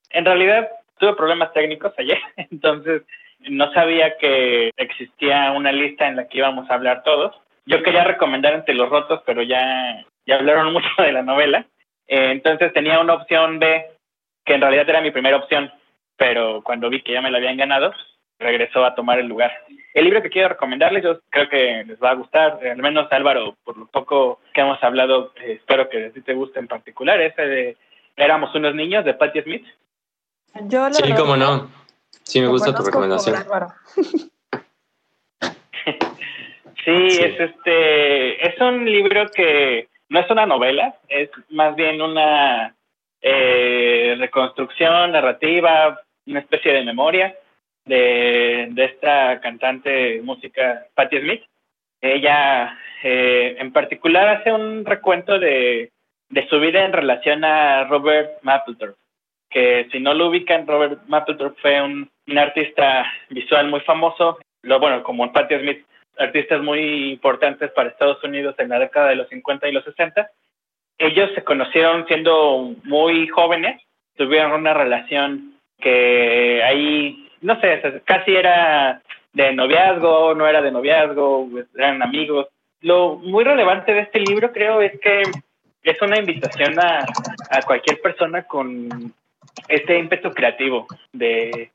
En 0.09 0.25
realidad 0.25 0.67
tuve 0.97 1.15
problemas 1.15 1.53
técnicos 1.53 1.93
ayer, 1.97 2.17
entonces 2.37 3.03
no 3.49 3.71
sabía 3.73 4.17
que 4.17 4.71
existía 4.77 5.51
una 5.51 5.71
lista 5.71 6.07
en 6.07 6.17
la 6.17 6.27
que 6.27 6.39
íbamos 6.39 6.69
a 6.69 6.73
hablar 6.73 7.03
todos. 7.03 7.35
Yo 7.65 7.83
quería 7.83 8.03
recomendar 8.03 8.53
Entre 8.53 8.73
los 8.73 8.89
Rotos, 8.89 9.21
pero 9.25 9.43
ya, 9.43 10.03
ya 10.29 10.35
hablaron 10.35 10.71
mucho 10.73 10.87
de 10.97 11.11
la 11.11 11.23
novela. 11.23 11.65
Eh, 12.07 12.31
entonces 12.31 12.71
tenía 12.73 12.99
una 12.99 13.15
opción 13.15 13.59
B, 13.59 13.85
que 14.45 14.53
en 14.53 14.61
realidad 14.61 14.89
era 14.89 15.01
mi 15.01 15.11
primera 15.11 15.37
opción, 15.37 15.71
pero 16.17 16.61
cuando 16.63 16.89
vi 16.89 17.01
que 17.01 17.13
ya 17.13 17.21
me 17.21 17.31
la 17.31 17.39
habían 17.39 17.57
ganado, 17.57 17.93
regresó 18.39 18.85
a 18.85 18.95
tomar 18.95 19.19
el 19.19 19.27
lugar. 19.27 19.51
El 19.93 20.05
libro 20.05 20.21
que 20.21 20.29
quiero 20.29 20.49
recomendarles, 20.49 21.03
yo 21.03 21.19
creo 21.29 21.49
que 21.49 21.83
les 21.85 22.01
va 22.01 22.11
a 22.11 22.15
gustar, 22.15 22.59
al 22.65 22.77
menos 22.77 23.11
Álvaro, 23.11 23.57
por 23.63 23.77
lo 23.77 23.87
poco 23.87 24.39
que 24.53 24.61
hemos 24.61 24.81
hablado, 24.83 25.33
eh, 25.41 25.53
espero 25.53 25.89
que 25.89 26.05
a 26.05 26.11
ti 26.11 26.21
te 26.21 26.33
guste 26.33 26.59
en 26.59 26.67
particular, 26.67 27.19
ese 27.19 27.45
de 27.45 27.77
Éramos 28.19 28.53
unos 28.53 28.75
niños 28.75 29.05
de 29.05 29.13
Patti 29.13 29.41
Smith. 29.41 29.65
Yo 30.63 30.91
sí, 30.91 31.13
cómo 31.13 31.37
no. 31.37 31.71
Sí, 32.23 32.41
me 32.41 32.47
gusta 32.47 32.75
tu 32.75 32.83
recomendación. 32.83 33.37
sí, 36.83 37.07
es 37.07 37.39
este, 37.39 38.45
es 38.45 38.59
un 38.59 38.83
libro 38.83 39.25
que 39.33 39.87
no 40.09 40.19
es 40.19 40.29
una 40.29 40.45
novela, 40.45 40.95
es 41.07 41.29
más 41.49 41.75
bien 41.75 42.01
una 42.01 42.75
eh, 43.21 44.15
reconstrucción 44.17 45.11
narrativa, 45.11 46.01
una 46.25 46.39
especie 46.39 46.73
de 46.73 46.83
memoria 46.83 47.35
de, 47.85 48.71
esta 48.75 49.39
cantante 49.39 50.21
música 50.21 50.85
Patti 50.95 51.19
Smith. 51.19 51.43
Ella 52.01 52.77
eh, 53.03 53.55
en 53.59 53.71
particular 53.71 54.27
hace 54.29 54.51
un 54.51 54.85
recuento 54.85 55.37
de, 55.37 55.91
de 56.29 56.47
su 56.47 56.59
vida 56.59 56.85
en 56.85 56.93
relación 56.93 57.43
a 57.43 57.85
Robert 57.85 58.41
Mapplethorpe, 58.41 58.99
que 59.49 59.87
si 59.91 59.99
no 59.99 60.13
lo 60.13 60.27
ubican, 60.27 60.67
Robert 60.67 61.01
Mapplethorpe 61.07 61.61
fue 61.61 61.81
un, 61.81 62.09
un 62.27 62.37
artista 62.37 63.05
visual 63.29 63.69
muy 63.69 63.81
famoso, 63.81 64.39
lo, 64.63 64.79
bueno, 64.79 65.03
como 65.03 65.31
Patti 65.31 65.57
Smith, 65.59 65.85
artistas 66.19 66.61
muy 66.61 67.13
importantes 67.13 67.71
para 67.71 67.89
Estados 67.89 68.23
Unidos 68.23 68.55
en 68.59 68.69
la 68.69 68.79
década 68.79 69.09
de 69.09 69.15
los 69.15 69.29
50 69.29 69.67
y 69.67 69.71
los 69.71 69.83
60. 69.85 70.29
Ellos 70.97 71.31
se 71.33 71.43
conocieron 71.43 72.05
siendo 72.07 72.75
muy 72.83 73.27
jóvenes, 73.29 73.81
tuvieron 74.15 74.51
una 74.51 74.73
relación 74.73 75.53
que 75.79 76.61
ahí 76.63 77.29
no 77.41 77.59
sé, 77.61 78.01
casi 78.05 78.35
era 78.35 79.01
de 79.33 79.53
noviazgo, 79.53 80.33
no 80.35 80.47
era 80.47 80.61
de 80.61 80.71
noviazgo, 80.71 81.47
pues, 81.49 81.67
eran 81.75 82.01
amigos. 82.01 82.47
Lo 82.81 83.15
muy 83.15 83.43
relevante 83.43 83.93
de 83.93 84.01
este 84.01 84.19
libro 84.19 84.51
creo 84.51 84.81
es 84.81 84.99
que 84.99 85.23
es 85.83 86.01
una 86.01 86.19
invitación 86.19 86.75
a, 86.79 87.05
cualquier 87.65 88.01
persona 88.01 88.43
con 88.43 89.13
este 89.67 89.97
ímpetu 89.97 90.31
creativo 90.31 90.87
de 91.13 91.71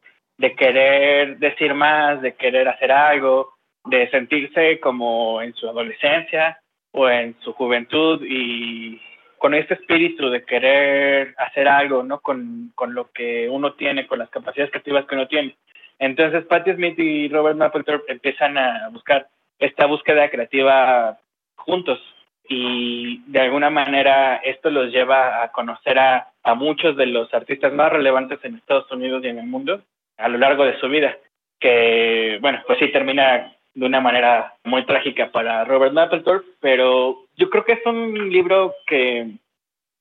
querer 0.57 1.39
decir 1.39 1.75
más, 1.75 2.21
de 2.21 2.35
querer 2.35 2.69
hacer 2.69 2.93
algo, 2.93 3.54
de 3.85 4.11
sentirse 4.11 4.81
como 4.81 5.43
en 5.43 5.55
su 5.55 5.69
adolescencia 5.69 6.59
o 6.93 7.09
en 7.09 7.37
su 7.41 7.53
juventud 7.53 8.23
y 8.25 9.01
con 9.39 9.55
este 9.55 9.75
espíritu 9.75 10.31
de 10.31 10.45
querer 10.45 11.35
hacer 11.37 11.69
algo, 11.69 12.03
¿no? 12.03 12.21
Con, 12.21 12.73
con 12.75 12.95
lo 12.95 13.11
que 13.11 13.49
uno 13.49 13.75
tiene, 13.75 14.07
con 14.07 14.19
las 14.19 14.31
capacidades 14.31 14.71
creativas 14.71 15.05
que 15.07 15.15
uno 15.15 15.29
tiene. 15.29 15.57
Entonces, 15.99 16.45
Patti 16.47 16.73
Smith 16.73 16.99
y 16.99 17.29
Robert 17.29 17.57
Mapplethorpe 17.57 18.11
empiezan 18.11 18.57
a 18.57 18.89
buscar 18.91 19.29
esta 19.59 19.87
búsqueda 19.87 20.31
creativa 20.31 21.19
juntos 21.57 22.01
y 22.49 23.23
de 23.27 23.41
alguna 23.41 23.71
manera 23.71 24.37
esto 24.37 24.71
los 24.71 24.93
lleva 24.93 25.43
a 25.43 25.53
conocer 25.53 25.99
a, 25.99 26.29
a 26.43 26.55
muchos 26.55 26.97
de 26.97 27.07
los 27.07 27.33
artistas 27.33 27.73
más 27.73 27.93
relevantes 27.93 28.39
en 28.45 28.57
Estados 28.57 28.91
Unidos 28.91 29.23
y 29.25 29.29
en 29.29 29.39
el 29.39 29.47
mundo 29.47 29.83
a 30.17 30.29
lo 30.29 30.39
largo 30.39 30.65
de 30.65 30.79
su 30.79 30.89
vida, 30.89 31.17
que, 31.59 32.39
bueno, 32.41 32.63
pues 32.67 32.79
sí 32.79 32.89
termina 32.89 33.54
de 33.75 33.87
una 33.87 34.01
manera 34.01 34.55
muy 34.65 34.85
trágica 34.87 35.31
para 35.31 35.65
Robert 35.65 35.93
Mapplethorpe, 35.93 36.49
pero 36.61 37.27
yo 37.37 37.51
creo 37.51 37.65
que 37.65 37.73
es 37.73 37.87
un 37.87 38.31
libro 38.31 38.75
que 38.87 39.29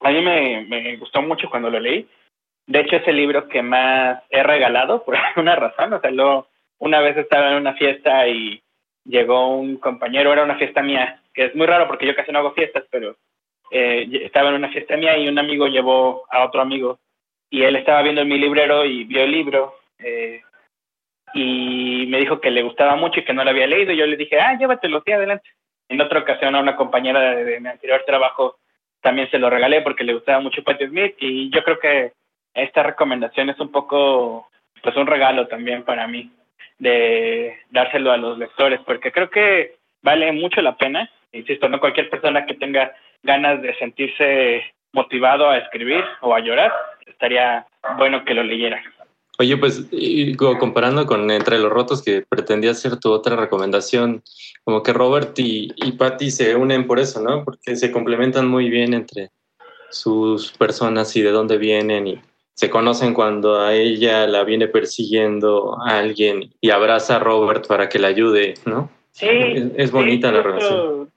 a 0.02 0.10
mí 0.12 0.22
me, 0.22 0.66
me 0.68 0.98
gustó 0.98 1.22
mucho 1.22 1.50
cuando 1.50 1.70
lo 1.70 1.80
leí. 1.80 2.08
De 2.68 2.80
hecho, 2.80 2.98
es 2.98 3.08
el 3.08 3.18
libro 3.18 3.48
que 3.50 3.62
más 3.62 4.22
he 4.30 4.44
regalado 4.44 5.04
por 5.04 5.16
alguna 5.18 5.56
razón. 5.56 5.94
O 5.94 6.00
sea, 6.00 6.12
lo, 6.12 6.48
una 6.80 7.00
vez 7.02 7.18
estaba 7.18 7.52
en 7.52 7.58
una 7.58 7.74
fiesta 7.74 8.28
y 8.28 8.62
llegó 9.06 9.56
un 9.58 9.78
compañero, 9.78 10.32
era 10.32 10.44
una 10.44 10.58
fiesta 10.58 10.82
mía, 10.82 11.22
que 11.34 11.46
es 11.46 11.56
muy 11.56 11.66
raro 11.66 11.88
porque 11.88 12.06
yo 12.06 12.16
casi 12.16 12.32
no 12.32 12.40
hago 12.40 12.54
fiestas, 12.54 12.86
pero 12.90 13.16
eh, 13.72 14.08
estaba 14.24 14.50
en 14.50 14.56
una 14.56 14.70
fiesta 14.70 14.96
mía 14.98 15.18
y 15.18 15.28
un 15.28 15.40
amigo 15.40 15.68
llevó 15.68 16.26
a 16.30 16.46
otro 16.46 16.62
amigo 16.62 17.00
y 17.50 17.64
él 17.64 17.76
estaba 17.76 18.02
viendo 18.02 18.24
mi 18.26 18.38
librero 18.38 18.86
y 18.86 19.04
vio 19.04 19.24
el 19.24 19.32
libro 19.32 19.76
eh, 20.00 20.42
y 21.34 22.06
me 22.08 22.20
dijo 22.20 22.40
que 22.40 22.52
le 22.52 22.62
gustaba 22.62 22.96
mucho 22.96 23.20
y 23.20 23.26
que 23.26 23.34
no 23.34 23.44
lo 23.44 23.50
había 23.50 23.68
leído. 23.68 23.92
Y 23.92 23.98
yo 23.98 24.06
le 24.06 24.18
dije, 24.18 24.40
ah, 24.40 24.58
llévatelo, 24.58 25.02
sí, 25.06 25.12
adelante. 25.12 25.50
En 25.90 26.00
otra 26.02 26.20
ocasión 26.20 26.56
a 26.56 26.60
una 26.60 26.76
compañera 26.76 27.36
de, 27.36 27.60
mi 27.60 27.68
anterior 27.68 28.04
trabajo 28.06 28.58
también 29.02 29.30
se 29.30 29.38
lo 29.38 29.50
regalé 29.50 29.82
porque 29.82 30.04
le 30.04 30.14
gustaba 30.14 30.40
mucho 30.40 30.64
Patti 30.64 30.88
Smith 30.88 31.16
y 31.20 31.50
yo 31.50 31.64
creo 31.64 31.78
que 31.80 32.14
esta 32.54 32.84
recomendación 32.84 33.50
es 33.50 33.60
un 33.60 33.70
poco, 33.70 34.48
pues 34.82 34.96
un 34.96 35.08
regalo 35.08 35.48
también 35.48 35.84
para 35.84 36.08
mí 36.08 36.32
de 36.80 37.58
dárselo 37.70 38.12
a 38.12 38.18
los 38.18 38.38
lectores 38.38 38.80
porque 38.86 39.12
creo 39.12 39.30
que 39.30 39.76
vale 40.02 40.32
mucho 40.32 40.62
la 40.62 40.78
pena. 40.78 41.10
Insisto, 41.32 41.68
no 41.68 41.80
cualquier 41.80 42.10
persona 42.10 42.46
que 42.46 42.54
tenga 42.54 42.96
ganas 43.24 43.62
de 43.62 43.76
sentirse 43.76 44.64
motivado 44.94 45.50
a 45.50 45.58
escribir 45.58 46.04
o 46.22 46.34
a 46.34 46.40
llorar, 46.40 46.72
estaría 47.06 47.66
bueno 47.98 48.24
que 48.24 48.36
lo 48.36 48.44
leyera. 48.44 48.82
Oye, 49.40 49.58
pues 49.58 49.86
comparando 50.60 51.08
con 51.08 51.30
Entre 51.32 51.58
los 51.58 51.72
Rotos, 51.72 52.04
que 52.04 52.22
pretendía 52.22 52.74
ser 52.74 52.98
tu 52.98 53.12
otra 53.12 53.36
recomendación, 53.36 54.22
como 54.64 54.84
que 54.84 54.94
Robert 54.94 55.38
y, 55.40 55.72
y 55.76 55.94
Patty 55.94 56.30
se 56.30 56.56
unen 56.56 56.86
por 56.86 57.00
eso, 57.00 57.20
¿no? 57.20 57.44
Porque 57.44 57.76
se 57.76 57.92
complementan 57.92 58.48
muy 58.48 58.70
bien 58.70 58.94
entre 58.94 59.32
sus 59.90 60.52
personas 60.52 61.16
y 61.16 61.22
de 61.22 61.32
dónde 61.32 61.58
vienen 61.58 62.08
y 62.08 62.22
se 62.54 62.70
conocen 62.70 63.14
cuando 63.14 63.60
a 63.60 63.74
ella 63.74 64.28
la 64.28 64.44
viene 64.44 64.68
persiguiendo 64.68 65.78
a 65.82 66.00
alguien 66.00 66.54
y 66.62 66.70
abraza 66.70 67.16
a 67.16 67.20
Robert 67.20 67.68
para 67.68 67.90
que 67.90 68.00
la 68.00 68.10
ayude, 68.10 68.54
¿no? 68.66 68.90
Sí. 69.12 69.28
Es, 69.76 69.92
bonita 69.92 70.32
la 70.32 70.42
relación. 70.42 71.12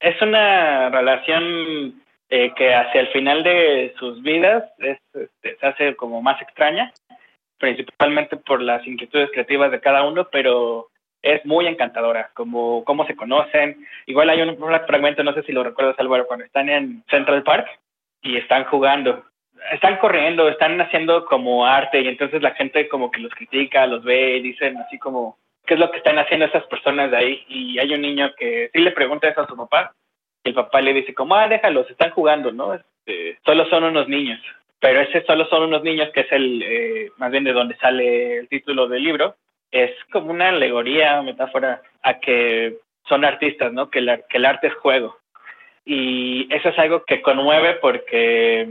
Es 0.00 0.20
una 0.22 0.88
relación 0.90 1.94
eh, 2.28 2.52
que 2.56 2.74
hacia 2.74 3.00
el 3.02 3.08
final 3.08 3.42
de 3.42 3.94
sus 3.98 4.22
vidas 4.22 4.64
este, 4.78 5.28
se 5.42 5.66
hace 5.66 5.96
como 5.96 6.22
más 6.22 6.40
extraña, 6.42 6.92
principalmente 7.60 8.36
por 8.36 8.60
las 8.60 8.84
inquietudes 8.86 9.30
creativas 9.30 9.70
de 9.70 9.80
cada 9.80 10.02
uno, 10.02 10.26
pero 10.32 10.88
es 11.22 11.44
muy 11.44 11.66
encantadora, 11.66 12.30
como 12.34 12.82
cómo 12.84 13.06
se 13.06 13.14
conocen. 13.14 13.86
Igual 14.06 14.30
hay 14.30 14.40
un, 14.40 14.56
fragmento, 14.86 15.22
no 15.22 15.34
sé 15.34 15.42
si 15.42 15.52
lo 15.52 15.62
recuerdas, 15.62 15.94
Álvaro, 15.98 16.26
cuando 16.26 16.46
están 16.46 16.68
en 16.68 17.04
Central 17.10 17.42
Park 17.42 17.68
y 18.22 18.38
están 18.38 18.64
jugando. 18.64 19.24
Están 19.72 19.98
corriendo, 19.98 20.48
están 20.48 20.80
haciendo 20.80 21.26
como 21.26 21.66
arte 21.66 22.00
y 22.00 22.08
entonces 22.08 22.40
la 22.40 22.52
gente 22.52 22.88
como 22.88 23.10
que 23.10 23.20
los 23.20 23.32
critica, 23.34 23.86
los 23.86 24.02
ve 24.02 24.38
y 24.38 24.42
dicen 24.42 24.78
así 24.78 24.98
como, 24.98 25.36
¿qué 25.66 25.74
es 25.74 25.80
lo 25.80 25.90
que 25.90 25.98
están 25.98 26.18
haciendo 26.18 26.46
esas 26.46 26.64
personas 26.64 27.10
de 27.10 27.16
ahí? 27.18 27.44
Y 27.46 27.78
hay 27.78 27.92
un 27.92 28.00
niño 28.00 28.32
que 28.38 28.70
sí 28.72 28.80
le 28.80 28.92
pregunta 28.92 29.28
eso 29.28 29.42
a 29.42 29.46
su 29.46 29.56
papá 29.56 29.94
y 30.42 30.48
el 30.48 30.54
papá 30.54 30.80
le 30.80 30.94
dice 30.94 31.12
como, 31.12 31.34
ah, 31.34 31.46
déjalos, 31.46 31.90
están 31.90 32.10
jugando, 32.12 32.50
¿no? 32.52 32.72
Este, 32.72 33.38
solo 33.44 33.66
son 33.66 33.84
unos 33.84 34.08
niños. 34.08 34.40
Pero 34.80 35.00
ese 35.00 35.22
solo 35.24 35.46
son 35.46 35.64
unos 35.64 35.82
niños, 35.82 36.08
que 36.12 36.20
es 36.20 36.32
el, 36.32 36.62
eh, 36.62 37.10
más 37.18 37.30
bien 37.30 37.44
de 37.44 37.52
donde 37.52 37.76
sale 37.76 38.38
el 38.38 38.48
título 38.48 38.88
del 38.88 39.04
libro, 39.04 39.36
es 39.70 39.90
como 40.10 40.30
una 40.30 40.48
alegoría, 40.48 41.22
metáfora 41.22 41.82
a 42.02 42.18
que 42.18 42.78
son 43.08 43.24
artistas, 43.24 43.72
¿no? 43.72 43.90
Que, 43.90 44.00
que 44.28 44.38
el 44.38 44.46
arte 44.46 44.68
es 44.68 44.74
juego. 44.74 45.16
Y 45.84 46.52
eso 46.52 46.70
es 46.70 46.78
algo 46.78 47.04
que 47.04 47.22
conmueve 47.22 47.74
porque 47.74 48.68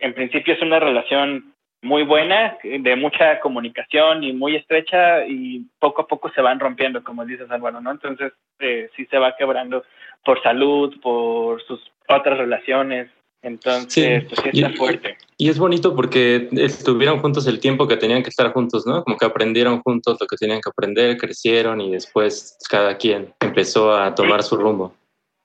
en 0.00 0.14
principio 0.14 0.54
es 0.54 0.62
una 0.62 0.80
relación 0.80 1.54
muy 1.82 2.02
buena, 2.02 2.58
de 2.62 2.96
mucha 2.96 3.40
comunicación 3.40 4.22
y 4.22 4.32
muy 4.32 4.56
estrecha 4.56 5.26
y 5.26 5.64
poco 5.78 6.02
a 6.02 6.06
poco 6.06 6.30
se 6.30 6.42
van 6.42 6.60
rompiendo, 6.60 7.02
como 7.02 7.24
dices 7.24 7.50
Álvaro, 7.50 7.80
¿no? 7.80 7.90
Entonces 7.90 8.32
eh, 8.58 8.90
sí 8.96 9.06
se 9.06 9.18
va 9.18 9.36
quebrando 9.36 9.84
por 10.24 10.42
salud, 10.42 11.00
por 11.00 11.62
sus 11.62 11.80
otras 12.06 12.36
relaciones, 12.36 13.08
entonces, 13.42 14.24
pues 14.24 14.40
sí 14.42 14.60
está 14.60 14.72
fuerte. 14.76 15.16
Y 15.36 15.48
es 15.48 15.58
bonito 15.58 15.96
porque 15.96 16.48
estuvieron 16.52 17.20
juntos 17.20 17.46
el 17.46 17.60
tiempo 17.60 17.88
que 17.88 17.96
tenían 17.96 18.22
que 18.22 18.28
estar 18.28 18.52
juntos, 18.52 18.86
¿no? 18.86 19.02
Como 19.04 19.16
que 19.16 19.24
aprendieron 19.24 19.80
juntos 19.80 20.18
lo 20.20 20.26
que 20.26 20.36
tenían 20.36 20.60
que 20.60 20.68
aprender, 20.68 21.16
crecieron 21.16 21.80
y 21.80 21.90
después 21.90 22.58
cada 22.68 22.96
quien 22.96 23.32
empezó 23.40 23.94
a 23.94 24.14
tomar 24.14 24.42
su 24.42 24.56
rumbo. 24.56 24.94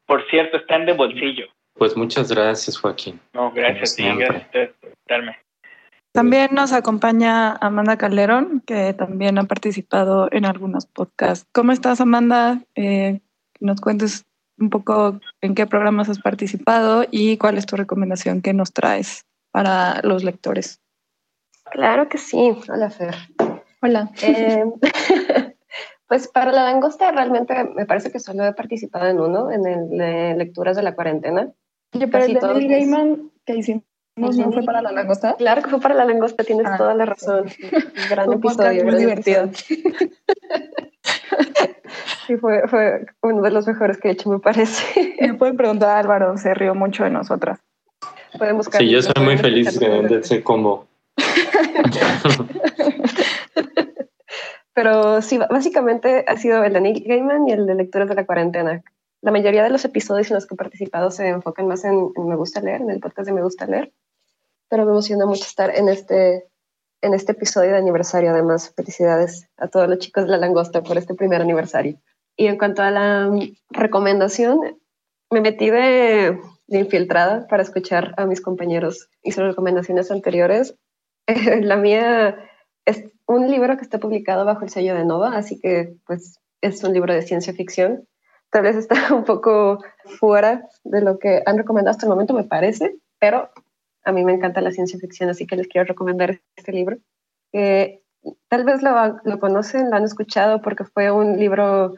Por 0.06 0.28
cierto, 0.30 0.58
están 0.58 0.86
de 0.86 0.94
bolsillo. 0.94 1.46
Pues 1.78 1.96
muchas 1.96 2.32
gracias, 2.32 2.78
Joaquín. 2.78 3.20
No, 3.34 3.52
gracias 3.52 3.94
a 3.94 3.96
ti, 3.96 4.04
gracias 4.04 4.70
por 4.80 4.90
invitarme. 4.90 5.38
También 6.14 6.50
nos 6.54 6.72
acompaña 6.72 7.58
Amanda 7.58 7.98
Calderón, 7.98 8.64
que 8.66 8.94
también 8.94 9.38
ha 9.38 9.44
participado 9.44 10.30
en 10.32 10.46
algunos 10.46 10.86
podcasts. 10.86 11.46
¿Cómo 11.54 11.74
estás, 11.74 12.00
Amanda? 12.00 12.62
Eh, 12.76 13.20
nos 13.60 13.82
cuentes 13.82 14.26
un 14.58 14.70
poco 14.70 15.20
en 15.42 15.56
qué 15.56 15.66
programas 15.68 16.10
has 16.10 16.20
participado 16.20 17.06
y 17.12 17.38
cuál 17.38 17.58
es 17.58 17.66
tu 17.66 17.76
recomendación 17.76 18.42
que 18.42 18.54
nos 18.54 18.72
traes 18.72 19.26
para 19.52 20.02
los 20.04 20.24
lectores. 20.24 20.82
Claro 21.72 22.08
que 22.10 22.18
sí. 22.18 22.56
Hola, 22.70 22.90
Fer. 22.90 23.16
Hola. 23.82 24.12
Eh, 24.22 24.64
pues 26.08 26.28
para 26.28 26.52
la 26.52 26.64
langosta 26.64 27.12
realmente 27.12 27.54
me 27.76 27.86
parece 27.86 28.12
que 28.12 28.20
solo 28.20 28.46
he 28.46 28.54
participado 28.54 29.08
en 29.08 29.20
uno, 29.20 29.52
en 29.52 29.66
el 29.66 29.90
de 29.90 30.36
lecturas 30.38 30.76
de 30.76 30.84
la 30.84 30.96
cuarentena. 30.96 31.52
Yo, 31.94 32.10
pero 32.10 32.26
el 32.26 32.34
de 32.34 32.68
Gaiman 32.68 33.32
que 33.46 33.58
hicimos 33.58 33.84
no 34.18 34.52
fue 34.52 34.64
para 34.64 34.82
la 34.82 34.92
langosta. 34.92 35.36
Claro 35.36 35.62
que 35.62 35.70
fue 35.70 35.80
para 35.80 35.96
la 35.96 36.06
langosta, 36.06 36.44
tienes 36.44 36.68
ah, 36.68 36.78
toda 36.78 36.94
la 36.94 37.06
razón. 37.06 37.46
Gran 38.10 38.32
episodio, 38.32 38.86
muy 38.86 38.96
divertido. 38.96 39.50
Sí, 42.26 42.38
fue, 42.38 42.68
fue 42.68 43.06
uno 43.22 43.42
de 43.42 43.52
los 43.52 43.68
mejores 43.68 43.98
que 43.98 44.10
he 44.10 44.12
hecho, 44.12 44.30
me 44.30 44.40
parece. 44.40 45.16
Me 45.22 45.34
pueden 45.36 45.58
preguntar 45.58 45.90
a 45.90 46.00
Álvaro, 46.00 46.38
se 46.38 46.54
rió 46.54 46.76
mucho 46.76 47.04
de 47.04 47.10
nosotras. 47.10 47.60
Podemos 48.38 48.66
buscar. 48.66 48.82
Sí, 48.82 48.90
yo 48.90 49.02
soy 49.02 49.24
muy 49.24 49.38
feliz 49.38 49.80
de 49.80 50.20
ese 50.20 50.44
combo. 50.44 50.88
Pero 54.74 55.22
sí, 55.22 55.38
básicamente 55.38 56.26
ha 56.28 56.36
sido 56.38 56.64
el 56.64 56.74
de 56.74 56.82
Nick 56.82 57.08
Gaiman 57.08 57.48
y 57.48 57.54
el 57.54 57.66
de 57.66 57.76
Lecturas 57.76 58.10
de 58.10 58.16
la 58.16 58.26
Cuarentena. 58.26 58.84
La 59.22 59.32
mayoría 59.32 59.64
de 59.64 59.70
los 59.70 59.86
episodios 59.86 60.30
en 60.30 60.36
los 60.36 60.46
que 60.46 60.56
he 60.56 60.58
participado 60.58 61.12
se 61.12 61.30
enfocan 61.30 61.68
más 61.68 61.86
en, 61.86 62.12
en 62.16 62.28
Me 62.28 62.36
Gusta 62.36 62.60
Leer, 62.60 62.82
en 62.82 62.90
el 62.90 63.00
podcast 63.00 63.28
de 63.28 63.34
Me 63.34 63.42
Gusta 63.42 63.68
Leer. 63.68 63.94
Pero 64.70 64.84
me 64.84 64.92
emociona 64.92 65.26
mucho 65.26 65.46
estar 65.46 65.74
en 65.74 65.88
este 65.88 66.50
en 67.02 67.14
este 67.14 67.34
episodio 67.34 67.72
de 67.72 67.78
aniversario. 67.78 68.32
Además, 68.32 68.74
felicidades 68.76 69.48
a 69.58 69.68
todos 69.68 69.88
los 69.88 70.00
chicos 70.00 70.26
de 70.26 70.32
la 70.32 70.38
langosta 70.38 70.84
por 70.84 70.98
este 70.98 71.14
primer 71.14 71.42
aniversario. 71.42 71.98
Y 72.38 72.48
en 72.48 72.58
cuanto 72.58 72.82
a 72.82 72.92
la 72.92 73.32
recomendación, 73.70 74.60
me 75.32 75.42
metí 75.42 75.70
de, 75.70 76.40
infiltrada 76.68 77.48
para 77.48 77.64
escuchar 77.64 78.14
a 78.18 78.26
mis 78.26 78.42
compañeros 78.42 79.10
y 79.24 79.32
sus 79.32 79.44
recomendaciones 79.44 80.12
anteriores. 80.12 80.76
la 81.28 81.78
mía 81.78 82.38
es 82.86 83.04
un 83.28 83.50
libro 83.50 83.78
que 83.78 83.84
está 83.84 84.00
publicado 84.00 84.46
bajo 84.46 84.64
el 84.64 84.70
sello 84.70 84.96
de 84.96 85.06
Nova, 85.06 85.36
así 85.36 85.60
que 85.60 85.96
pues 86.06 86.40
es 86.62 86.84
un 86.84 86.94
libro 86.94 87.14
de 87.14 87.22
ciencia 87.22 87.54
ficción. 87.54 88.08
Tal 88.50 88.64
vez 88.64 88.76
está 88.76 88.96
un 89.14 89.24
poco 89.24 89.80
fuera 90.20 90.68
de 90.84 91.02
lo 91.02 91.20
que 91.20 91.42
han 91.46 91.58
recomendado 91.58 91.92
hasta 91.92 92.06
el 92.06 92.12
momento, 92.12 92.34
me 92.34 92.44
parece, 92.44 92.96
pero 93.20 93.50
a 94.04 94.12
mí 94.12 94.24
me 94.24 94.34
encanta 94.34 94.62
la 94.62 94.72
ciencia 94.72 95.00
ficción, 95.00 95.30
así 95.30 95.48
que 95.48 95.56
les 95.56 95.68
quiero 95.68 95.88
recomendar 95.88 96.40
este 96.56 96.72
libro. 96.72 96.98
tal 97.52 98.64
vez 98.64 98.84
lo, 98.84 99.20
lo, 99.24 99.40
conocen, 99.40 99.90
lo 99.90 99.96
han 99.96 100.04
escuchado 100.04 100.62
porque 100.62 100.84
fue 100.84 101.12
un 101.12 101.38
libro 101.38 101.96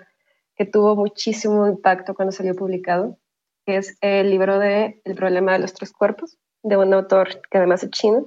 que 0.58 0.66
tuvo 0.66 0.96
muchísimo 0.96 1.68
impacto 1.68 2.16
cuando 2.16 2.32
salió 2.32 2.56
publicado, 2.56 3.18
que 3.66 3.78
es 3.78 3.98
el 4.02 4.30
libro 4.30 4.60
de 4.60 5.02
El 5.06 5.16
problema 5.16 5.54
de 5.54 5.60
los 5.60 5.74
tres 5.74 5.92
cuerpos, 5.92 6.38
de 6.64 6.78
un 6.78 6.94
autor 6.94 7.42
que 7.50 7.60
además 7.60 7.84
es 7.84 7.92
chino, 7.92 8.26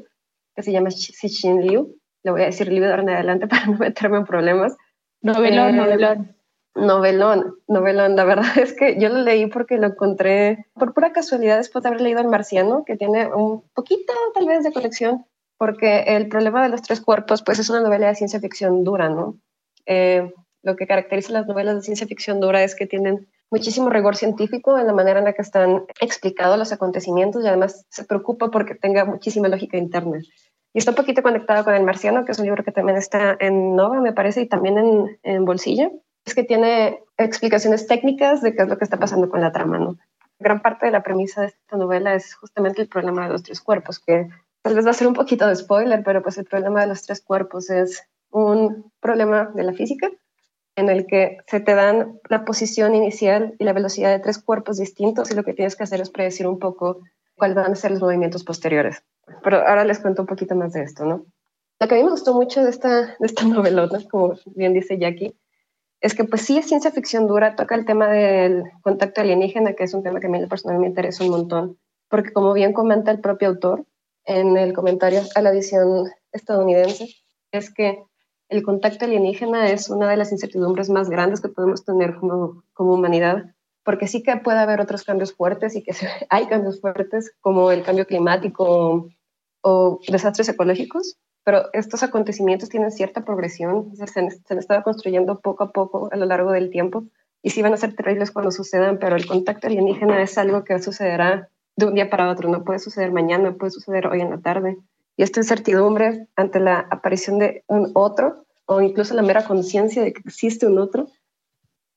que 0.55 0.63
se 0.63 0.73
llama 0.73 0.91
Xixin 0.91 1.61
Liu. 1.67 1.97
Le 2.23 2.31
voy 2.31 2.43
a 2.43 2.47
decir 2.47 2.69
Liu 2.69 2.83
de 2.83 2.91
ahora 2.91 3.03
en 3.03 3.11
adelante 3.11 3.47
para 3.49 3.67
no 3.67 3.79
meterme 3.79 4.19
en 4.19 4.25
problemas. 4.25 4.77
Novelón, 5.23 5.75
eh, 5.75 5.77
novelón. 5.77 6.37
Novelón, 6.77 7.57
novelón. 7.67 8.17
La 8.17 8.25
verdad 8.25 8.57
es 8.59 8.75
que 8.75 8.99
yo 9.01 9.09
lo 9.09 9.23
leí 9.23 9.47
porque 9.47 9.77
lo 9.77 9.89
encontré 9.89 10.67
por 10.75 10.95
pura 10.95 11.13
casualidad 11.13 11.57
después 11.57 11.83
de 11.83 11.89
haber 11.89 12.01
leído 12.01 12.21
El 12.21 12.29
Marciano, 12.29 12.85
que 12.85 12.97
tiene 12.97 13.27
un 13.27 13.63
poquito 13.75 14.13
tal 14.35 14.47
vez 14.47 14.63
de 14.63 14.73
colección, 14.73 15.27
porque 15.59 16.05
El 16.07 16.29
problema 16.29 16.63
de 16.63 16.69
los 16.69 16.83
tres 16.83 17.01
cuerpos, 17.01 17.43
pues 17.43 17.59
es 17.59 17.69
una 17.71 17.81
novela 17.81 18.07
de 18.07 18.15
ciencia 18.15 18.41
ficción 18.41 18.85
dura, 18.85 19.09
¿no? 19.09 19.37
Eh, 19.85 20.33
lo 20.63 20.77
que 20.77 20.87
caracteriza 20.87 21.33
las 21.33 21.47
novelas 21.47 21.77
de 21.77 21.83
ciencia 21.83 22.07
ficción 22.07 22.41
dura 22.41 22.63
es 22.63 22.75
que 22.75 22.87
tienen 22.87 23.29
muchísimo 23.51 23.91
rigor 23.91 24.17
científico 24.17 24.79
en 24.79 24.87
la 24.87 24.93
manera 24.93 25.19
en 25.19 25.25
la 25.25 25.33
que 25.33 25.43
están 25.43 25.85
explicados 26.01 26.59
los 26.59 26.73
acontecimientos 26.73 27.45
y 27.45 27.49
además 27.49 27.87
se 27.89 28.05
preocupa 28.05 28.51
porque 28.51 28.75
tenga 28.75 29.05
muchísima 29.05 29.49
lógica 29.49 29.77
interna. 29.77 30.21
Y 30.73 30.79
está 30.79 30.93
un 30.93 30.97
poquito 30.97 31.23
conectado 31.23 31.65
con 31.65 31.75
El 31.75 31.83
Marciano, 31.83 32.25
que 32.25 32.33
es 32.33 32.39
un 32.39 32.45
libro 32.45 32.63
que 32.63 32.71
también 32.71 32.97
está 32.97 33.37
en 33.41 33.75
Nova, 33.75 34.01
me 34.01 34.13
parece, 34.13 34.43
y 34.43 34.47
también 34.47 34.79
en, 34.79 35.19
en 35.23 35.45
Bolsillo 35.45 35.91
es 36.25 36.35
que 36.35 36.45
tiene 36.45 37.03
explicaciones 37.17 37.87
técnicas 37.87 38.43
de 38.43 38.55
qué 38.55 38.63
es 38.63 38.69
lo 38.69 38.79
que 38.79 38.85
está 38.85 38.99
pasando 38.99 39.29
con 39.29 39.41
la 39.41 39.53
trama, 39.53 39.79
¿no? 39.79 39.97
Gran 40.39 40.63
parte 40.63 40.87
de 40.87 40.93
la 40.93 41.03
premisa 41.03 41.43
de 41.43 41.49
esta 41.49 41.77
novela 41.77 42.15
es 42.15 42.35
justamente 42.35 42.83
el 42.83 42.89
problema 42.89 43.25
de 43.25 43.33
los 43.33 43.43
tres 43.43 43.61
cuerpos, 43.61 43.99
que 43.99 44.29
tal 44.63 44.75
vez 44.75 44.87
va 44.87 44.91
a 44.91 44.95
ser 44.95 45.07
un 45.07 45.15
poquito 45.15 45.47
de 45.47 45.57
spoiler, 45.57 46.03
pero 46.05 46.23
pues 46.23 46.39
el 46.39 46.45
problema 46.45 46.83
de 46.83 46.87
los 46.87 47.03
tres 47.03 47.21
cuerpos 47.21 47.69
es 47.71 48.07
un 48.31 48.91
problema 49.01 49.51
de 49.55 49.65
la 49.65 49.73
física 49.73 50.11
en 50.77 50.89
el 50.89 51.07
que 51.07 51.39
se 51.47 51.61
te 51.61 51.75
dan 51.75 52.19
la 52.29 52.45
posición 52.45 52.95
inicial 52.95 53.55
y 53.59 53.65
la 53.65 53.73
velocidad 53.73 54.11
de 54.11 54.21
tres 54.21 54.39
cuerpos 54.39 54.79
distintos 54.79 55.31
y 55.31 55.35
lo 55.35 55.45
que 55.45 55.55
tienes 55.55 55.77
que 55.77 55.83
hacer 55.83 56.01
es 56.01 56.11
predecir 56.11 56.47
un 56.47 56.59
poco 56.59 57.01
cuáles 57.37 57.57
van 57.57 57.73
a 57.73 57.77
ser 57.77 57.91
los 57.91 58.01
movimientos 58.01 58.45
posteriores. 58.45 59.03
Pero 59.43 59.67
ahora 59.67 59.85
les 59.85 59.99
cuento 59.99 60.23
un 60.23 60.29
poquito 60.29 60.55
más 60.55 60.73
de 60.73 60.83
esto, 60.83 61.05
¿no? 61.05 61.27
Lo 61.81 61.89
que 61.89 61.95
a 61.95 61.99
mí 61.99 62.05
me 62.05 62.11
gustó 62.11 62.35
mucho 62.35 62.63
de 62.63 62.71
esta, 62.71 63.17
de 63.19 63.27
esta 63.27 63.45
novelota, 63.47 63.99
como 64.11 64.35
bien 64.55 64.75
dice 64.75 64.99
Jackie, 64.99 65.35
es 66.01 66.15
que 66.15 66.25
pues 66.25 66.43
sí 66.43 66.57
es 66.57 66.67
ciencia 66.67 66.91
ficción 66.91 67.27
dura, 67.27 67.57
toca 67.57 67.75
el 67.75 67.85
tema 67.85 68.09
del 68.09 68.65
contacto 68.83 69.21
alienígena, 69.21 69.75
que 69.75 69.85
es 69.85 69.95
un 69.95 70.03
tema 70.03 70.21
que 70.21 70.27
a 70.27 70.31
mí 70.31 70.47
personalmente 70.47 70.83
me 70.83 70.89
interesa 70.89 71.25
un 71.25 71.31
montón, 71.31 71.79
porque 72.09 72.33
como 72.33 72.53
bien 72.53 72.73
comenta 72.73 73.11
el 73.11 73.21
propio 73.21 73.49
autor 73.49 73.85
en 74.25 74.57
el 74.57 74.73
comentario 74.73 75.23
a 75.35 75.43
la 75.43 75.51
edición 75.51 76.11
estadounidense, 76.33 77.09
es 77.53 77.73
que 77.73 78.03
el 78.51 78.65
contacto 78.65 79.05
alienígena 79.05 79.71
es 79.71 79.89
una 79.89 80.11
de 80.11 80.17
las 80.17 80.33
incertidumbres 80.33 80.91
más 80.91 81.09
grandes 81.09 81.41
que 81.41 81.49
podemos 81.49 81.85
tener 81.85 82.17
como, 82.17 82.65
humanidad, 82.77 83.55
porque 83.85 84.09
sí 84.09 84.23
que 84.23 84.37
puede 84.37 84.59
haber 84.59 84.81
otros 84.81 85.05
cambios 85.05 85.33
fuertes 85.33 85.77
y 85.77 85.83
que 85.83 85.93
hay 86.31 86.47
cambios 86.47 86.81
fuertes 86.81 87.33
como 87.41 87.71
el 87.71 87.83
cambio 87.83 88.07
climático 88.07 89.09
o 89.63 90.01
desastres 90.09 90.49
ecológicos, 90.49 91.17
pero 91.45 91.73
estos 91.73 92.03
acontecimientos 92.03 92.69
tienen 92.69 92.91
cierta 92.91 93.25
progresión, 93.25 93.95
se, 93.95 94.21
han, 94.21 94.59
estado 94.59 94.83
construyendo 94.83 95.41
poco 95.41 95.65
a 95.65 95.71
poco 95.71 96.09
a 96.13 96.17
lo 96.17 96.27
largo 96.27 96.51
del 96.51 96.71
tiempo 96.71 97.05
y 97.43 97.51
sí 97.51 97.63
van 97.63 97.73
a 97.73 97.79
ser 97.79 97.95
terribles 97.95 98.33
cuando 98.33 98.51
sucedan, 98.51 98.99
pero 98.99 99.17
el 99.17 99.27
contacto 99.27 99.69
alienígena 99.69 100.21
es 100.23 100.37
algo 100.37 100.65
que 100.65 100.79
sucederá 100.81 101.49
de 101.77 101.87
un 101.87 101.95
día 101.95 102.11
para 102.11 102.31
otro, 102.31 102.49
no 102.51 102.65
puede 102.65 102.81
suceder 102.81 103.13
mañana, 103.13 103.55
puede 103.55 103.71
suceder 103.71 104.09
hoy 104.09 104.21
en 104.21 104.31
la 104.31 104.41
tarde. 104.41 104.77
Y 105.21 105.23
esta 105.23 105.41
incertidumbre 105.41 106.29
ante 106.35 106.61
la 106.61 106.79
aparición 106.79 107.39
de 107.39 107.63
un 107.67 107.91
otro 107.93 108.47
o 108.65 108.81
incluso 108.81 109.13
la 109.13 109.21
mera 109.21 109.45
conciencia 109.45 110.03
de 110.03 110.15
que 110.15 110.23
existe 110.25 110.67
un 110.67 110.79
otro 110.79 111.09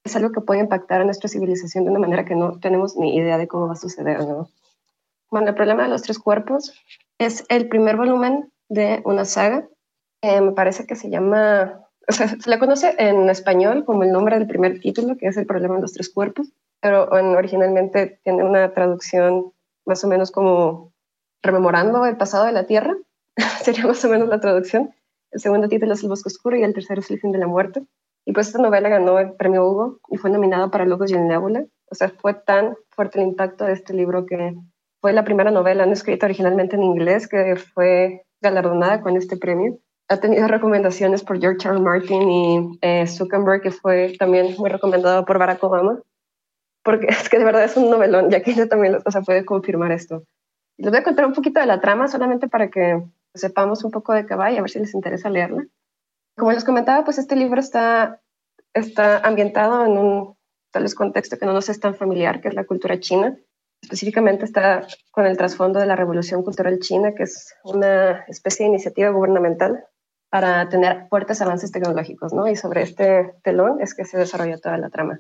es 0.03 0.13
algo 0.17 0.33
que 0.33 0.41
puede 0.41 0.59
impactar 0.59 0.99
a 0.99 1.05
nuestra 1.05 1.29
civilización 1.29 1.85
de 1.85 1.91
una 1.91 2.01
manera 2.01 2.25
que 2.25 2.35
no 2.35 2.59
tenemos 2.59 2.97
ni 2.97 3.15
idea 3.15 3.37
de 3.37 3.47
cómo 3.47 3.67
va 3.67 3.73
a 3.75 3.77
suceder. 3.77 4.19
¿no? 4.27 4.49
Bueno, 5.31 5.47
el 5.47 5.55
problema 5.55 5.83
de 5.83 5.89
los 5.89 6.01
tres 6.01 6.19
cuerpos 6.19 6.73
es 7.17 7.45
el 7.47 7.69
primer 7.69 7.95
volumen 7.95 8.51
de 8.67 9.01
una 9.05 9.23
saga. 9.23 9.69
me 10.21 10.51
parece 10.51 10.85
que 10.85 10.97
se 10.97 11.09
llama, 11.09 11.79
o 12.09 12.11
sea, 12.11 12.27
se 12.27 12.49
le 12.49 12.59
conoce 12.59 12.93
en 12.97 13.29
español 13.29 13.85
como 13.85 14.03
el 14.03 14.11
nombre 14.11 14.37
del 14.37 14.47
primer 14.47 14.81
título, 14.81 15.15
que 15.15 15.27
es 15.27 15.37
El 15.37 15.45
problema 15.45 15.75
de 15.75 15.83
los 15.83 15.93
tres 15.93 16.09
cuerpos, 16.09 16.51
pero 16.81 17.07
originalmente 17.09 18.19
tiene 18.25 18.43
una 18.43 18.73
traducción 18.73 19.53
más 19.85 20.03
o 20.03 20.09
menos 20.09 20.29
como 20.29 20.91
rememorando 21.41 22.05
el 22.05 22.17
pasado 22.17 22.43
de 22.43 22.51
la 22.51 22.65
Tierra, 22.65 22.97
sería 23.63 23.85
más 23.85 24.03
o 24.05 24.09
menos 24.09 24.27
la 24.29 24.39
traducción. 24.39 24.93
El 25.31 25.39
segundo 25.39 25.67
título 25.67 25.93
es 25.93 26.03
El 26.03 26.09
bosque 26.09 26.29
oscuro 26.29 26.55
y 26.55 26.63
el 26.63 26.73
tercero 26.73 27.01
es 27.01 27.09
El 27.09 27.19
fin 27.19 27.31
de 27.31 27.39
la 27.39 27.47
muerte. 27.47 27.83
Y 28.25 28.33
pues 28.33 28.47
esta 28.47 28.61
novela 28.61 28.89
ganó 28.89 29.19
el 29.19 29.33
premio 29.33 29.67
Hugo 29.67 29.99
y 30.09 30.17
fue 30.17 30.29
nominada 30.29 30.69
para 30.69 30.85
Logos 30.85 31.11
y 31.11 31.15
el 31.15 31.27
Nebula. 31.27 31.65
O 31.89 31.95
sea, 31.95 32.09
fue 32.09 32.33
tan 32.33 32.75
fuerte 32.89 33.19
el 33.19 33.27
impacto 33.27 33.65
de 33.65 33.73
este 33.73 33.93
libro 33.93 34.25
que 34.25 34.55
fue 35.01 35.11
la 35.11 35.25
primera 35.25 35.51
novela 35.51 35.85
no 35.85 35.91
escrita 35.91 36.25
originalmente 36.25 36.77
en 36.77 36.83
inglés 36.83 37.27
que 37.27 37.57
fue 37.57 38.25
galardonada 38.41 39.01
con 39.01 39.17
este 39.17 39.35
premio. 39.35 39.77
Ha 40.07 40.21
tenido 40.21 40.47
recomendaciones 40.47 41.23
por 41.23 41.39
George 41.39 41.67
R. 41.67 41.79
Martin 41.79 42.29
y 42.29 42.79
eh, 42.81 43.05
Zuckerberg, 43.07 43.61
que 43.61 43.71
fue 43.71 44.15
también 44.17 44.55
muy 44.57 44.69
recomendado 44.69 45.25
por 45.25 45.39
Barack 45.39 45.63
Obama, 45.63 45.99
porque 46.83 47.07
es 47.09 47.27
que 47.27 47.37
de 47.37 47.45
verdad 47.45 47.65
es 47.65 47.75
un 47.75 47.89
novelón, 47.89 48.29
ya 48.29 48.41
que 48.41 48.51
ella 48.51 48.67
también 48.69 48.97
o 49.03 49.11
sea, 49.11 49.21
puede 49.21 49.43
confirmar 49.43 49.91
esto. 49.91 50.23
Les 50.77 50.89
voy 50.89 50.99
a 50.99 51.03
contar 51.03 51.25
un 51.25 51.33
poquito 51.33 51.59
de 51.59 51.65
la 51.65 51.81
trama 51.81 52.07
solamente 52.07 52.47
para 52.47 52.69
que 52.69 53.03
sepamos 53.33 53.83
un 53.83 53.91
poco 53.91 54.13
de 54.13 54.25
qué 54.25 54.35
va 54.35 54.51
y 54.51 54.57
a 54.57 54.61
ver 54.61 54.69
si 54.69 54.79
les 54.79 54.93
interesa 54.93 55.29
leerla. 55.29 55.65
Como 56.37 56.51
les 56.51 56.63
comentaba, 56.63 57.03
pues 57.03 57.17
este 57.17 57.35
libro 57.35 57.59
está, 57.59 58.21
está 58.73 59.19
ambientado 59.19 59.85
en 59.85 59.97
un 59.97 60.37
tal 60.71 60.83
vez 60.83 60.95
contexto 60.95 61.37
que 61.37 61.45
no 61.45 61.53
nos 61.53 61.69
es 61.69 61.79
tan 61.79 61.95
familiar, 61.95 62.41
que 62.41 62.47
es 62.47 62.53
la 62.53 62.65
cultura 62.65 62.99
china. 62.99 63.37
Específicamente 63.81 64.45
está 64.45 64.87
con 65.11 65.25
el 65.25 65.37
trasfondo 65.37 65.79
de 65.79 65.85
la 65.85 65.95
Revolución 65.95 66.41
Cultural 66.41 66.79
China, 66.79 67.13
que 67.13 67.23
es 67.23 67.53
una 67.63 68.23
especie 68.27 68.63
de 68.63 68.69
iniciativa 68.69 69.09
gubernamental 69.09 69.85
para 70.29 70.67
tener 70.69 71.07
fuertes 71.09 71.41
avances 71.41 71.71
tecnológicos, 71.71 72.33
¿no? 72.33 72.47
Y 72.47 72.55
sobre 72.55 72.81
este 72.81 73.35
telón 73.43 73.81
es 73.81 73.93
que 73.93 74.05
se 74.05 74.17
desarrolla 74.17 74.57
toda 74.57 74.79
la 74.79 74.89
trama. 74.89 75.19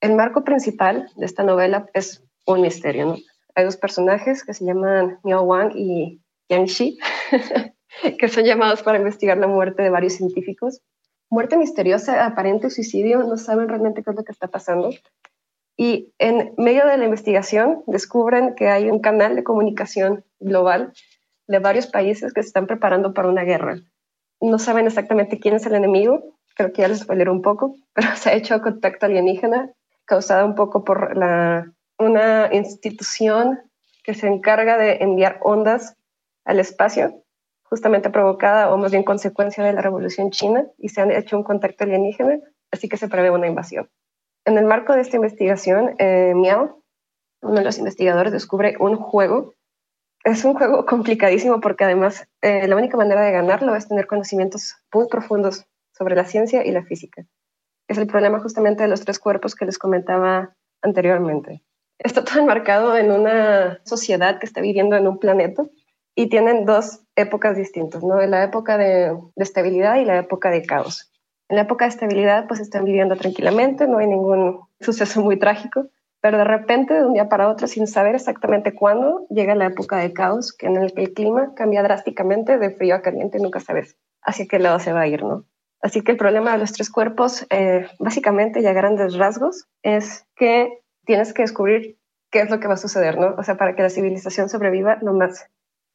El 0.00 0.14
marco 0.14 0.42
principal 0.42 1.10
de 1.16 1.26
esta 1.26 1.42
novela 1.42 1.86
es 1.92 2.24
un 2.46 2.62
misterio. 2.62 3.16
Hay 3.54 3.64
dos 3.64 3.76
personajes 3.76 4.44
que 4.44 4.54
se 4.54 4.64
llaman 4.64 5.18
Miao 5.22 5.42
Wang 5.42 5.72
y 5.74 6.22
Yang 6.48 6.66
Shi, 6.66 6.98
que 8.18 8.28
son 8.28 8.44
llamados 8.44 8.82
para 8.82 8.98
investigar 8.98 9.36
la 9.38 9.46
muerte 9.46 9.82
de 9.82 9.90
varios 9.90 10.14
científicos. 10.14 10.80
Muerte 11.30 11.56
misteriosa, 11.56 12.24
aparente 12.24 12.70
suicidio, 12.70 13.22
no 13.22 13.36
saben 13.36 13.68
realmente 13.68 14.02
qué 14.02 14.10
es 14.10 14.16
lo 14.16 14.24
que 14.24 14.32
está 14.32 14.48
pasando. 14.48 14.90
Y 15.76 16.12
en 16.18 16.54
medio 16.56 16.86
de 16.86 16.96
la 16.96 17.04
investigación 17.04 17.84
descubren 17.86 18.54
que 18.54 18.68
hay 18.68 18.90
un 18.90 19.00
canal 19.00 19.36
de 19.36 19.44
comunicación 19.44 20.24
global 20.40 20.92
de 21.46 21.58
varios 21.58 21.86
países 21.86 22.32
que 22.32 22.42
se 22.42 22.48
están 22.48 22.66
preparando 22.66 23.14
para 23.14 23.28
una 23.28 23.44
guerra. 23.44 23.80
No 24.40 24.58
saben 24.58 24.86
exactamente 24.86 25.38
quién 25.38 25.54
es 25.54 25.66
el 25.66 25.74
enemigo, 25.74 26.38
creo 26.54 26.72
que 26.72 26.82
ya 26.82 26.88
les 26.88 27.00
spoileré 27.00 27.30
un 27.30 27.42
poco, 27.42 27.76
pero 27.92 28.08
se 28.16 28.30
ha 28.30 28.34
hecho 28.34 28.60
contacto 28.60 29.06
alienígena 29.06 29.70
causada 30.04 30.44
un 30.44 30.54
poco 30.54 30.84
por 30.84 31.16
la, 31.16 31.70
una 31.98 32.48
institución 32.52 33.60
que 34.02 34.14
se 34.14 34.26
encarga 34.26 34.78
de 34.78 34.96
enviar 35.02 35.38
ondas 35.42 35.97
al 36.48 36.58
espacio 36.58 37.22
justamente 37.62 38.08
provocada 38.08 38.72
o 38.72 38.78
más 38.78 38.90
bien 38.90 39.04
consecuencia 39.04 39.62
de 39.62 39.74
la 39.74 39.82
Revolución 39.82 40.30
China 40.30 40.66
y 40.78 40.88
se 40.88 41.02
han 41.02 41.10
hecho 41.10 41.36
un 41.36 41.44
contacto 41.44 41.84
alienígena, 41.84 42.38
así 42.70 42.88
que 42.88 42.96
se 42.96 43.08
prevé 43.08 43.30
una 43.30 43.46
invasión. 43.46 43.90
En 44.46 44.56
el 44.56 44.64
marco 44.64 44.94
de 44.94 45.02
esta 45.02 45.16
investigación, 45.16 45.94
eh, 45.98 46.32
Miao, 46.34 46.82
uno 47.42 47.56
de 47.56 47.64
los 47.64 47.76
investigadores, 47.76 48.32
descubre 48.32 48.76
un 48.80 48.96
juego. 48.96 49.54
Es 50.24 50.44
un 50.46 50.54
juego 50.54 50.86
complicadísimo 50.86 51.60
porque 51.60 51.84
además 51.84 52.26
eh, 52.40 52.66
la 52.66 52.76
única 52.76 52.96
manera 52.96 53.22
de 53.22 53.32
ganarlo 53.32 53.76
es 53.76 53.86
tener 53.86 54.06
conocimientos 54.06 54.76
muy 54.92 55.06
profundos 55.08 55.66
sobre 55.92 56.16
la 56.16 56.24
ciencia 56.24 56.64
y 56.64 56.70
la 56.70 56.82
física. 56.82 57.26
Es 57.88 57.98
el 57.98 58.06
problema 58.06 58.40
justamente 58.40 58.84
de 58.84 58.88
los 58.88 59.04
tres 59.04 59.18
cuerpos 59.18 59.54
que 59.54 59.66
les 59.66 59.78
comentaba 59.78 60.56
anteriormente. 60.80 61.62
Está 61.98 62.24
todo 62.24 62.40
enmarcado 62.40 62.96
en 62.96 63.12
una 63.12 63.80
sociedad 63.84 64.38
que 64.38 64.46
está 64.46 64.62
viviendo 64.62 64.96
en 64.96 65.06
un 65.06 65.18
planeta 65.18 65.64
y 66.18 66.28
tienen 66.28 66.64
dos 66.64 67.04
épocas 67.14 67.56
distintas, 67.56 68.02
¿no? 68.02 68.20
La 68.20 68.42
época 68.42 68.76
de, 68.76 69.16
estabilidad 69.36 70.00
y 70.00 70.04
la 70.04 70.18
época 70.18 70.50
de 70.50 70.62
caos. 70.62 71.12
En 71.48 71.54
la 71.54 71.62
época 71.62 71.84
de 71.84 71.90
estabilidad, 71.90 72.48
pues 72.48 72.58
están 72.58 72.84
viviendo 72.84 73.14
tranquilamente, 73.14 73.86
no 73.86 73.98
hay 73.98 74.08
ningún 74.08 74.62
suceso 74.80 75.20
muy 75.22 75.38
trágico, 75.38 75.86
pero 76.20 76.38
de 76.38 76.42
repente, 76.42 76.94
de 76.94 77.06
un 77.06 77.12
día 77.12 77.28
para 77.28 77.48
otro, 77.48 77.68
sin 77.68 77.86
saber 77.86 78.16
exactamente 78.16 78.74
cuándo, 78.74 79.28
llega 79.30 79.54
la 79.54 79.66
época 79.66 79.98
de 79.98 80.12
caos, 80.12 80.52
que 80.52 80.66
en 80.66 80.78
el 80.78 80.92
que 80.92 81.02
el 81.02 81.12
clima 81.14 81.54
cambia 81.54 81.84
drásticamente 81.84 82.58
de 82.58 82.70
frío 82.70 82.96
a 82.96 83.00
caliente, 83.02 83.38
nunca 83.38 83.60
sabes 83.60 83.96
hacia 84.20 84.48
qué 84.48 84.58
lado 84.58 84.80
se 84.80 84.92
va 84.92 85.02
a 85.02 85.06
ir, 85.06 85.22
¿no? 85.22 85.44
Así 85.80 86.00
que 86.00 86.10
el 86.10 86.18
problema 86.18 86.50
de 86.50 86.58
los 86.58 86.72
tres 86.72 86.90
cuerpos, 86.90 87.46
eh, 87.50 87.86
básicamente, 88.00 88.60
y 88.60 88.66
a 88.66 88.72
grandes 88.72 89.16
rasgos, 89.16 89.68
es 89.84 90.26
que 90.34 90.80
tienes 91.04 91.32
que 91.32 91.42
descubrir 91.42 91.96
qué 92.32 92.40
es 92.40 92.50
lo 92.50 92.58
que 92.58 92.66
va 92.66 92.74
a 92.74 92.78
suceder, 92.78 93.18
¿no? 93.18 93.36
O 93.38 93.44
sea, 93.44 93.56
para 93.56 93.76
que 93.76 93.82
la 93.82 93.90
civilización 93.90 94.48
sobreviva 94.48 94.98
lo 95.00 95.12
más 95.12 95.48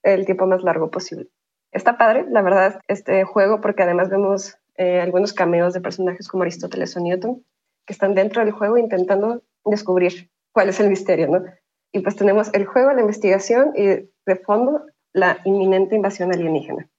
el 0.04 0.26
tiempo 0.26 0.46
más 0.46 0.64
largo 0.64 0.92
posible. 0.92 1.30
Está 1.72 1.98
padre, 1.98 2.26
la 2.30 2.42
verdad, 2.42 2.80
este 2.88 3.24
juego, 3.24 3.62
porque 3.62 3.84
además 3.84 4.10
vemos 4.10 4.58
eh, 4.76 5.02
algunos 5.02 5.34
cameos 5.34 5.74
de 5.74 5.82
personajes 5.82 6.28
como 6.28 6.44
Aristóteles 6.44 6.96
o 6.96 7.00
Newton, 7.00 7.44
que 7.86 7.94
están 7.94 8.14
dentro 8.14 8.44
del 8.44 8.54
juego 8.54 8.78
intentando 8.78 9.42
descubrir 9.66 10.30
cuál 10.52 10.70
es 10.70 10.80
el 10.80 10.90
misterio, 10.90 11.28
¿no? 11.28 11.44
Y 11.92 12.00
pues 12.00 12.16
tenemos 12.16 12.54
el 12.54 12.66
juego, 12.66 12.94
la 12.94 13.02
investigación 13.02 13.72
y 13.76 13.86
de 13.86 14.36
fondo 14.46 14.86
la 15.14 15.40
inminente 15.46 15.96
invasión 15.96 16.32
alienígena. 16.32 16.90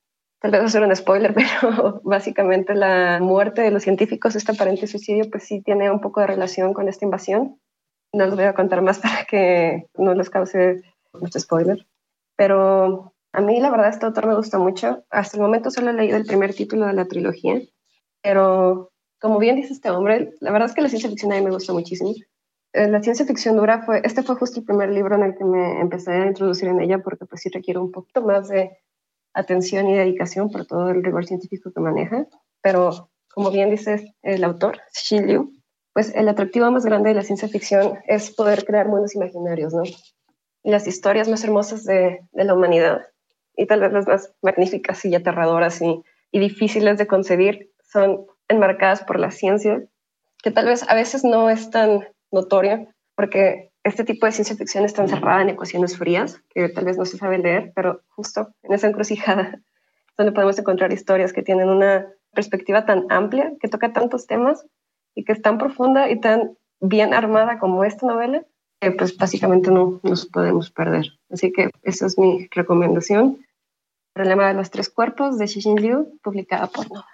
Tal 0.40 0.51
vez 0.51 0.73
ser 0.73 0.83
un 0.83 0.95
spoiler, 0.95 1.35
pero 1.62 2.01
básicamente 2.05 2.75
la 2.75 3.19
muerte 3.21 3.62
de 3.62 3.71
los 3.71 3.83
científicos, 3.83 4.37
este 4.37 4.53
aparente 4.53 4.87
suicidio, 4.87 5.31
pues 5.31 5.45
sí 5.45 5.62
tiene 5.62 5.90
un 5.90 6.01
poco 6.01 6.21
de 6.21 6.27
relación 6.27 6.75
con 6.75 6.88
esta 6.88 7.05
invasión. 7.05 7.59
No 8.12 8.27
les 8.27 8.35
voy 8.35 8.45
a 8.45 8.55
contar 8.55 8.83
más 8.83 8.99
para 9.01 9.25
que 9.25 9.87
no 9.97 10.14
les 10.14 10.31
cause 10.31 10.83
mucho 11.12 11.40
spoiler. 11.40 11.87
Pero 12.37 13.14
a 13.33 13.40
mí 13.40 13.61
la 13.61 13.70
verdad 13.70 13.88
este 13.88 14.07
autor 14.07 14.27
me 14.27 14.37
gusta 14.37 14.59
mucho. 14.59 15.05
Hasta 15.11 15.37
el 15.37 15.42
momento 15.42 15.70
solo 15.70 15.90
he 15.90 15.94
leído 15.94 16.16
el 16.16 16.25
primer 16.25 16.55
título 16.55 16.87
de 16.87 16.92
la 16.92 17.07
trilogía, 17.07 17.61
pero 18.23 18.90
como 19.20 19.38
bien 19.38 19.57
dice 19.57 19.73
este 19.73 19.90
hombre, 19.90 20.35
la 20.40 20.53
verdad 20.53 20.68
es 20.68 20.75
que 20.75 20.83
la 20.83 20.88
ciencia 20.88 21.09
ficción 21.09 21.33
a 21.33 21.37
mí 21.37 21.42
me 21.42 21.51
gusta 21.51 21.73
muchísimo. 21.73 22.12
Eh, 22.75 22.88
la 22.88 23.03
ciencia 23.03 23.25
ficción 23.25 23.57
dura 23.57 23.83
fue, 23.83 24.03
este 24.05 24.23
fue 24.23 24.35
justo 24.35 24.61
el 24.61 24.66
primer 24.66 24.90
libro 24.90 25.14
en 25.14 25.23
el 25.23 25.37
que 25.37 25.44
me 25.44 25.81
empecé 25.81 26.12
a 26.12 26.27
introducir 26.27 26.68
en 26.68 26.81
ella 26.81 26.99
porque 26.99 27.25
pues 27.25 27.40
sí 27.40 27.49
requiere 27.49 27.79
un 27.79 27.92
poquito 27.92 28.23
más 28.23 28.49
de 28.49 28.77
atención 29.33 29.88
y 29.88 29.97
dedicación 29.97 30.51
por 30.51 30.66
todo 30.66 30.90
el 30.90 31.03
rigor 31.03 31.27
científico 31.27 31.73
que 31.73 31.81
maneja, 31.81 32.27
pero 32.62 33.11
como 33.33 33.51
bien 33.51 33.70
dice 33.70 34.14
el 34.23 34.44
autor, 34.44 34.79
Xi 34.92 35.20
Liu, 35.20 35.53
pues 35.92 36.14
el 36.14 36.29
atractivo 36.29 36.70
más 36.70 36.85
grande 36.85 37.11
de 37.11 37.16
la 37.16 37.23
ciencia 37.23 37.49
ficción 37.49 37.99
es 38.07 38.31
poder 38.35 38.64
crear 38.64 38.88
mundos 38.88 39.14
imaginarios, 39.14 39.73
¿no? 39.75 39.83
Las 40.70 40.87
historias 40.87 41.29
más 41.29 41.44
hermosas 41.44 41.85
de, 41.85 42.20
la 42.33 42.55
humanidad 42.55 43.03
y 43.57 43.66
tal 43.66 43.81
vez 43.81 43.92
las 43.92 44.07
más 44.07 44.35
magníficas 44.42 45.05
y 45.05 45.14
aterradoras 45.14 45.81
y, 45.83 46.03
difíciles 46.33 46.98
de 46.98 47.07
concebir 47.07 47.70
son 47.85 48.27
enmarcadas 48.48 49.05
por 49.05 49.20
la 49.20 49.31
ciencia, 49.31 49.85
que 50.42 50.50
tal 50.50 50.66
vez 50.66 50.85
a 50.88 50.94
veces 50.96 51.22
no 51.22 51.48
es 51.48 51.70
tan 51.70 52.09
notoria, 52.33 52.88
porque 53.14 53.70
este 53.85 54.03
tipo 54.03 54.27
de 54.27 54.33
ciencia 54.33 54.57
ficción 54.57 54.85
está 54.85 55.03
encerrada 55.03 55.42
en 55.42 55.50
ecuaciones 55.50 55.96
frías, 55.96 56.42
que 56.53 56.68
tal 56.70 56.87
vez 56.87 56.98
no 56.98 57.05
se 57.05 57.18
sabe 57.18 57.38
leer, 57.38 57.72
pero 57.77 58.03
justo 58.09 58.53
en 58.64 58.72
esa 58.72 58.88
encrucijada 58.88 59.61
donde 60.16 60.33
podemos 60.33 60.59
encontrar 60.59 60.92
historias 60.92 61.33
que 61.33 61.42
tienen 61.42 61.68
una 61.68 62.09
perspectiva 62.33 62.85
tan 62.85 63.07
amplia, 63.11 63.53
que 63.61 63.68
toca 63.68 63.92
tantos 63.92 64.27
temas 64.27 64.66
y 65.14 65.24
que 65.24 65.33
es 65.33 65.42
tan 65.42 65.59
profunda 65.59 66.11
y 66.11 66.20
tan 66.20 66.57
bien 66.81 67.14
armada 67.14 67.59
como 67.59 67.85
esta 67.85 68.07
novela, 68.07 68.44
pues 68.92 69.16
básicamente 69.16 69.70
no 69.70 70.01
nos 70.03 70.27
podemos 70.27 70.71
perder. 70.71 71.06
Así 71.31 71.52
que 71.52 71.71
esa 71.83 72.06
es 72.06 72.19
mi 72.19 72.48
recomendación. 72.50 73.38
El 73.38 74.23
problema 74.23 74.48
de 74.48 74.54
los 74.54 74.71
tres 74.71 74.88
cuerpos 74.88 75.38
de 75.38 75.46
Xixin 75.46 75.77
Liu, 75.77 76.19
publicada 76.23 76.67
por 76.69 76.88
Nova. 76.90 77.06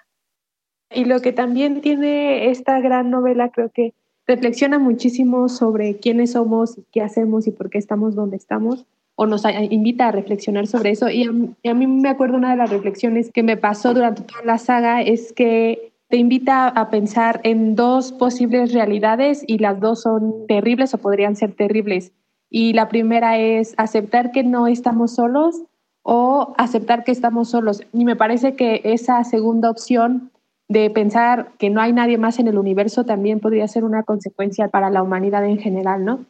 Y 0.93 1.05
lo 1.05 1.21
que 1.21 1.31
también 1.31 1.81
tiene 1.81 2.49
esta 2.51 2.79
gran 2.79 3.09
novela, 3.09 3.49
creo 3.49 3.69
que 3.69 3.93
reflexiona 4.27 4.77
muchísimo 4.77 5.49
sobre 5.49 5.97
quiénes 5.97 6.33
somos, 6.33 6.79
qué 6.91 7.01
hacemos 7.01 7.47
y 7.47 7.51
por 7.51 7.69
qué 7.69 7.77
estamos 7.77 8.13
donde 8.15 8.37
estamos, 8.37 8.85
o 9.15 9.25
nos 9.25 9.43
invita 9.69 10.07
a 10.07 10.11
reflexionar 10.11 10.67
sobre 10.67 10.91
eso. 10.91 11.09
Y 11.09 11.23
a, 11.23 11.31
y 11.63 11.69
a 11.69 11.73
mí 11.73 11.87
me 11.87 12.09
acuerdo 12.09 12.37
una 12.37 12.51
de 12.51 12.57
las 12.57 12.69
reflexiones 12.69 13.31
que 13.31 13.43
me 13.43 13.57
pasó 13.57 13.93
durante 13.93 14.23
toda 14.23 14.43
la 14.43 14.57
saga 14.57 15.01
es 15.01 15.33
que 15.33 15.90
te 16.11 16.17
invita 16.17 16.67
a 16.67 16.89
pensar 16.89 17.39
en 17.43 17.75
dos 17.75 18.11
posibles 18.11 18.73
realidades 18.73 19.43
y 19.47 19.57
las 19.57 19.79
dos 19.79 20.01
son 20.01 20.45
terribles 20.45 20.93
o 20.93 20.97
podrían 20.97 21.35
ser 21.35 21.55
terribles. 21.55 22.11
Y 22.49 22.73
la 22.73 22.89
primera 22.89 23.39
es 23.39 23.73
aceptar 23.77 24.31
que 24.31 24.43
no 24.43 24.67
estamos 24.67 25.15
solos 25.15 25.63
o 26.03 26.53
aceptar 26.57 27.05
que 27.05 27.13
estamos 27.13 27.49
solos. 27.49 27.81
Y 27.93 28.03
me 28.03 28.17
parece 28.17 28.55
que 28.55 28.81
esa 28.83 29.23
segunda 29.23 29.71
opción 29.71 30.31
de 30.67 30.89
pensar 30.89 31.53
que 31.57 31.69
no 31.69 31.81
hay 31.81 31.93
nadie 31.93 32.17
más 32.17 32.39
en 32.39 32.47
el 32.47 32.57
universo 32.57 33.05
también 33.05 33.39
podría 33.39 33.67
ser 33.69 33.85
una 33.85 34.03
consecuencia 34.03 34.67
para 34.67 34.89
la 34.89 35.01
humanidad 35.01 35.45
en 35.45 35.59
general, 35.59 36.03
¿no? 36.03 36.25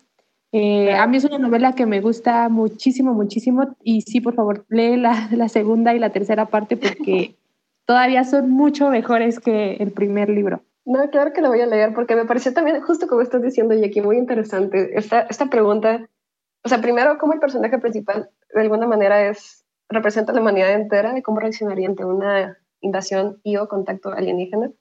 Eh, 0.51 0.93
a 0.93 1.07
mí 1.07 1.17
es 1.17 1.25
una 1.25 1.37
novela 1.37 1.73
que 1.73 1.85
me 1.85 2.01
gusta 2.01 2.49
muchísimo, 2.49 3.13
muchísimo 3.13 3.75
y 3.83 4.01
sí, 4.01 4.19
por 4.19 4.35
favor, 4.35 4.65
lee 4.69 4.97
la, 4.97 5.29
la 5.31 5.47
segunda 5.47 5.95
y 5.95 5.99
la 5.99 6.09
tercera 6.09 6.47
parte 6.47 6.75
porque 6.77 7.35
todavía 7.91 8.23
son 8.23 8.49
mucho 8.49 8.89
mejores 8.89 9.41
que 9.41 9.73
el 9.73 9.91
primer 9.91 10.29
libro. 10.29 10.61
No, 10.85 11.09
claro 11.09 11.33
que 11.33 11.41
la 11.41 11.49
voy 11.49 11.59
a 11.59 11.65
leer 11.65 11.93
porque 11.93 12.15
me 12.15 12.23
pareció 12.23 12.53
también, 12.53 12.79
justo 12.79 13.05
como 13.05 13.19
estás 13.19 13.41
diciendo, 13.41 13.75
Jackie, 13.75 13.99
muy 13.99 14.15
interesante 14.17 14.97
esta, 14.97 15.23
esta 15.29 15.47
pregunta. 15.47 16.07
O 16.63 16.69
sea, 16.69 16.79
primero, 16.79 17.17
cómo 17.17 17.33
el 17.33 17.41
personaje 17.41 17.77
principal 17.79 18.29
de 18.55 18.61
alguna 18.61 18.87
manera 18.87 19.27
es, 19.27 19.65
representa 19.89 20.31
la 20.31 20.39
humanidad 20.39 20.71
entera 20.71 21.17
y 21.17 21.21
cómo 21.21 21.41
reaccionaría 21.41 21.89
ante 21.89 22.05
una 22.05 22.57
invasión 22.79 23.41
y 23.43 23.57
o 23.57 23.67
contacto 23.67 24.07
alienígena. 24.13 24.71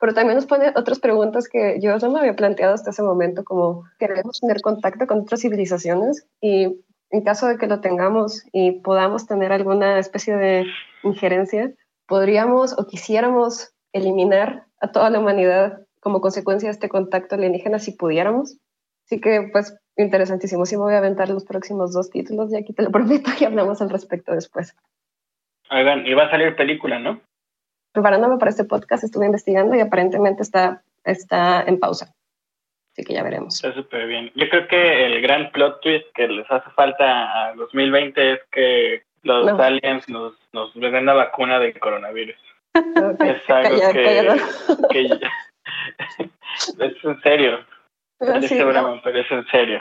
Pero 0.00 0.12
también 0.12 0.34
nos 0.34 0.46
pone 0.46 0.72
otras 0.74 0.98
preguntas 0.98 1.48
que 1.48 1.78
yo 1.80 1.96
no 1.96 2.10
me 2.10 2.18
había 2.18 2.34
planteado 2.34 2.74
hasta 2.74 2.90
ese 2.90 3.04
momento, 3.04 3.44
como 3.44 3.84
queremos 4.00 4.40
tener 4.40 4.60
contacto 4.60 5.06
con 5.06 5.20
otras 5.20 5.40
civilizaciones 5.40 6.26
y 6.40 6.84
en 7.10 7.22
caso 7.22 7.46
de 7.46 7.58
que 7.58 7.68
lo 7.68 7.80
tengamos 7.80 8.42
y 8.50 8.80
podamos 8.80 9.28
tener 9.28 9.52
alguna 9.52 10.00
especie 10.00 10.36
de 10.36 10.66
injerencia, 11.04 11.72
podríamos 12.06 12.78
o 12.78 12.86
quisiéramos 12.86 13.74
eliminar 13.92 14.64
a 14.80 14.92
toda 14.92 15.10
la 15.10 15.18
humanidad 15.18 15.80
como 16.00 16.20
consecuencia 16.20 16.68
de 16.68 16.72
este 16.72 16.88
contacto 16.88 17.34
alienígena 17.34 17.78
si 17.78 17.92
pudiéramos. 17.92 18.58
Así 19.04 19.20
que, 19.20 19.48
pues, 19.52 19.76
interesantísimo. 19.96 20.66
Sí 20.66 20.76
me 20.76 20.82
voy 20.82 20.94
a 20.94 20.98
aventar 20.98 21.28
los 21.28 21.44
próximos 21.44 21.92
dos 21.92 22.10
títulos 22.10 22.52
y 22.52 22.56
aquí 22.56 22.72
te 22.72 22.82
lo 22.82 22.90
prometo 22.92 23.30
y 23.38 23.44
hablamos 23.44 23.80
al 23.82 23.90
respecto 23.90 24.32
después. 24.32 24.76
Oigan, 25.70 26.06
y 26.06 26.14
va 26.14 26.24
a 26.24 26.30
salir 26.30 26.54
película, 26.54 26.98
¿no? 26.98 27.20
Preparándome 27.92 28.36
para 28.38 28.50
este 28.50 28.64
podcast 28.64 29.04
estuve 29.04 29.26
investigando 29.26 29.74
y 29.74 29.80
aparentemente 29.80 30.42
está, 30.42 30.82
está 31.02 31.62
en 31.62 31.80
pausa. 31.80 32.14
Así 32.92 33.04
que 33.04 33.14
ya 33.14 33.22
veremos. 33.22 33.56
Está 33.56 33.74
súper 33.74 34.06
bien. 34.06 34.30
Yo 34.34 34.48
creo 34.48 34.68
que 34.68 35.06
el 35.06 35.20
gran 35.22 35.50
plot 35.50 35.80
twist 35.80 36.06
que 36.14 36.28
les 36.28 36.50
hace 36.50 36.70
falta 36.70 37.48
a 37.48 37.54
2020 37.54 38.32
es 38.32 38.40
que 38.50 39.02
los 39.26 39.60
aliens 39.60 40.08
nos, 40.08 40.34
nos 40.52 40.74
den 40.74 41.06
la 41.06 41.14
vacuna 41.14 41.58
del 41.58 41.78
coronavirus. 41.78 42.36
Es 42.74 43.50
algo 43.50 43.92
que, 43.92 44.38
que 44.90 45.02
es 46.86 47.04
en 47.04 47.20
serio. 47.22 47.58
Sí, 48.18 48.58
no. 48.58 49.00
pero 49.02 49.20
es 49.20 49.30
en 49.30 49.46
serio. 49.46 49.78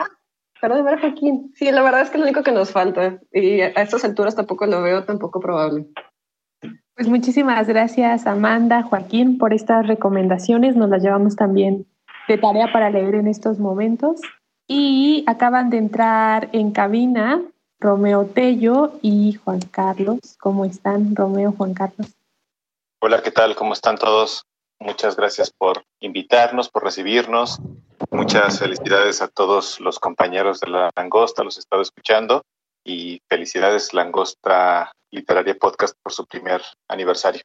Perdón, 0.59 0.85
Joaquín. 0.99 1.51
Sí, 1.55 1.71
la 1.71 1.83
verdad 1.83 2.01
es 2.01 2.09
que 2.09 2.17
es 2.17 2.19
lo 2.19 2.25
único 2.25 2.43
que 2.43 2.51
nos 2.51 2.71
falta. 2.71 3.19
Y 3.31 3.61
a 3.61 3.67
estas 3.67 4.03
alturas 4.03 4.35
tampoco 4.35 4.65
lo 4.65 4.81
veo 4.81 5.03
tampoco 5.03 5.39
probable. 5.39 5.85
Pues 6.95 7.07
muchísimas 7.07 7.67
gracias, 7.67 8.25
Amanda, 8.25 8.83
Joaquín, 8.83 9.37
por 9.37 9.53
estas 9.53 9.85
recomendaciones. 9.85 10.75
Nos 10.75 10.89
las 10.89 11.03
llevamos 11.03 11.35
también 11.35 11.85
de 12.27 12.37
tarea 12.37 12.71
para 12.71 12.89
leer 12.89 13.15
en 13.15 13.27
estos 13.27 13.59
momentos. 13.59 14.21
Y 14.67 15.23
acaban 15.27 15.69
de 15.69 15.77
entrar 15.77 16.49
en 16.53 16.71
cabina 16.71 17.41
Romeo 17.85 18.25
Tello 18.25 18.93
y 19.03 19.33
Juan 19.33 19.59
Carlos. 19.59 20.17
¿Cómo 20.39 20.65
están, 20.65 21.15
Romeo, 21.15 21.53
Juan 21.55 21.75
Carlos? 21.75 22.07
Hola, 22.99 23.21
¿qué 23.21 23.29
tal? 23.29 23.55
¿Cómo 23.55 23.73
están 23.73 23.95
todos? 23.99 24.43
Muchas 24.79 25.15
gracias 25.15 25.51
por 25.51 25.83
invitarnos, 25.99 26.67
por 26.67 26.83
recibirnos. 26.83 27.59
Muchas 28.09 28.57
felicidades 28.57 29.21
a 29.21 29.27
todos 29.27 29.79
los 29.79 29.99
compañeros 29.99 30.61
de 30.61 30.71
la 30.71 30.89
Langosta, 30.95 31.43
los 31.43 31.57
he 31.57 31.59
estado 31.59 31.83
escuchando. 31.83 32.41
Y 32.83 33.21
felicidades 33.29 33.93
Langosta 33.93 34.91
Literaria 35.11 35.55
Podcast 35.55 35.95
por 36.01 36.11
su 36.11 36.25
primer 36.25 36.63
aniversario. 36.87 37.43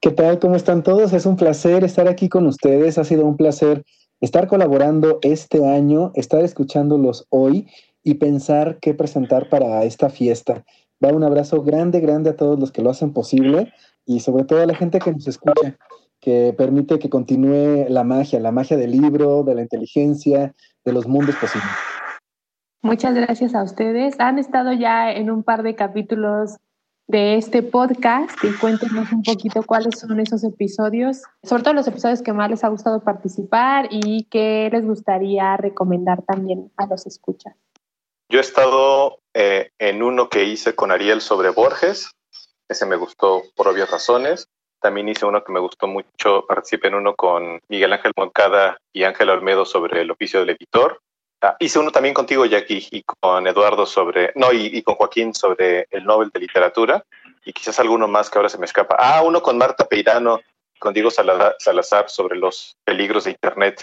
¿Qué 0.00 0.10
tal? 0.10 0.40
¿Cómo 0.40 0.56
están 0.56 0.82
todos? 0.82 1.12
Es 1.12 1.26
un 1.26 1.36
placer 1.36 1.84
estar 1.84 2.08
aquí 2.08 2.28
con 2.28 2.48
ustedes. 2.48 2.98
Ha 2.98 3.04
sido 3.04 3.24
un 3.24 3.36
placer 3.36 3.84
estar 4.20 4.48
colaborando 4.48 5.20
este 5.22 5.64
año, 5.64 6.10
estar 6.16 6.42
escuchándolos 6.42 7.26
hoy 7.30 7.68
y 8.02 8.14
pensar 8.14 8.78
qué 8.80 8.94
presentar 8.94 9.48
para 9.48 9.84
esta 9.84 10.08
fiesta. 10.08 10.64
Va 11.04 11.12
un 11.12 11.24
abrazo 11.24 11.62
grande, 11.62 12.00
grande 12.00 12.30
a 12.30 12.36
todos 12.36 12.58
los 12.58 12.72
que 12.72 12.82
lo 12.82 12.90
hacen 12.90 13.12
posible 13.12 13.72
y 14.04 14.20
sobre 14.20 14.44
todo 14.44 14.62
a 14.62 14.66
la 14.66 14.74
gente 14.74 14.98
que 14.98 15.12
nos 15.12 15.26
escucha, 15.26 15.76
que 16.20 16.54
permite 16.56 16.98
que 16.98 17.08
continúe 17.08 17.86
la 17.88 18.04
magia, 18.04 18.40
la 18.40 18.52
magia 18.52 18.76
del 18.76 18.92
libro, 18.92 19.42
de 19.42 19.54
la 19.54 19.62
inteligencia, 19.62 20.54
de 20.84 20.92
los 20.92 21.06
mundos 21.06 21.36
posibles. 21.36 21.70
Muchas 22.82 23.14
gracias 23.14 23.54
a 23.54 23.62
ustedes. 23.62 24.18
Han 24.20 24.38
estado 24.38 24.72
ya 24.72 25.12
en 25.12 25.30
un 25.30 25.42
par 25.42 25.62
de 25.62 25.74
capítulos 25.74 26.56
de 27.08 27.36
este 27.36 27.62
podcast 27.62 28.30
y 28.44 28.56
cuéntenos 28.58 29.10
un 29.12 29.22
poquito 29.22 29.62
cuáles 29.64 29.98
son 29.98 30.20
esos 30.20 30.44
episodios, 30.44 31.22
sobre 31.42 31.62
todo 31.62 31.74
los 31.74 31.88
episodios 31.88 32.22
que 32.22 32.32
más 32.32 32.48
les 32.48 32.62
ha 32.62 32.68
gustado 32.68 33.02
participar 33.02 33.88
y 33.90 34.24
qué 34.30 34.68
les 34.72 34.86
gustaría 34.86 35.56
recomendar 35.56 36.22
también 36.22 36.70
a 36.76 36.86
los 36.86 37.06
escuchas. 37.06 37.54
Yo 38.30 38.38
he 38.38 38.42
estado 38.42 39.18
eh, 39.34 39.70
en 39.80 40.04
uno 40.04 40.28
que 40.28 40.44
hice 40.44 40.76
con 40.76 40.92
Ariel 40.92 41.20
sobre 41.20 41.50
Borges, 41.50 42.12
ese 42.68 42.86
me 42.86 42.94
gustó 42.94 43.42
por 43.56 43.66
obvias 43.66 43.90
razones. 43.90 44.46
También 44.80 45.08
hice 45.08 45.26
uno 45.26 45.42
que 45.42 45.52
me 45.52 45.58
gustó 45.58 45.88
mucho, 45.88 46.46
participé 46.46 46.86
en 46.86 46.94
uno 46.94 47.16
con 47.16 47.58
Miguel 47.68 47.92
Ángel 47.92 48.12
Moncada 48.16 48.78
y 48.92 49.02
Ángel 49.02 49.30
Olmedo 49.30 49.64
sobre 49.64 50.02
el 50.02 50.12
oficio 50.12 50.38
del 50.38 50.50
editor. 50.50 51.00
Ah, 51.42 51.56
hice 51.58 51.80
uno 51.80 51.90
también 51.90 52.14
contigo, 52.14 52.46
Jackie, 52.46 52.86
y 52.92 53.02
con 53.02 53.48
Eduardo 53.48 53.84
sobre, 53.84 54.30
no, 54.36 54.52
y, 54.52 54.80
con 54.82 54.94
Joaquín 54.94 55.34
sobre 55.34 55.88
el 55.90 56.04
Nobel 56.04 56.30
de 56.32 56.38
Literatura, 56.38 57.04
y 57.44 57.52
quizás 57.52 57.80
alguno 57.80 58.06
más 58.06 58.30
que 58.30 58.38
ahora 58.38 58.48
se 58.48 58.58
me 58.58 58.66
escapa. 58.66 58.94
Ah, 58.96 59.22
uno 59.24 59.42
con 59.42 59.58
Marta 59.58 59.88
Peirano, 59.88 60.38
con 60.78 60.94
Diego 60.94 61.10
Salazar 61.10 62.08
sobre 62.08 62.38
los 62.38 62.76
peligros 62.84 63.24
de 63.24 63.32
Internet, 63.32 63.82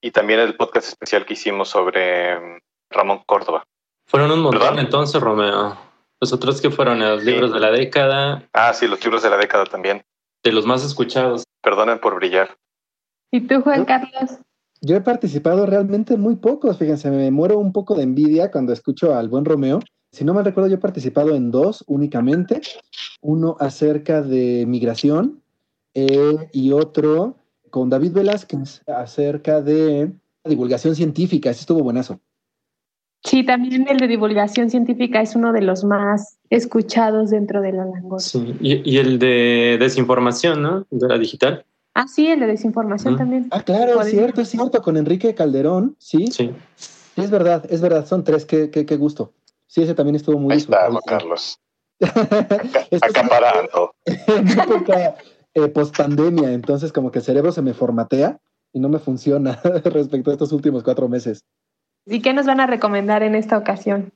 y 0.00 0.12
también 0.12 0.38
el 0.38 0.56
podcast 0.56 0.86
especial 0.86 1.26
que 1.26 1.32
hicimos 1.32 1.68
sobre 1.68 2.38
mm, 2.38 2.60
Ramón 2.90 3.24
Córdoba. 3.26 3.64
Fueron 4.08 4.30
un 4.30 4.40
montón 4.40 4.78
entonces, 4.78 5.20
Romeo. 5.20 5.76
Los 6.18 6.32
otros 6.32 6.62
que 6.62 6.70
fueron 6.70 6.98
los 6.98 7.22
libros 7.22 7.52
de 7.52 7.60
la 7.60 7.70
década. 7.70 8.48
Ah, 8.54 8.72
sí, 8.72 8.88
los 8.88 9.04
libros 9.04 9.22
de 9.22 9.28
la 9.28 9.36
década 9.36 9.64
también. 9.66 10.02
De 10.42 10.50
los 10.50 10.64
más 10.64 10.82
escuchados. 10.82 11.44
Perdonen 11.62 12.00
por 12.00 12.14
brillar. 12.14 12.56
¿Y 13.30 13.42
tú, 13.42 13.60
Juan 13.60 13.84
Carlos? 13.84 14.38
Yo 14.80 14.96
he 14.96 15.00
participado 15.02 15.66
realmente 15.66 16.16
muy 16.16 16.36
pocos, 16.36 16.78
fíjense, 16.78 17.10
me 17.10 17.30
muero 17.30 17.58
un 17.58 17.72
poco 17.72 17.96
de 17.96 18.04
envidia 18.04 18.50
cuando 18.50 18.72
escucho 18.72 19.14
al 19.14 19.28
buen 19.28 19.44
Romeo. 19.44 19.80
Si 20.12 20.24
no 20.24 20.32
me 20.32 20.42
recuerdo, 20.42 20.70
yo 20.70 20.76
he 20.76 20.80
participado 20.80 21.34
en 21.34 21.50
dos 21.50 21.84
únicamente. 21.86 22.62
Uno 23.20 23.56
acerca 23.60 24.22
de 24.22 24.64
migración 24.66 25.42
eh, 25.92 26.48
y 26.52 26.72
otro 26.72 27.36
con 27.70 27.90
David 27.90 28.12
Velázquez 28.12 28.82
acerca 28.86 29.60
de 29.60 30.12
divulgación 30.44 30.94
científica. 30.94 31.50
Ese 31.50 31.60
estuvo 31.60 31.82
buenazo. 31.82 32.20
Sí, 33.24 33.44
también 33.44 33.86
el 33.88 33.98
de 33.98 34.06
divulgación 34.06 34.70
científica 34.70 35.20
es 35.20 35.34
uno 35.34 35.52
de 35.52 35.62
los 35.62 35.84
más 35.84 36.38
escuchados 36.50 37.30
dentro 37.30 37.60
de 37.60 37.72
la 37.72 37.84
langosta. 37.84 38.38
Sí, 38.38 38.56
y, 38.60 38.98
el 38.98 39.18
de 39.18 39.76
desinformación, 39.80 40.62
¿no? 40.62 40.86
De 40.90 41.08
la 41.08 41.18
digital. 41.18 41.64
Ah, 41.94 42.06
sí, 42.06 42.28
el 42.28 42.40
de 42.40 42.46
desinformación 42.46 43.16
también. 43.16 43.48
Ah, 43.50 43.62
claro, 43.62 44.00
es 44.00 44.10
cierto, 44.10 44.40
es 44.40 44.48
cierto, 44.48 44.80
con 44.82 44.96
Enrique 44.96 45.34
Calderón, 45.34 45.96
sí. 45.98 46.28
Sí. 46.28 46.52
Es 47.16 47.30
verdad, 47.30 47.64
es 47.68 47.80
verdad, 47.80 48.06
son 48.06 48.22
tres, 48.22 48.44
qué, 48.44 48.70
qué, 48.70 48.86
qué 48.86 48.96
gusto. 48.96 49.32
Sí, 49.66 49.82
ese 49.82 49.94
también 49.94 50.14
estuvo 50.14 50.38
muy 50.38 50.52
Ahí 50.52 50.58
está, 50.58 50.88
Juan 50.88 51.02
Carlos. 51.04 51.58
Acaparando. 53.02 53.94
en 54.04 54.48
época 54.48 55.16
eh, 55.54 55.68
post 55.68 55.96
pandemia, 55.96 56.52
entonces 56.52 56.92
como 56.92 57.10
que 57.10 57.18
el 57.18 57.24
cerebro 57.24 57.50
se 57.50 57.62
me 57.62 57.74
formatea 57.74 58.38
y 58.72 58.80
no 58.80 58.88
me 58.88 59.00
funciona 59.00 59.60
respecto 59.84 60.30
a 60.30 60.34
estos 60.34 60.52
últimos 60.52 60.84
cuatro 60.84 61.08
meses. 61.08 61.44
¿Y 62.10 62.22
qué 62.22 62.32
nos 62.32 62.46
van 62.46 62.60
a 62.60 62.66
recomendar 62.66 63.22
en 63.22 63.34
esta 63.34 63.58
ocasión? 63.58 64.12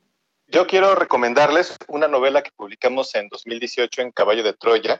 Yo 0.47 0.65
quiero 0.65 0.95
recomendarles 0.95 1.77
una 1.87 2.07
novela 2.07 2.41
que 2.41 2.51
publicamos 2.55 3.13
en 3.15 3.27
2018 3.29 4.01
en 4.01 4.11
Caballo 4.11 4.43
de 4.43 4.53
Troya, 4.53 4.99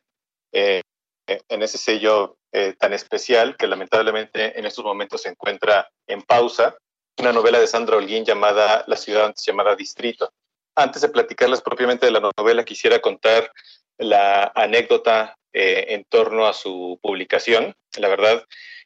eh, 0.52 0.82
en 1.28 1.64
ese 1.64 1.78
sello 1.78 2.38
eh, 2.52 2.76
tan 2.78 2.94
especial 2.94 3.58
que 3.58 3.68
lamentablemente 3.68 4.60
en 4.60 4.66
estos 4.66 4.86
momentos 4.86 5.24
se 5.24 5.30
encuentra 5.30 5.90
en 6.08 6.22
pausa, 6.22 6.76
una 7.18 7.32
novela 7.32 7.60
de 7.60 7.68
Sandra 7.68 7.98
Holguín 7.98 8.26
llamada 8.26 8.84
La 8.88 8.96
ciudad 8.96 9.26
antes 9.26 9.46
llamada 9.46 9.76
Distrito. 9.76 10.32
Antes 10.76 11.02
de 11.02 11.10
platicarles 11.10 11.62
propiamente 11.62 12.06
de 12.06 12.12
la 12.12 12.32
novela, 12.38 12.64
quisiera 12.64 13.00
contar 13.00 13.52
la 13.98 14.52
anécdota 14.56 15.36
eh, 15.52 15.86
en 15.90 16.04
torno 16.06 16.48
a 16.48 16.54
su 16.54 17.00
publicación. 17.02 17.76
La 17.98 18.08
verdad, 18.08 18.44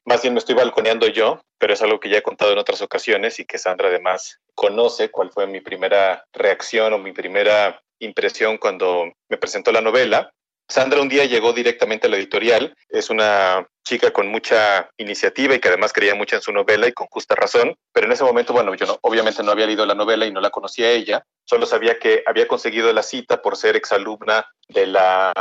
más 0.08 0.22
bien 0.22 0.34
me 0.34 0.39
estoy 0.39 0.55
balconeando 0.55 1.08
yo, 1.08 1.41
pero 1.60 1.74
es 1.74 1.82
algo 1.82 1.99
que 1.99 2.10
ya 2.10 2.20
he 2.20 2.24
contado 2.24 2.53
en 2.53 2.58
otras 2.58 2.82
ocasiones 2.82 3.39
y 3.39 3.45
que 3.45 3.58
Sandra 3.58 3.89
además 3.89 4.39
conoce 4.55 5.12
cuál 5.12 5.32
fue 5.32 5.47
mi 5.47 5.60
primera 5.60 6.24
reacción 6.32 6.93
o 6.93 6.97
mi 6.97 7.12
primera 7.12 7.82
impresión 7.99 8.58
cuando 8.58 9.12
me 9.28 9.38
presentó 9.38 9.74
la 9.74 9.82
novela. 9.82 10.32
Sandra 10.70 11.01
un 11.01 11.10
día 11.10 11.26
llegó 11.26 11.51
directamente 11.51 12.08
a 12.08 12.10
la 12.10 12.16
editorial, 12.16 12.74
es 12.88 13.10
una 13.10 13.68
chica 13.86 14.12
con 14.12 14.28
mucha 14.28 14.89
iniciativa 14.97 15.55
y 15.55 15.60
que 15.60 15.68
además 15.68 15.91
creía 15.91 16.16
mucho 16.16 16.38
en 16.38 16.41
su 16.41 16.53
novela 16.53 16.88
y 16.88 16.93
con 16.93 17.08
justa 17.08 17.36
razón, 17.36 17.76
pero 17.91 18.08
en 18.08 18.14
ese 18.14 18.24
momento, 18.24 18.53
bueno, 18.53 18.76
yo 18.76 18.86
no, 18.86 18.97
obviamente 19.01 19.43
no 19.43 19.51
había 19.51 19.66
leído 19.66 19.86
la 19.86 19.95
novela 19.95 20.26
y 20.26 20.32
no 20.32 20.39
la 20.39 20.51
conocía 20.51 20.89
ella, 20.91 21.24
solo 21.45 21.66
sabía 21.66 21.99
que 21.99 22.24
había 22.26 22.47
conseguido 22.47 22.91
la 22.93 23.03
cita 23.03 23.41
por 23.41 23.58
ser 23.58 23.76
exalumna 23.76 24.45
de 24.70 24.88
la 24.88 25.34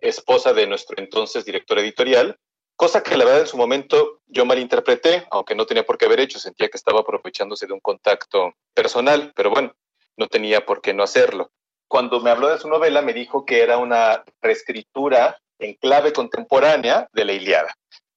esposa 0.00 0.52
de 0.52 0.68
nuestro 0.68 0.96
entonces 0.98 1.44
director 1.44 1.78
editorial, 1.80 2.36
cosa 2.76 3.02
que 3.02 3.16
la 3.16 3.24
verdad 3.24 3.42
en 3.42 3.46
su 3.46 3.56
momento 3.56 4.20
yo 4.26 4.44
malinterpreté, 4.44 5.26
aunque 5.30 5.54
no 5.54 5.66
tenía 5.66 5.84
por 5.84 5.98
qué 5.98 6.06
haber 6.06 6.20
hecho, 6.20 6.38
sentía 6.38 6.68
que 6.68 6.76
estaba 6.76 7.00
aprovechándose 7.00 7.66
de 7.66 7.72
un 7.72 7.80
contacto 7.80 8.54
personal, 8.74 9.32
pero 9.34 9.50
bueno, 9.50 9.74
no 10.16 10.26
tenía 10.28 10.64
por 10.64 10.80
qué 10.80 10.94
no 10.94 11.02
hacerlo 11.02 11.50
cuando 11.94 12.18
me 12.18 12.30
habló 12.30 12.48
de 12.48 12.58
su 12.58 12.68
novela, 12.68 13.02
me 13.02 13.12
dijo 13.12 13.44
que 13.44 13.62
era 13.62 13.78
una 13.78 14.24
reescritura 14.40 15.38
en 15.60 15.74
clave 15.74 16.12
contemporánea 16.12 17.08
de 17.12 17.24
la 17.24 17.32
Iliada. 17.32 17.72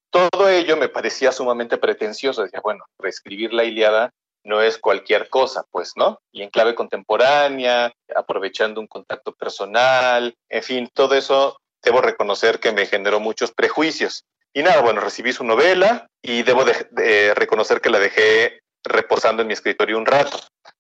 Todo 0.10 0.50
ello 0.50 0.78
me 0.78 0.90
parecía 0.90 1.32
sumamente 1.32 1.78
pretencioso. 1.78 2.42
Decía, 2.42 2.62
bueno, 2.64 2.86
reescribir 2.98 3.54
la 3.54 3.66
Iliada 3.66 4.12
no 4.44 4.62
es 4.62 4.80
cualquier 4.80 5.30
cosa, 5.30 5.64
pues, 5.70 5.94
¿no? 5.96 6.20
Y 6.32 6.42
en 6.42 6.50
clave 6.50 6.74
contemporánea, 6.74 7.94
aprovechando 8.16 8.82
un 8.82 8.88
contacto 8.88 9.34
personal, 9.34 10.34
en 10.50 10.64
fin, 10.64 10.90
todo 10.92 11.14
eso 11.14 11.60
debo 11.84 12.02
reconocer 12.02 12.60
que 12.60 12.72
me 12.72 12.88
generó 12.88 13.20
muchos 13.20 13.52
prejuicios. 13.52 14.26
Y 14.58 14.64
nada, 14.64 14.82
bueno, 14.82 15.02
recibí 15.02 15.34
su 15.34 15.44
novela 15.44 16.08
y 16.20 16.42
debo 16.42 16.66
de, 16.66 17.36
reconocer 17.36 17.80
que 17.80 17.92
la 17.92 18.00
dejé 18.00 18.62
reposando 18.84 19.44
en 19.44 19.48
mi 19.50 19.54
escritorio 19.54 20.00
un 20.00 20.06
rato. 20.08 20.40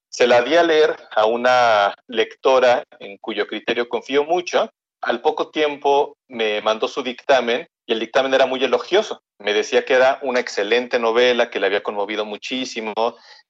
Se 0.09 0.25
la 0.25 0.41
di 0.41 0.55
a 0.55 0.63
leer 0.63 0.95
a 1.15 1.27
una 1.27 1.93
lectora 2.07 2.83
en 2.97 3.19
cuyo 3.19 3.45
criterio 3.45 3.87
confío 3.87 4.23
mucho. 4.23 4.71
Al 4.99 5.21
poco 5.21 5.51
tiempo 5.51 6.17
me 6.27 6.59
mandó 6.63 6.87
su 6.87 7.03
dictamen 7.03 7.67
y 7.87 7.93
el 7.93 7.99
dictamen 8.01 8.33
era 8.33 8.45
muy 8.45 8.61
elogioso. 8.63 9.23
Me 9.39 9.53
decía 9.53 9.85
que 9.85 9.93
era 9.93 10.19
una 10.21 10.41
excelente 10.41 10.99
novela, 10.99 11.49
que 11.49 11.59
le 11.59 11.67
había 11.67 11.81
conmovido 11.81 12.25
muchísimo, 12.25 12.93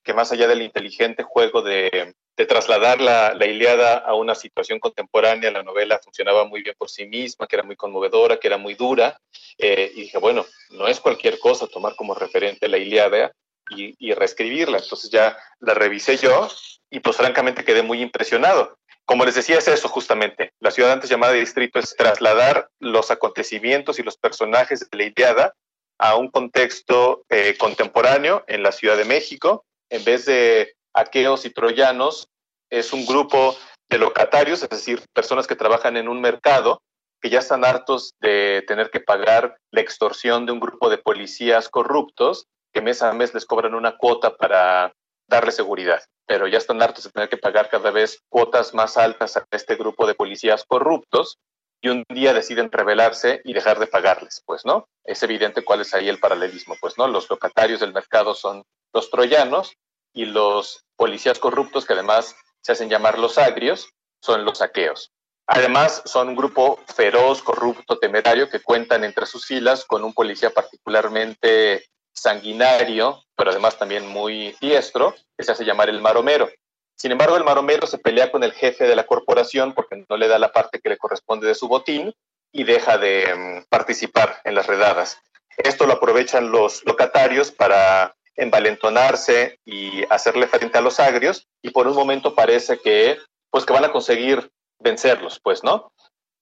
que 0.03 0.13
más 0.13 0.31
allá 0.31 0.47
del 0.47 0.61
inteligente 0.61 1.23
juego 1.23 1.63
de, 1.63 2.13
trasladar 2.35 3.01
la, 3.01 3.33
la, 3.33 3.47
Iliada 3.47 3.97
a 3.97 4.13
una 4.13 4.35
situación 4.35 4.79
contemporánea, 4.79 5.49
la 5.49 5.63
novela 5.63 5.99
funcionaba 6.03 6.45
muy 6.45 6.61
bien 6.61 6.75
por 6.77 6.87
sí 6.87 7.07
misma, 7.07 7.47
que 7.47 7.55
era 7.55 7.63
muy 7.63 7.75
conmovedora, 7.75 8.37
que 8.37 8.47
era 8.47 8.59
muy 8.59 8.75
dura. 8.75 9.19
Eh, 9.57 9.91
y 9.95 10.01
dije, 10.01 10.19
bueno, 10.19 10.45
no 10.69 10.87
es 10.87 10.99
cualquier 10.99 11.39
cosa 11.39 11.65
tomar 11.65 11.95
como 11.95 12.13
referente 12.13 12.67
la 12.67 12.77
Iliada 12.77 13.31
y, 13.71 14.13
reescribirla. 14.13 14.77
Entonces 14.77 15.09
ya 15.09 15.35
la 15.59 15.73
revisé 15.73 16.15
yo 16.17 16.47
y 16.91 16.99
pues 16.99 17.17
francamente 17.17 17.65
quedé 17.65 17.81
muy 17.81 18.01
impresionado. 18.01 18.76
Como 19.07 19.23
les 19.23 19.35
decía, 19.35 19.57
es 19.57 19.67
eso 19.69 19.87
justamente. 19.87 20.51
La 20.59 20.69
ciudad 20.69 20.91
antes 20.91 21.09
llamada 21.09 21.31
distrito 21.31 21.79
es 21.79 21.95
trasladar 21.95 22.67
los 22.79 23.09
acontecimientos 23.09 23.99
y 23.99 24.03
los 24.03 24.17
personajes 24.17 24.81
de 24.81 24.97
la 24.97 25.03
Iliada 25.05 25.53
a 25.97 26.17
un 26.17 26.27
contexto 26.29 27.23
eh, 27.29 27.55
contemporáneo 27.57 28.43
en 28.47 28.63
la 28.63 28.73
Ciudad 28.73 28.97
de 28.97 29.05
México. 29.05 29.63
En 29.89 30.03
vez 30.03 30.25
de 30.25 30.75
aqueos 30.93 31.45
y 31.45 31.51
troyanos, 31.51 32.27
es 32.69 32.91
un 32.91 33.05
grupo 33.05 33.55
de 33.89 33.97
locatarios, 33.97 34.61
es 34.61 34.69
decir, 34.69 35.01
personas 35.13 35.47
que 35.47 35.55
trabajan 35.55 35.95
en 35.95 36.09
un 36.09 36.19
mercado 36.19 36.81
que 37.21 37.29
ya 37.29 37.39
están 37.39 37.63
hartos 37.63 38.13
de 38.19 38.65
tener 38.67 38.89
que 38.89 38.99
pagar 38.99 39.57
la 39.71 39.79
extorsión 39.79 40.45
de 40.45 40.51
un 40.51 40.59
grupo 40.59 40.89
de 40.89 40.97
policías 40.97 41.69
corruptos 41.69 42.45
que 42.73 42.81
mes 42.81 43.01
a 43.01 43.13
mes 43.13 43.33
les 43.33 43.45
cobran 43.45 43.73
una 43.73 43.95
cuota 43.95 44.35
para 44.35 44.91
darle 45.27 45.51
seguridad, 45.51 46.01
pero 46.25 46.47
ya 46.47 46.57
están 46.57 46.81
hartos 46.81 47.03
de 47.03 47.11
tener 47.11 47.29
que 47.29 47.37
pagar 47.37 47.69
cada 47.69 47.91
vez 47.91 48.19
cuotas 48.29 48.73
más 48.73 48.97
altas 48.97 49.37
a 49.37 49.45
este 49.51 49.75
grupo 49.75 50.07
de 50.07 50.15
policías 50.15 50.63
corruptos 50.65 51.37
y 51.81 51.89
un 51.89 52.03
día 52.09 52.33
deciden 52.33 52.71
rebelarse 52.71 53.41
y 53.43 53.53
dejar 53.53 53.79
de 53.79 53.87
pagarles, 53.87 54.41
pues, 54.45 54.65
¿no? 54.65 54.87
Es 55.03 55.21
evidente 55.23 55.63
cuál 55.63 55.81
es 55.81 55.93
ahí 55.93 56.09
el 56.09 56.19
paralelismo, 56.19 56.75
pues, 56.81 56.97
¿no? 56.97 57.07
Los 57.07 57.29
locatarios 57.29 57.81
del 57.81 57.93
mercado 57.93 58.33
son 58.33 58.63
los 58.93 59.11
troyanos 59.11 59.73
y 60.13 60.25
los 60.25 60.85
policías 60.95 61.37
corruptos, 61.37 61.85
que 61.85 61.93
además 61.93 62.35
se 62.61 62.71
hacen 62.71 62.89
llamar 62.89 63.19
los 63.19 63.37
agrios, 63.37 63.89
son 64.21 64.43
los 64.43 64.57
saqueos. 64.57 65.11
Además, 65.45 66.01
son 66.05 66.29
un 66.29 66.35
grupo 66.35 66.79
feroz, 66.93 67.41
corrupto, 67.41 67.99
temerario, 67.99 68.49
que 68.49 68.59
cuentan 68.59 69.03
entre 69.03 69.25
sus 69.25 69.45
filas 69.45 69.85
con 69.85 70.03
un 70.03 70.13
policía 70.13 70.49
particularmente 70.49 71.85
sanguinario, 72.17 73.23
pero 73.35 73.51
además 73.51 73.77
también 73.77 74.07
muy 74.07 74.55
diestro, 74.59 75.15
que 75.37 75.43
se 75.43 75.51
hace 75.51 75.65
llamar 75.65 75.89
el 75.89 76.01
maromero. 76.01 76.49
Sin 76.95 77.11
embargo, 77.11 77.37
el 77.37 77.43
maromero 77.43 77.85
se 77.85 77.99
pelea 77.99 78.31
con 78.31 78.43
el 78.43 78.53
jefe 78.53 78.85
de 78.85 78.95
la 78.95 79.05
corporación 79.05 79.73
porque 79.73 80.03
no 80.09 80.17
le 80.17 80.27
da 80.27 80.39
la 80.39 80.51
parte 80.51 80.79
que 80.79 80.89
le 80.89 80.97
corresponde 80.97 81.47
de 81.47 81.55
su 81.55 81.67
botín 81.67 82.13
y 82.51 82.63
deja 82.63 82.97
de 82.97 83.35
mm, 83.35 83.65
participar 83.69 84.41
en 84.43 84.55
las 84.55 84.65
redadas. 84.65 85.19
Esto 85.57 85.85
lo 85.85 85.93
aprovechan 85.93 86.51
los 86.51 86.83
locatarios 86.85 87.51
para 87.51 88.15
envalentonarse 88.35 89.59
y 89.65 90.03
hacerle 90.09 90.47
frente 90.47 90.77
a 90.77 90.81
los 90.81 90.99
agrios 90.99 91.47
y 91.61 91.71
por 91.71 91.87
un 91.87 91.95
momento 91.95 92.35
parece 92.35 92.79
que 92.79 93.17
pues 93.49 93.65
que 93.65 93.73
van 93.73 93.85
a 93.85 93.91
conseguir 93.91 94.51
vencerlos, 94.79 95.39
pues, 95.39 95.63
¿no? 95.63 95.91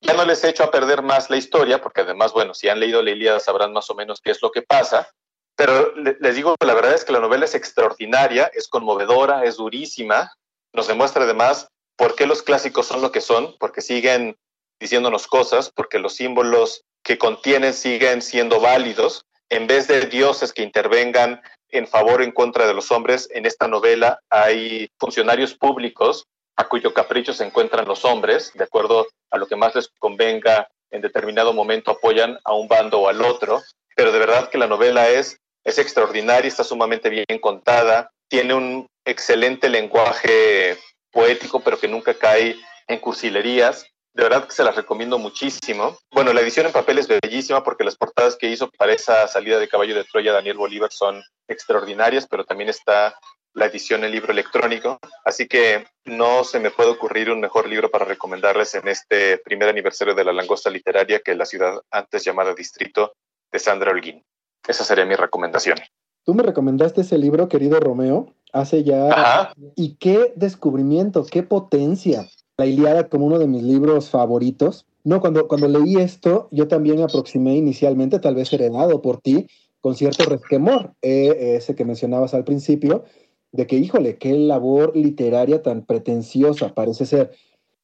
Ya 0.01 0.13
no 0.13 0.25
les 0.25 0.43
he 0.43 0.49
hecho 0.49 0.63
a 0.63 0.71
perder 0.71 1.01
más 1.01 1.29
la 1.29 1.37
historia, 1.37 1.81
porque 1.81 2.01
además, 2.01 2.33
bueno, 2.33 2.53
si 2.53 2.67
han 2.67 2.79
leído 2.79 3.01
la 3.01 3.11
Ilíada 3.11 3.39
sabrán 3.39 3.73
más 3.73 3.89
o 3.89 3.95
menos 3.95 4.19
qué 4.21 4.31
es 4.31 4.41
lo 4.41 4.51
que 4.51 4.61
pasa, 4.61 5.09
pero 5.55 5.93
les 5.95 6.35
digo, 6.35 6.55
la 6.59 6.73
verdad 6.73 6.93
es 6.93 7.05
que 7.05 7.13
la 7.13 7.19
novela 7.19 7.45
es 7.45 7.55
extraordinaria, 7.55 8.51
es 8.53 8.67
conmovedora, 8.67 9.45
es 9.45 9.57
durísima, 9.57 10.33
nos 10.73 10.87
demuestra 10.87 11.23
además 11.23 11.69
por 11.95 12.15
qué 12.15 12.25
los 12.25 12.43
clásicos 12.43 12.87
son 12.87 13.01
lo 13.01 13.11
que 13.11 13.21
son, 13.21 13.55
porque 13.57 13.81
siguen 13.81 14.35
diciéndonos 14.79 15.27
cosas, 15.27 15.71
porque 15.73 15.99
los 15.99 16.15
símbolos 16.15 16.83
que 17.03 17.17
contienen 17.17 17.73
siguen 17.73 18.21
siendo 18.21 18.59
válidos. 18.59 19.25
En 19.49 19.67
vez 19.67 19.87
de 19.87 20.07
dioses 20.07 20.51
que 20.51 20.63
intervengan 20.63 21.41
en 21.69 21.87
favor 21.87 22.19
o 22.19 22.23
en 22.23 22.31
contra 22.31 22.67
de 22.67 22.73
los 22.73 22.91
hombres, 22.91 23.29
en 23.31 23.45
esta 23.45 23.67
novela 23.67 24.19
hay 24.29 24.89
funcionarios 24.99 25.53
públicos 25.53 26.25
a 26.57 26.67
cuyo 26.67 26.93
capricho 26.93 27.33
se 27.33 27.45
encuentran 27.45 27.87
los 27.87 28.03
hombres, 28.05 28.51
de 28.53 28.63
acuerdo 28.63 29.07
a 29.31 29.37
lo 29.37 29.47
que 29.47 29.55
más 29.55 29.75
les 29.75 29.89
convenga 29.99 30.67
en 30.91 31.01
determinado 31.01 31.53
momento 31.53 31.91
apoyan 31.91 32.39
a 32.43 32.53
un 32.53 32.67
bando 32.67 33.01
o 33.01 33.09
al 33.09 33.21
otro, 33.21 33.61
pero 33.95 34.11
de 34.11 34.19
verdad 34.19 34.49
que 34.49 34.57
la 34.57 34.67
novela 34.67 35.09
es 35.09 35.39
es 35.65 35.79
extraordinaria, 35.79 36.47
está 36.47 36.63
sumamente 36.63 37.09
bien 37.09 37.39
contada, 37.41 38.11
tiene 38.29 38.53
un 38.53 38.87
excelente 39.03 39.67
lenguaje 39.67 40.77
poético, 41.11 41.59
pero 41.59 41.79
que 41.79 41.87
nunca 41.87 42.13
cae 42.13 42.55
en 42.87 42.99
cursilerías. 42.99 43.85
De 44.13 44.23
verdad 44.23 44.45
que 44.45 44.53
se 44.53 44.63
las 44.63 44.75
recomiendo 44.75 45.17
muchísimo. 45.17 45.97
Bueno, 46.11 46.31
la 46.31 46.39
edición 46.41 46.67
en 46.67 46.71
papel 46.71 46.99
es 46.99 47.07
bellísima 47.07 47.63
porque 47.63 47.83
las 47.83 47.97
portadas 47.97 48.37
que 48.37 48.47
hizo 48.47 48.69
para 48.77 48.93
esa 48.93 49.27
salida 49.27 49.59
de 49.59 49.67
caballo 49.67 49.95
de 49.95 50.05
Troya 50.05 50.31
Daniel 50.31 50.57
Bolívar 50.57 50.91
son 50.91 51.21
extraordinarias, 51.49 52.25
pero 52.27 52.45
también 52.45 52.69
está 52.69 53.17
la 53.53 53.65
edición 53.65 54.03
en 54.03 54.11
libro 54.11 54.31
electrónico. 54.31 54.99
Así 55.25 55.47
que 55.47 55.85
no 56.05 56.43
se 56.43 56.59
me 56.59 56.71
puede 56.71 56.91
ocurrir 56.91 57.31
un 57.31 57.41
mejor 57.41 57.67
libro 57.67 57.89
para 57.89 58.05
recomendarles 58.05 58.75
en 58.75 58.87
este 58.87 59.39
primer 59.39 59.67
aniversario 59.67 60.13
de 60.13 60.23
la 60.23 60.33
langosta 60.33 60.69
literaria 60.69 61.19
que 61.19 61.35
la 61.35 61.45
ciudad 61.45 61.81
antes 61.91 62.23
llamada 62.23 62.53
Distrito 62.53 63.13
de 63.51 63.59
Sandra 63.59 63.91
Holguín. 63.91 64.23
Esa 64.67 64.83
sería 64.83 65.05
mi 65.05 65.15
recomendación. 65.15 65.77
Tú 66.23 66.33
me 66.33 66.43
recomendaste 66.43 67.01
ese 67.01 67.17
libro, 67.17 67.47
querido 67.47 67.79
Romeo, 67.79 68.33
hace 68.51 68.83
ya... 68.83 69.53
Y 69.75 69.95
qué 69.95 70.33
descubrimiento, 70.35 71.25
qué 71.25 71.43
potencia. 71.43 72.27
La 72.57 72.65
Iliada 72.65 73.07
como 73.09 73.27
uno 73.27 73.37
de 73.37 73.47
mis 73.47 73.61
libros 73.61 74.09
favoritos. 74.09 74.87
No, 75.03 75.21
cuando, 75.21 75.47
cuando 75.47 75.67
leí 75.67 75.97
esto, 75.97 76.47
yo 76.51 76.67
también 76.67 77.03
aproximé 77.03 77.55
inicialmente, 77.55 78.19
tal 78.19 78.33
vez 78.33 78.51
heredado 78.53 79.01
por 79.03 79.21
ti, 79.21 79.47
con 79.81 79.95
cierto 79.95 80.23
resquemor, 80.25 80.93
eh, 81.03 81.57
ese 81.57 81.75
que 81.75 81.85
mencionabas 81.85 82.33
al 82.33 82.43
principio, 82.43 83.03
de 83.51 83.67
que, 83.67 83.75
híjole, 83.75 84.17
qué 84.17 84.33
labor 84.33 84.95
literaria 84.95 85.61
tan 85.61 85.85
pretenciosa 85.85 86.73
parece 86.73 87.05
ser. 87.05 87.31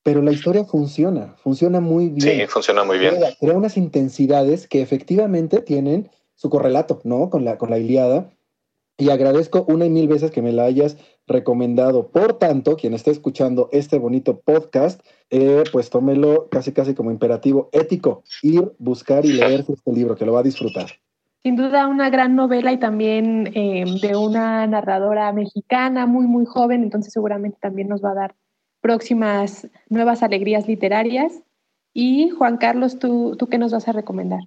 Pero 0.02 0.24
la 0.24 0.32
historia 0.32 0.66
funciona, 0.66 1.36
funciona 1.44 1.80
muy 1.80 2.10
bien. 2.10 2.40
Sí, 2.40 2.48
funciona 2.48 2.84
muy 2.84 2.98
bien. 2.98 3.18
crea 3.40 3.56
unas 3.56 3.78
intensidades 3.78 4.68
que 4.68 4.82
efectivamente 4.82 5.62
tienen 5.62 6.10
su 6.42 6.50
correlato, 6.50 7.00
¿no? 7.04 7.30
Con 7.30 7.46
la, 7.46 7.60
con 7.60 7.70
la 7.70 7.78
Iliada. 7.78 8.32
Y 8.98 9.12
agradezco 9.12 9.64
una 9.68 9.86
y 9.86 9.92
mil 9.92 10.08
veces 10.08 10.32
que 10.32 10.42
me 10.42 10.52
la 10.52 10.64
hayas 10.64 10.98
recomendado. 11.28 12.08
Por 12.08 12.39
tanto, 12.39 12.78
quien 12.78 12.96
esté 12.96 13.12
escuchando 13.12 13.70
este 13.72 14.00
bonito 14.00 14.39
podcast, 14.39 15.02
eh, 15.30 15.64
pues 15.72 15.92
tómelo 15.92 16.50
casi 16.50 16.72
casi 16.72 16.96
como 16.96 17.12
imperativo 17.12 17.70
ético, 17.72 18.24
ir, 18.42 18.74
buscar 18.80 19.24
y 19.24 19.34
leer 19.34 19.64
este 19.68 19.94
libro, 19.94 20.16
que 20.16 20.26
lo 20.26 20.34
va 20.34 20.39
a 20.39 20.44
disfrutar. 20.44 20.88
Sin 21.44 21.56
duda 21.56 21.86
una 21.86 22.10
gran 22.10 22.36
novela 22.36 22.72
y 22.72 22.80
también 22.80 23.52
eh, 23.54 23.86
de 24.02 24.16
una 24.16 24.66
narradora 24.66 25.32
mexicana 25.34 26.08
muy, 26.08 26.26
muy 26.26 26.48
joven, 26.48 26.82
entonces 26.82 27.14
seguramente 27.14 27.60
también 27.62 27.88
nos 27.88 28.04
va 28.04 28.12
a 28.12 28.16
dar 28.16 28.36
próximas 28.82 29.68
nuevas 29.89 30.24
alegrías 30.24 30.68
literarias. 30.68 31.44
Y 31.94 32.32
Juan 32.32 32.58
Carlos, 32.58 32.98
¿tú, 32.98 33.36
tú 33.38 33.46
qué 33.46 33.60
nos 33.60 33.72
vas 33.72 33.88
a 33.88 33.92
recomendar? 33.92 34.42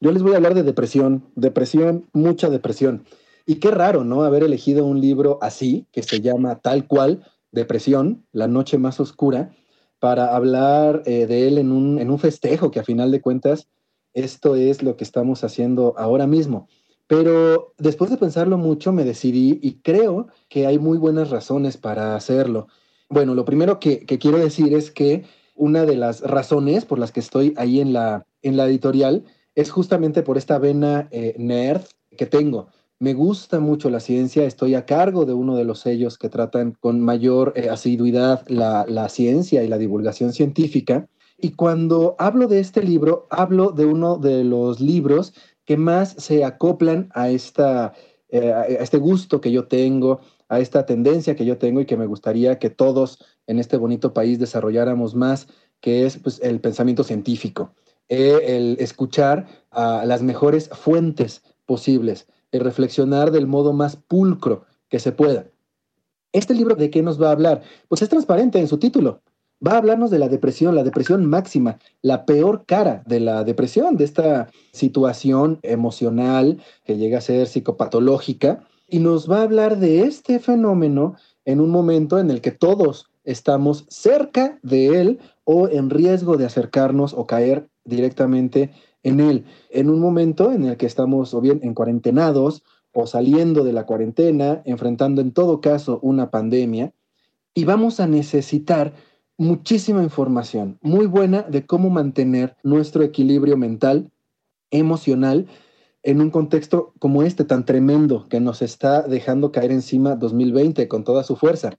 Yo 0.00 0.12
les 0.12 0.22
voy 0.22 0.32
a 0.32 0.36
hablar 0.36 0.54
de 0.54 0.62
depresión, 0.62 1.24
depresión, 1.34 2.06
mucha 2.12 2.50
depresión. 2.50 3.04
Y 3.46 3.56
qué 3.56 3.70
raro, 3.70 4.04
¿no? 4.04 4.22
Haber 4.22 4.44
elegido 4.44 4.84
un 4.84 5.00
libro 5.00 5.38
así, 5.42 5.86
que 5.90 6.02
se 6.02 6.20
llama 6.20 6.60
tal 6.60 6.86
cual, 6.86 7.24
Depresión, 7.50 8.26
La 8.30 8.46
Noche 8.46 8.78
Más 8.78 9.00
Oscura, 9.00 9.50
para 9.98 10.36
hablar 10.36 11.02
eh, 11.06 11.26
de 11.26 11.48
él 11.48 11.58
en 11.58 11.72
un, 11.72 11.98
en 11.98 12.10
un 12.10 12.18
festejo, 12.18 12.70
que 12.70 12.78
a 12.78 12.84
final 12.84 13.10
de 13.10 13.20
cuentas 13.20 13.68
esto 14.12 14.54
es 14.54 14.82
lo 14.82 14.96
que 14.96 15.04
estamos 15.04 15.44
haciendo 15.44 15.94
ahora 15.96 16.26
mismo. 16.26 16.68
Pero 17.06 17.74
después 17.78 18.10
de 18.10 18.18
pensarlo 18.18 18.58
mucho 18.58 18.92
me 18.92 19.04
decidí 19.04 19.58
y 19.62 19.80
creo 19.80 20.28
que 20.48 20.66
hay 20.66 20.78
muy 20.78 20.98
buenas 20.98 21.30
razones 21.30 21.76
para 21.76 22.14
hacerlo. 22.14 22.68
Bueno, 23.08 23.34
lo 23.34 23.44
primero 23.44 23.80
que, 23.80 24.04
quiero 24.04 24.38
decir 24.38 24.74
es 24.74 24.90
que 24.90 25.24
una 25.54 25.86
de 25.86 25.96
las 25.96 26.20
razones 26.20 26.84
por 26.84 26.98
las 26.98 27.10
que 27.10 27.20
estoy 27.20 27.54
ahí 27.56 27.80
en 27.80 27.92
la, 27.92 28.26
en 28.42 28.56
la 28.56 28.66
editorial 28.66 29.24
es 29.58 29.72
justamente 29.72 30.22
por 30.22 30.38
esta 30.38 30.56
vena 30.60 31.08
eh, 31.10 31.34
nerd 31.36 31.82
que 32.16 32.26
tengo. 32.26 32.68
Me 33.00 33.12
gusta 33.12 33.58
mucho 33.58 33.90
la 33.90 33.98
ciencia, 33.98 34.44
estoy 34.44 34.76
a 34.76 34.86
cargo 34.86 35.24
de 35.24 35.32
uno 35.32 35.56
de 35.56 35.64
los 35.64 35.80
sellos 35.80 36.16
que 36.16 36.28
tratan 36.28 36.76
con 36.78 37.00
mayor 37.00 37.54
eh, 37.56 37.68
asiduidad 37.68 38.46
la, 38.46 39.08
ciencia 39.08 39.64
y 39.64 39.68
la 39.68 39.76
divulgación 39.76 40.32
científica. 40.32 41.08
Y 41.38 41.54
cuando 41.54 42.14
hablo 42.20 42.46
de 42.46 42.60
este 42.60 42.84
libro, 42.84 43.26
hablo 43.30 43.72
de 43.72 43.84
uno 43.84 44.16
de 44.18 44.44
los 44.44 44.78
libros 44.78 45.34
que 45.64 45.76
más 45.76 46.14
se 46.18 46.44
acoplan 46.44 47.08
a, 47.12 47.28
eh, 47.28 48.52
a 48.52 48.62
este 48.64 48.98
gusto 48.98 49.40
que 49.40 49.50
yo 49.50 49.66
tengo, 49.66 50.20
a 50.48 50.60
esta 50.60 50.86
tendencia 50.86 51.34
que 51.34 51.44
yo 51.44 51.58
tengo 51.58 51.80
y 51.80 51.86
que 51.86 51.96
me 51.96 52.06
gustaría 52.06 52.60
que 52.60 52.70
todos 52.70 53.18
en 53.48 53.58
este 53.58 53.76
bonito 53.76 54.14
país 54.14 54.38
desarrolláramos 54.38 55.16
más, 55.16 55.48
que 55.80 56.06
es 56.06 56.16
pues, 56.16 56.40
el 56.44 56.60
pensamiento 56.60 57.02
científico, 57.02 57.74
el 58.08 58.76
escuchar 58.80 59.46
a 59.70 60.04
las 60.06 60.22
mejores 60.22 60.68
fuentes 60.70 61.42
posibles 61.66 62.26
el 62.52 62.60
reflexionar 62.60 63.30
del 63.30 63.46
modo 63.46 63.72
más 63.72 63.96
pulcro 63.96 64.64
que 64.88 64.98
se 64.98 65.12
pueda. 65.12 65.46
¿Este 66.32 66.54
libro 66.54 66.74
de 66.74 66.90
qué 66.90 67.02
nos 67.02 67.20
va 67.20 67.28
a 67.28 67.32
hablar? 67.32 67.62
Pues 67.88 68.02
es 68.02 68.08
transparente 68.08 68.58
en 68.58 68.68
su 68.68 68.78
título. 68.78 69.22
Va 69.66 69.72
a 69.72 69.78
hablarnos 69.78 70.10
de 70.10 70.18
la 70.18 70.28
depresión, 70.28 70.74
la 70.74 70.84
depresión 70.84 71.26
máxima, 71.26 71.78
la 72.00 72.26
peor 72.26 72.64
cara 72.64 73.02
de 73.06 73.18
la 73.18 73.44
depresión, 73.44 73.96
de 73.96 74.04
esta 74.04 74.48
situación 74.72 75.58
emocional 75.62 76.62
que 76.84 76.96
llega 76.96 77.18
a 77.18 77.22
ser 77.22 77.46
psicopatológica, 77.46 78.64
y 78.86 79.00
nos 79.00 79.30
va 79.30 79.40
a 79.40 79.42
hablar 79.42 79.78
de 79.78 80.02
este 80.02 80.38
fenómeno 80.38 81.16
en 81.44 81.60
un 81.60 81.70
momento 81.70 82.18
en 82.18 82.30
el 82.30 82.40
que 82.40 82.52
todos 82.52 83.10
estamos 83.24 83.84
cerca 83.88 84.58
de 84.62 85.00
él 85.00 85.18
o 85.44 85.68
en 85.68 85.90
riesgo 85.90 86.36
de 86.36 86.46
acercarnos 86.46 87.12
o 87.12 87.26
caer 87.26 87.68
directamente 87.88 88.70
en 89.02 89.20
él, 89.20 89.44
en 89.70 89.90
un 89.90 90.00
momento 90.00 90.52
en 90.52 90.64
el 90.64 90.76
que 90.76 90.86
estamos 90.86 91.34
o 91.34 91.40
bien 91.40 91.60
en 91.62 91.74
cuarentenados 91.74 92.62
o 92.92 93.06
saliendo 93.06 93.64
de 93.64 93.72
la 93.72 93.86
cuarentena, 93.86 94.62
enfrentando 94.64 95.20
en 95.20 95.32
todo 95.32 95.60
caso 95.60 95.98
una 96.02 96.30
pandemia, 96.30 96.92
y 97.54 97.64
vamos 97.64 98.00
a 98.00 98.06
necesitar 98.06 98.94
muchísima 99.36 100.02
información 100.02 100.78
muy 100.82 101.06
buena 101.06 101.42
de 101.42 101.64
cómo 101.64 101.90
mantener 101.90 102.56
nuestro 102.62 103.02
equilibrio 103.02 103.56
mental, 103.56 104.10
emocional, 104.70 105.46
en 106.02 106.20
un 106.20 106.30
contexto 106.30 106.92
como 106.98 107.22
este 107.22 107.44
tan 107.44 107.64
tremendo 107.64 108.28
que 108.28 108.40
nos 108.40 108.62
está 108.62 109.02
dejando 109.02 109.52
caer 109.52 109.72
encima 109.72 110.16
2020 110.16 110.88
con 110.88 111.04
toda 111.04 111.22
su 111.22 111.36
fuerza. 111.36 111.70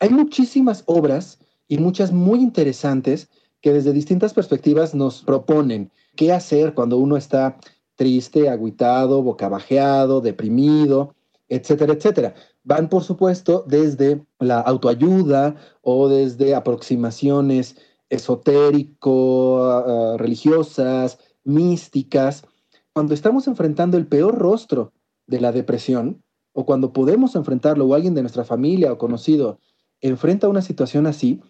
Hay 0.00 0.10
muchísimas 0.10 0.82
obras 0.86 1.38
y 1.68 1.78
muchas 1.78 2.12
muy 2.12 2.40
interesantes 2.40 3.30
que 3.64 3.72
desde 3.72 3.94
distintas 3.94 4.34
perspectivas 4.34 4.94
nos 4.94 5.22
proponen 5.22 5.90
qué 6.16 6.34
hacer 6.34 6.74
cuando 6.74 6.98
uno 6.98 7.16
está 7.16 7.56
triste, 7.94 8.50
agüitado, 8.50 9.22
bocabajeado, 9.22 10.20
deprimido, 10.20 11.14
etcétera, 11.48 11.94
etcétera. 11.94 12.34
Van, 12.62 12.90
por 12.90 13.04
supuesto, 13.04 13.64
desde 13.66 14.22
la 14.38 14.60
autoayuda 14.60 15.56
o 15.80 16.10
desde 16.10 16.54
aproximaciones 16.54 17.76
esotérico, 18.10 19.64
ah, 19.64 20.16
religiosas, 20.18 21.16
místicas. 21.44 22.44
Cuando 22.92 23.14
estamos 23.14 23.48
enfrentando 23.48 23.96
el 23.96 24.06
peor 24.06 24.36
rostro 24.36 24.92
de 25.26 25.40
la 25.40 25.52
depresión, 25.52 26.22
o 26.52 26.66
cuando 26.66 26.92
podemos 26.92 27.34
enfrentarlo, 27.34 27.86
o 27.86 27.94
alguien 27.94 28.14
de 28.14 28.20
nuestra 28.20 28.44
familia 28.44 28.92
o 28.92 28.98
conocido 28.98 29.58
enfrenta 30.02 30.50
una 30.50 30.60
situación 30.60 31.06
así, 31.06 31.40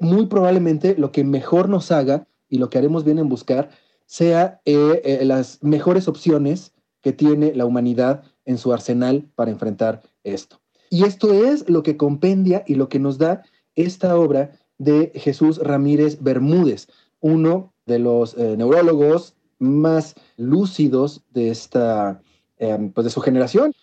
muy 0.00 0.26
probablemente 0.26 0.94
lo 0.96 1.12
que 1.12 1.24
mejor 1.24 1.68
nos 1.68 1.90
haga 1.90 2.26
y 2.48 2.58
lo 2.58 2.70
que 2.70 2.78
haremos 2.78 3.04
bien 3.04 3.18
en 3.18 3.28
buscar 3.28 3.70
sea 4.06 4.60
eh, 4.64 5.02
eh, 5.04 5.24
las 5.24 5.62
mejores 5.62 6.08
opciones 6.08 6.72
que 7.00 7.12
tiene 7.12 7.54
la 7.54 7.66
humanidad 7.66 8.24
en 8.44 8.58
su 8.58 8.72
arsenal 8.72 9.28
para 9.34 9.50
enfrentar 9.50 10.02
esto. 10.24 10.60
Y 10.90 11.04
esto 11.04 11.32
es 11.32 11.68
lo 11.68 11.82
que 11.82 11.96
compendia 11.96 12.64
y 12.66 12.74
lo 12.74 12.88
que 12.88 12.98
nos 12.98 13.18
da 13.18 13.42
esta 13.74 14.18
obra 14.18 14.52
de 14.78 15.12
Jesús 15.14 15.58
Ramírez 15.58 16.22
Bermúdez, 16.22 16.88
uno 17.20 17.72
de 17.86 17.98
los 17.98 18.34
eh, 18.38 18.56
neurólogos 18.56 19.34
más 19.58 20.14
lúcidos 20.36 21.22
de 21.30 21.50
esta, 21.50 22.22
em, 22.58 22.90
pues 22.92 23.04
de 23.04 23.10
su 23.10 23.20
generación. 23.20 23.74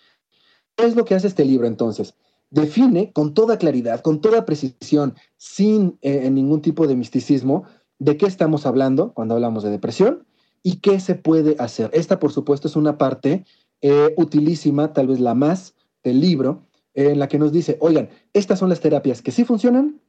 ¿Qué 0.75 0.85
es 0.85 0.95
lo 0.95 1.05
que 1.05 1.15
hace 1.15 1.27
este 1.27 1.45
libro 1.45 1.67
entonces? 1.67 2.15
Define 2.55 3.11
con 3.11 3.33
toda 3.33 3.57
claridad, 3.57 3.99
con 3.99 4.21
toda 4.21 4.45
precisión, 4.45 5.15
sin 5.35 5.99
ningún 6.01 6.61
tipo 6.61 6.87
de 6.87 6.95
misticismo, 6.95 7.65
de 7.99 8.15
qué 8.15 8.27
estamos 8.27 8.65
hablando 8.65 9.13
cuando 9.13 9.35
hablamos 9.35 9.61
de 9.61 9.71
depresión 9.71 10.25
y 10.63 10.77
qué 10.77 11.01
se 11.01 11.15
puede 11.15 11.57
hacer. 11.59 11.89
Esta, 11.93 12.17
por 12.17 12.31
supuesto, 12.31 12.69
es 12.69 12.77
una 12.77 12.97
parte 12.97 13.43
eh, 13.81 14.13
utilísima, 14.15 14.93
tal 14.93 15.07
vez 15.07 15.19
la 15.19 15.35
más 15.35 15.75
del 16.01 16.21
libro, 16.21 16.63
en 16.93 17.19
la 17.19 17.27
que 17.27 17.39
nos 17.39 17.51
dice, 17.51 17.77
oigan, 17.81 18.07
estas 18.31 18.59
son 18.59 18.69
las 18.69 18.79
terapias 18.79 19.21
que 19.21 19.31
sí 19.31 19.43
funcionan, 19.43 19.99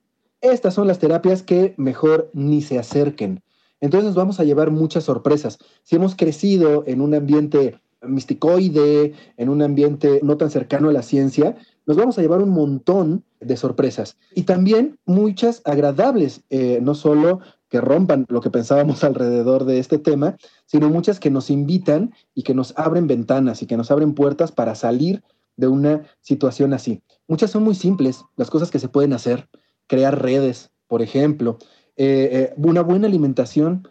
estas 0.41 0.75
son 0.75 0.87
las 0.87 1.01
terapias 1.01 1.43
que 1.43 1.75
mejor 1.77 2.31
ni 2.33 2.63
se 2.63 2.79
acerquen. 2.79 3.43
Entonces 3.81 4.07
nos 4.07 4.15
vamos 4.15 4.39
a 4.39 4.45
llevar 4.45 4.71
muchas 4.71 5.03
sorpresas. 5.03 5.59
Si 5.83 5.97
hemos 5.97 6.15
crecido 6.15 6.85
en 6.87 7.01
un 7.01 7.13
ambiente 7.13 7.81
misticoide, 8.03 9.15
en 9.37 9.49
un 9.49 9.63
ambiente 9.63 10.21
no 10.23 10.37
tan 10.37 10.51
cercano 10.51 10.91
a 10.91 10.93
la 10.93 11.03
ciencia, 11.03 11.57
nos 11.87 11.97
vamos 11.97 12.19
a 12.19 12.23
llevar 12.23 12.43
un 12.43 12.51
montón 12.51 13.25
de 13.41 13.57
sorpresas 13.57 14.19
y 14.35 14.43
también 14.43 14.99
muchas 15.07 15.63
agradables, 15.65 16.43
eh, 16.51 16.81
no 16.83 16.95
solo 16.95 17.41
que 17.69 17.81
rompan 17.81 18.27
lo 18.29 18.41
que 18.41 18.51
pensábamos 18.51 19.05
alrededor 19.05 19.65
de 19.65 19.79
este 19.79 19.99
tema, 19.99 20.37
sino 20.67 20.91
muchas 20.91 21.21
que 21.21 21.31
nos 21.31 21.49
invitan 21.49 22.13
y 22.35 22.43
que 22.43 22.55
nos 22.55 22.75
abren 22.77 23.07
ventanas 23.07 23.63
y 23.63 23.67
que 23.67 23.77
nos 23.77 23.91
abren 23.91 24.15
puertas 24.15 24.53
para 24.53 24.75
salir 24.75 25.23
de 25.57 25.69
una 25.69 26.03
situación 26.21 26.75
así. 26.75 27.03
Muchas 27.29 27.51
son 27.51 27.63
muy 27.63 27.75
simples, 27.75 28.25
las 28.37 28.51
cosas 28.51 28.71
que 28.71 28.79
se 28.79 28.89
pueden 28.89 29.13
hacer, 29.13 29.49
crear 29.87 30.21
redes, 30.21 30.71
por 30.87 31.03
ejemplo, 31.03 31.59
eh, 31.97 32.29
eh, 32.33 32.55
una 32.57 32.83
buena 32.83 33.07
alimentación, 33.07 33.89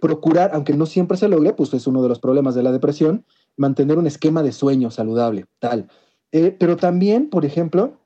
procurar, 0.00 0.52
aunque 0.54 0.72
no 0.72 0.86
siempre 0.86 1.16
se 1.16 1.28
logre, 1.28 1.52
pues 1.52 1.74
es 1.74 1.88
uno 1.88 2.00
de 2.00 2.08
los 2.08 2.20
problemas 2.20 2.54
de 2.54 2.62
la 2.62 2.70
depresión, 2.70 3.24
mantener 3.56 3.98
un 3.98 4.06
esquema 4.06 4.44
de 4.44 4.52
sueño 4.52 4.92
saludable, 4.92 5.46
tal. 5.58 5.88
Pero 6.58 6.76
también, 6.76 7.30
por 7.30 7.44
ejemplo, 7.44 7.98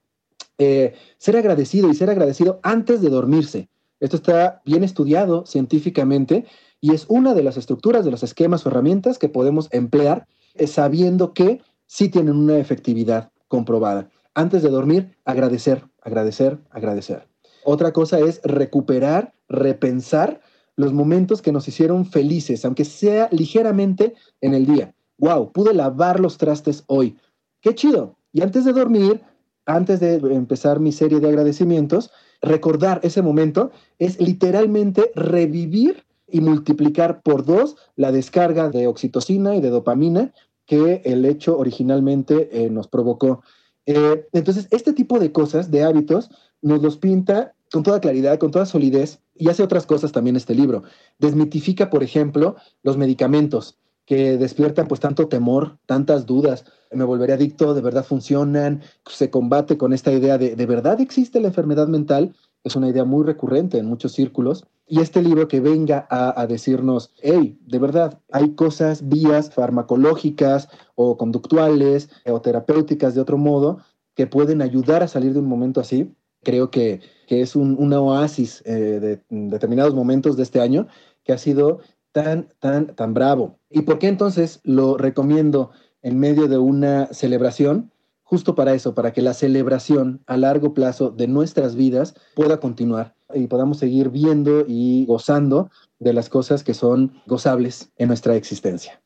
ser 0.56 1.36
agradecido 1.36 1.88
y 1.90 1.94
ser 1.94 2.10
agradecido 2.10 2.60
antes 2.62 3.00
de 3.00 3.08
dormirse. 3.08 3.68
Esto 4.00 4.16
está 4.16 4.62
bien 4.64 4.84
estudiado 4.84 5.44
científicamente 5.46 6.44
y 6.80 6.92
es 6.92 7.06
una 7.08 7.34
de 7.34 7.42
las 7.42 7.56
estructuras, 7.56 8.04
de 8.04 8.10
los 8.10 8.22
esquemas 8.22 8.64
o 8.64 8.68
herramientas 8.68 9.18
que 9.18 9.28
podemos 9.28 9.68
emplear 9.72 10.26
eh, 10.54 10.66
sabiendo 10.66 11.34
que 11.34 11.60
sí 11.86 12.08
tienen 12.08 12.36
una 12.36 12.58
efectividad 12.58 13.30
comprobada. 13.48 14.08
Antes 14.34 14.62
de 14.62 14.70
dormir, 14.70 15.16
agradecer, 15.24 15.84
agradecer, 16.02 16.58
agradecer. 16.70 17.26
Otra 17.64 17.92
cosa 17.92 18.20
es 18.20 18.40
recuperar, 18.44 19.34
repensar 19.48 20.40
los 20.76 20.92
momentos 20.92 21.42
que 21.42 21.50
nos 21.50 21.66
hicieron 21.66 22.06
felices, 22.06 22.64
aunque 22.64 22.84
sea 22.84 23.28
ligeramente 23.32 24.14
en 24.40 24.54
el 24.54 24.66
día. 24.66 24.94
Wow, 25.18 25.50
pude 25.50 25.74
lavar 25.74 26.20
los 26.20 26.38
trastes 26.38 26.84
hoy. 26.86 27.16
Qué 27.60 27.74
chido. 27.74 28.16
Y 28.32 28.42
antes 28.42 28.64
de 28.64 28.72
dormir, 28.72 29.22
antes 29.66 30.00
de 30.00 30.14
empezar 30.14 30.80
mi 30.80 30.92
serie 30.92 31.20
de 31.20 31.28
agradecimientos, 31.28 32.10
recordar 32.40 33.00
ese 33.02 33.22
momento 33.22 33.70
es 33.98 34.20
literalmente 34.20 35.10
revivir 35.14 36.04
y 36.26 36.40
multiplicar 36.40 37.22
por 37.22 37.44
dos 37.44 37.76
la 37.96 38.12
descarga 38.12 38.68
de 38.68 38.86
oxitocina 38.86 39.56
y 39.56 39.60
de 39.60 39.70
dopamina 39.70 40.32
que 40.66 41.00
el 41.04 41.24
hecho 41.24 41.58
originalmente 41.58 42.50
eh, 42.52 42.70
nos 42.70 42.88
provocó. 42.88 43.42
Eh, 43.86 44.26
entonces, 44.32 44.68
este 44.70 44.92
tipo 44.92 45.18
de 45.18 45.32
cosas, 45.32 45.70
de 45.70 45.82
hábitos, 45.82 46.30
nos 46.60 46.82
los 46.82 46.98
pinta 46.98 47.54
con 47.72 47.82
toda 47.82 48.00
claridad, 48.00 48.38
con 48.38 48.50
toda 48.50 48.66
solidez, 48.66 49.20
y 49.34 49.48
hace 49.48 49.62
otras 49.62 49.86
cosas 49.86 50.12
también 50.12 50.36
este 50.36 50.54
libro. 50.54 50.82
Desmitifica, 51.18 51.90
por 51.90 52.02
ejemplo, 52.02 52.56
los 52.82 52.96
medicamentos 52.96 53.78
que 54.04 54.36
despiertan 54.36 54.88
pues 54.88 55.00
tanto 55.00 55.28
temor, 55.28 55.78
tantas 55.86 56.26
dudas. 56.26 56.64
Me 56.92 57.04
volveré 57.04 57.34
adicto, 57.34 57.74
de 57.74 57.80
verdad 57.80 58.04
funcionan, 58.04 58.82
se 59.06 59.30
combate 59.30 59.76
con 59.76 59.92
esta 59.92 60.12
idea 60.12 60.38
de, 60.38 60.56
de 60.56 60.66
verdad 60.66 61.00
existe 61.00 61.40
la 61.40 61.48
enfermedad 61.48 61.88
mental, 61.88 62.34
es 62.64 62.76
una 62.76 62.88
idea 62.88 63.04
muy 63.04 63.24
recurrente 63.24 63.78
en 63.78 63.86
muchos 63.86 64.12
círculos. 64.12 64.64
Y 64.86 65.00
este 65.00 65.22
libro 65.22 65.48
que 65.48 65.60
venga 65.60 66.06
a, 66.10 66.40
a, 66.40 66.46
decirnos, 66.46 67.12
hey, 67.20 67.58
de 67.66 67.78
verdad, 67.78 68.20
hay 68.32 68.54
cosas, 68.54 69.06
vías 69.06 69.50
farmacológicas 69.50 70.68
o 70.94 71.18
conductuales 71.18 72.08
o 72.26 72.40
terapéuticas 72.40 73.14
de 73.14 73.20
otro 73.20 73.36
modo 73.36 73.78
que 74.14 74.26
pueden 74.26 74.62
ayudar 74.62 75.02
a 75.02 75.08
salir 75.08 75.32
de 75.34 75.38
un 75.38 75.46
momento 75.46 75.80
así, 75.80 76.12
creo 76.42 76.70
que, 76.70 77.00
es 77.28 77.56
un, 77.56 77.76
una 77.78 78.00
oasis 78.00 78.62
eh, 78.64 78.72
de 78.72 79.22
determinados 79.28 79.94
momentos 79.94 80.36
de 80.36 80.42
este 80.42 80.60
año 80.60 80.88
que 81.22 81.34
ha 81.34 81.38
sido 81.38 81.80
tan, 82.10 82.48
tan, 82.58 82.94
tan 82.96 83.12
bravo. 83.12 83.58
¿Y 83.68 83.82
por 83.82 83.98
qué 83.98 84.08
entonces 84.08 84.60
lo 84.64 84.96
recomiendo 84.96 85.70
en 86.02 86.18
medio 86.18 86.48
de 86.48 86.58
una 86.58 87.06
celebración? 87.12 87.90
Justo 88.22 88.54
para 88.54 88.74
eso, 88.74 88.94
para 88.94 89.12
que 89.12 89.22
la 89.22 89.32
celebración 89.32 90.20
a 90.26 90.36
largo 90.36 90.74
plazo 90.74 91.10
de 91.10 91.28
nuestras 91.28 91.76
vidas 91.76 92.14
pueda 92.34 92.60
continuar 92.60 93.14
y 93.34 93.46
podamos 93.46 93.78
seguir 93.78 94.10
viendo 94.10 94.64
y 94.66 95.06
gozando 95.06 95.70
de 95.98 96.12
las 96.12 96.28
cosas 96.28 96.62
que 96.62 96.74
son 96.74 97.22
gozables 97.26 97.90
en 97.96 98.08
nuestra 98.08 98.36
existencia. 98.36 99.00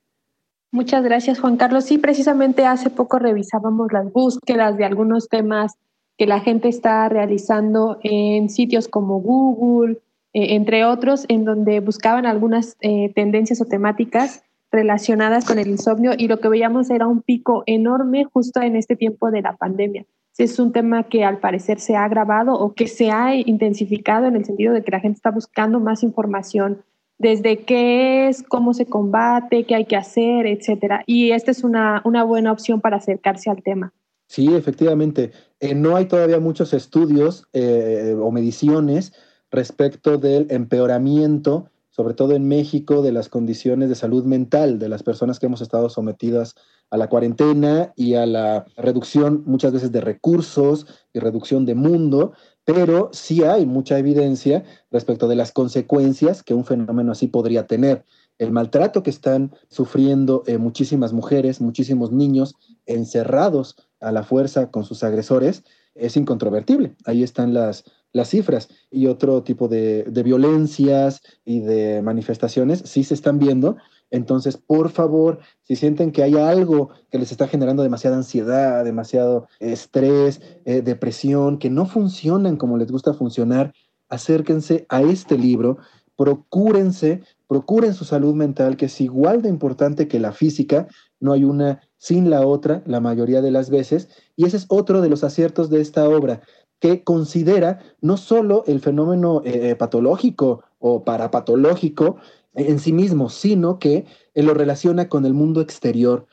Muchas 0.72 1.04
gracias, 1.04 1.38
Juan 1.38 1.56
Carlos. 1.56 1.84
Sí, 1.84 1.98
precisamente 1.98 2.64
hace 2.66 2.88
poco 2.90 3.18
revisábamos 3.18 3.92
las 3.92 4.10
búsquedas 4.10 4.76
de 4.76 4.84
algunos 4.84 5.28
temas 5.28 5.74
que 6.16 6.26
la 6.26 6.40
gente 6.40 6.68
está 6.68 7.08
realizando 7.08 7.98
en 8.02 8.48
sitios 8.48 8.88
como 8.88 9.20
Google, 9.20 9.98
eh, 10.32 10.54
entre 10.54 10.84
otros, 10.84 11.26
en 11.28 11.44
donde 11.44 11.80
buscaban 11.80 12.26
algunas 12.26 12.76
eh, 12.80 13.12
tendencias 13.14 13.60
o 13.60 13.66
temáticas 13.66 14.42
relacionadas 14.72 15.44
con 15.44 15.58
el 15.58 15.68
insomnio 15.68 16.12
y 16.16 16.26
lo 16.26 16.40
que 16.40 16.48
veíamos 16.48 16.90
era 16.90 17.06
un 17.06 17.20
pico 17.22 17.62
enorme 17.66 18.24
justo 18.24 18.60
en 18.60 18.74
este 18.74 18.96
tiempo 18.96 19.30
de 19.30 19.42
la 19.42 19.56
pandemia. 19.56 20.06
Es 20.38 20.58
un 20.58 20.72
tema 20.72 21.04
que 21.04 21.24
al 21.24 21.38
parecer 21.38 21.78
se 21.78 21.94
ha 21.94 22.04
agravado 22.04 22.54
o 22.54 22.72
que 22.72 22.88
se 22.88 23.10
ha 23.10 23.36
intensificado 23.36 24.26
en 24.26 24.36
el 24.36 24.46
sentido 24.46 24.72
de 24.72 24.82
que 24.82 24.90
la 24.90 25.00
gente 25.00 25.16
está 25.16 25.30
buscando 25.30 25.78
más 25.78 26.02
información 26.02 26.82
desde 27.18 27.64
qué 27.64 28.28
es, 28.28 28.42
cómo 28.42 28.72
se 28.72 28.86
combate, 28.86 29.64
qué 29.64 29.74
hay 29.74 29.84
que 29.84 29.96
hacer, 29.96 30.46
etcétera. 30.46 31.04
Y 31.06 31.32
esta 31.32 31.50
es 31.50 31.62
una, 31.62 32.00
una 32.04 32.24
buena 32.24 32.50
opción 32.50 32.80
para 32.80 32.96
acercarse 32.96 33.50
al 33.50 33.62
tema. 33.62 33.92
Sí, 34.26 34.54
efectivamente. 34.54 35.30
Eh, 35.60 35.74
no 35.74 35.94
hay 35.94 36.06
todavía 36.06 36.40
muchos 36.40 36.72
estudios 36.72 37.46
eh, 37.52 38.16
o 38.18 38.32
mediciones 38.32 39.12
respecto 39.50 40.16
del 40.16 40.46
empeoramiento, 40.50 41.68
sobre 41.92 42.14
todo 42.14 42.32
en 42.32 42.48
México, 42.48 43.02
de 43.02 43.12
las 43.12 43.28
condiciones 43.28 43.88
de 43.88 43.94
salud 43.94 44.24
mental 44.24 44.80
de 44.80 44.88
las 44.88 45.04
personas 45.04 45.38
que 45.38 45.46
hemos 45.46 45.60
estado 45.60 45.88
sometidas 45.88 46.56
a 46.90 46.96
la 46.96 47.08
cuarentena 47.08 47.92
y 47.96 48.14
a 48.14 48.26
la 48.26 48.66
reducción 48.76 49.44
muchas 49.46 49.72
veces 49.72 49.92
de 49.92 50.00
recursos 50.00 50.86
y 51.12 51.20
reducción 51.20 51.64
de 51.64 51.74
mundo 51.74 52.32
pero 52.64 53.10
sí 53.12 53.42
hay 53.42 53.66
mucha 53.66 53.98
evidencia 53.98 54.64
respecto 54.90 55.28
de 55.28 55.36
las 55.36 55.52
consecuencias 55.52 56.42
que 56.42 56.54
un 56.54 56.64
fenómeno 56.64 57.12
así 57.12 57.26
podría 57.26 57.66
tener. 57.66 58.04
El 58.38 58.52
maltrato 58.52 59.02
que 59.02 59.10
están 59.10 59.52
sufriendo 59.68 60.42
eh, 60.46 60.58
muchísimas 60.58 61.12
mujeres, 61.12 61.60
muchísimos 61.60 62.12
niños 62.12 62.54
encerrados 62.86 63.76
a 64.00 64.12
la 64.12 64.22
fuerza 64.22 64.70
con 64.70 64.84
sus 64.84 65.02
agresores 65.02 65.64
es 65.94 66.16
incontrovertible. 66.16 66.96
Ahí 67.04 67.22
están 67.22 67.52
las, 67.52 67.84
las 68.12 68.28
cifras 68.28 68.68
y 68.90 69.06
otro 69.06 69.42
tipo 69.42 69.68
de, 69.68 70.04
violencias 70.24 71.22
y 71.44 71.60
de 71.60 72.02
manifestaciones 72.02 72.82
sí 72.84 73.04
se 73.04 73.14
están 73.14 73.38
viendo. 73.38 73.76
Entonces, 74.10 74.58
por 74.58 74.90
favor, 74.90 75.38
si 75.62 75.76
sienten 75.76 76.12
que 76.12 76.22
hay 76.22 76.34
algo 76.34 76.90
que 77.10 77.18
les 77.18 77.32
está 77.32 77.48
generando 77.48 77.82
demasiada 77.82 78.16
ansiedad, 78.16 78.84
demasiado 78.84 79.48
estrés, 79.58 80.42
eh, 80.66 80.82
depresión, 80.82 81.58
que 81.58 81.70
no 81.70 81.86
funcionan 81.86 82.56
como 82.56 82.76
les 82.76 82.92
gusta 82.92 83.14
funcionar, 83.14 83.72
acérquense 84.10 84.84
a 84.90 85.00
este 85.00 85.38
libro, 85.38 85.78
procúrense, 86.14 87.22
procuren 87.48 87.94
su 87.94 88.04
salud 88.04 88.34
mental, 88.34 88.76
que 88.76 88.86
es 88.86 89.00
igual 89.00 89.40
de 89.40 89.48
importante 89.48 90.08
que 90.08 90.20
la 90.20 90.32
física, 90.32 90.86
no 91.18 91.32
hay 91.32 91.44
una 91.44 91.80
sin 91.96 92.28
la 92.28 92.46
otra 92.46 92.82
la 92.84 93.00
mayoría 93.00 93.40
de 93.40 93.50
las 93.50 93.70
veces, 93.70 94.08
y 94.36 94.44
ese 94.44 94.58
es 94.58 94.66
otro 94.68 95.00
de 95.00 95.08
los 95.08 95.24
aciertos 95.24 95.70
de 95.70 95.80
esta 95.80 96.06
obra 96.06 96.42
que 96.82 97.04
considera 97.04 97.78
no 98.00 98.16
solo 98.16 98.64
el 98.66 98.80
fenómeno 98.80 99.40
eh, 99.44 99.70
eh, 99.70 99.76
patológico 99.76 100.64
o 100.80 101.04
parapatológico, 101.04 102.16
en 102.54 102.80
sí 102.80 102.92
mismo, 102.92 103.30
sino 103.30 103.78
que 103.78 104.04
él 104.34 104.46
lo 104.46 104.54
relaciona 104.54 105.08
con 105.08 105.24
el 105.24 105.32
mundo 105.32 105.60
exterior. 105.60 106.26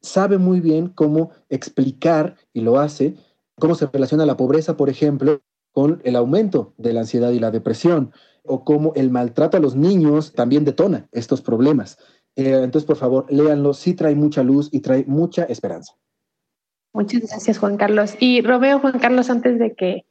Sabe 0.00 0.38
muy 0.38 0.60
bien 0.60 0.90
cómo 0.90 1.32
explicar, 1.48 2.36
y 2.52 2.60
lo 2.60 2.78
hace, 2.78 3.16
cómo 3.58 3.74
se 3.74 3.86
relaciona 3.86 4.24
la 4.26 4.36
pobreza, 4.36 4.76
por 4.76 4.90
ejemplo, 4.90 5.40
con 5.72 6.00
el 6.04 6.14
aumento 6.14 6.72
de 6.78 6.92
la 6.92 7.00
ansiedad 7.00 7.32
y 7.32 7.40
la 7.40 7.50
depresión, 7.50 8.12
o 8.44 8.64
cómo 8.64 8.92
el 8.94 9.10
maltrato 9.10 9.56
a 9.56 9.60
los 9.60 9.74
niños 9.74 10.34
también 10.34 10.64
detona 10.64 11.08
estos 11.10 11.42
problemas. 11.42 11.98
Eh, 12.36 12.60
entonces, 12.62 12.86
por 12.86 12.96
favor, 12.96 13.26
léanlo, 13.28 13.74
sí 13.74 13.94
trae 13.94 14.14
mucha 14.14 14.44
luz 14.44 14.68
y 14.70 14.78
trae 14.78 15.04
mucha 15.08 15.42
esperanza. 15.46 15.94
Muchas 16.96 17.28
gracias, 17.28 17.58
Juan 17.58 17.76
Carlos. 17.76 18.14
Y 18.20 18.40
Romeo, 18.40 18.78
Juan 18.78 18.98
Carlos, 18.98 19.28
antes 19.28 19.58
de 19.58 19.74
que 19.74 20.06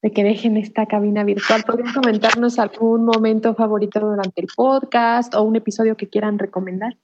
de 0.00 0.12
que 0.12 0.22
dejen 0.22 0.56
esta 0.56 0.86
cabina 0.86 1.24
virtual. 1.24 1.64
¿Podrían 1.64 1.92
comentarnos 1.92 2.58
algún 2.58 3.04
momento 3.04 3.54
favorito 3.54 3.98
durante 3.98 4.40
el 4.40 4.46
podcast 4.46 5.34
o 5.34 5.42
un 5.42 5.56
episodio 5.56 5.96
que 5.96 6.08
quieran 6.08 6.38
recomendar? 6.38 6.96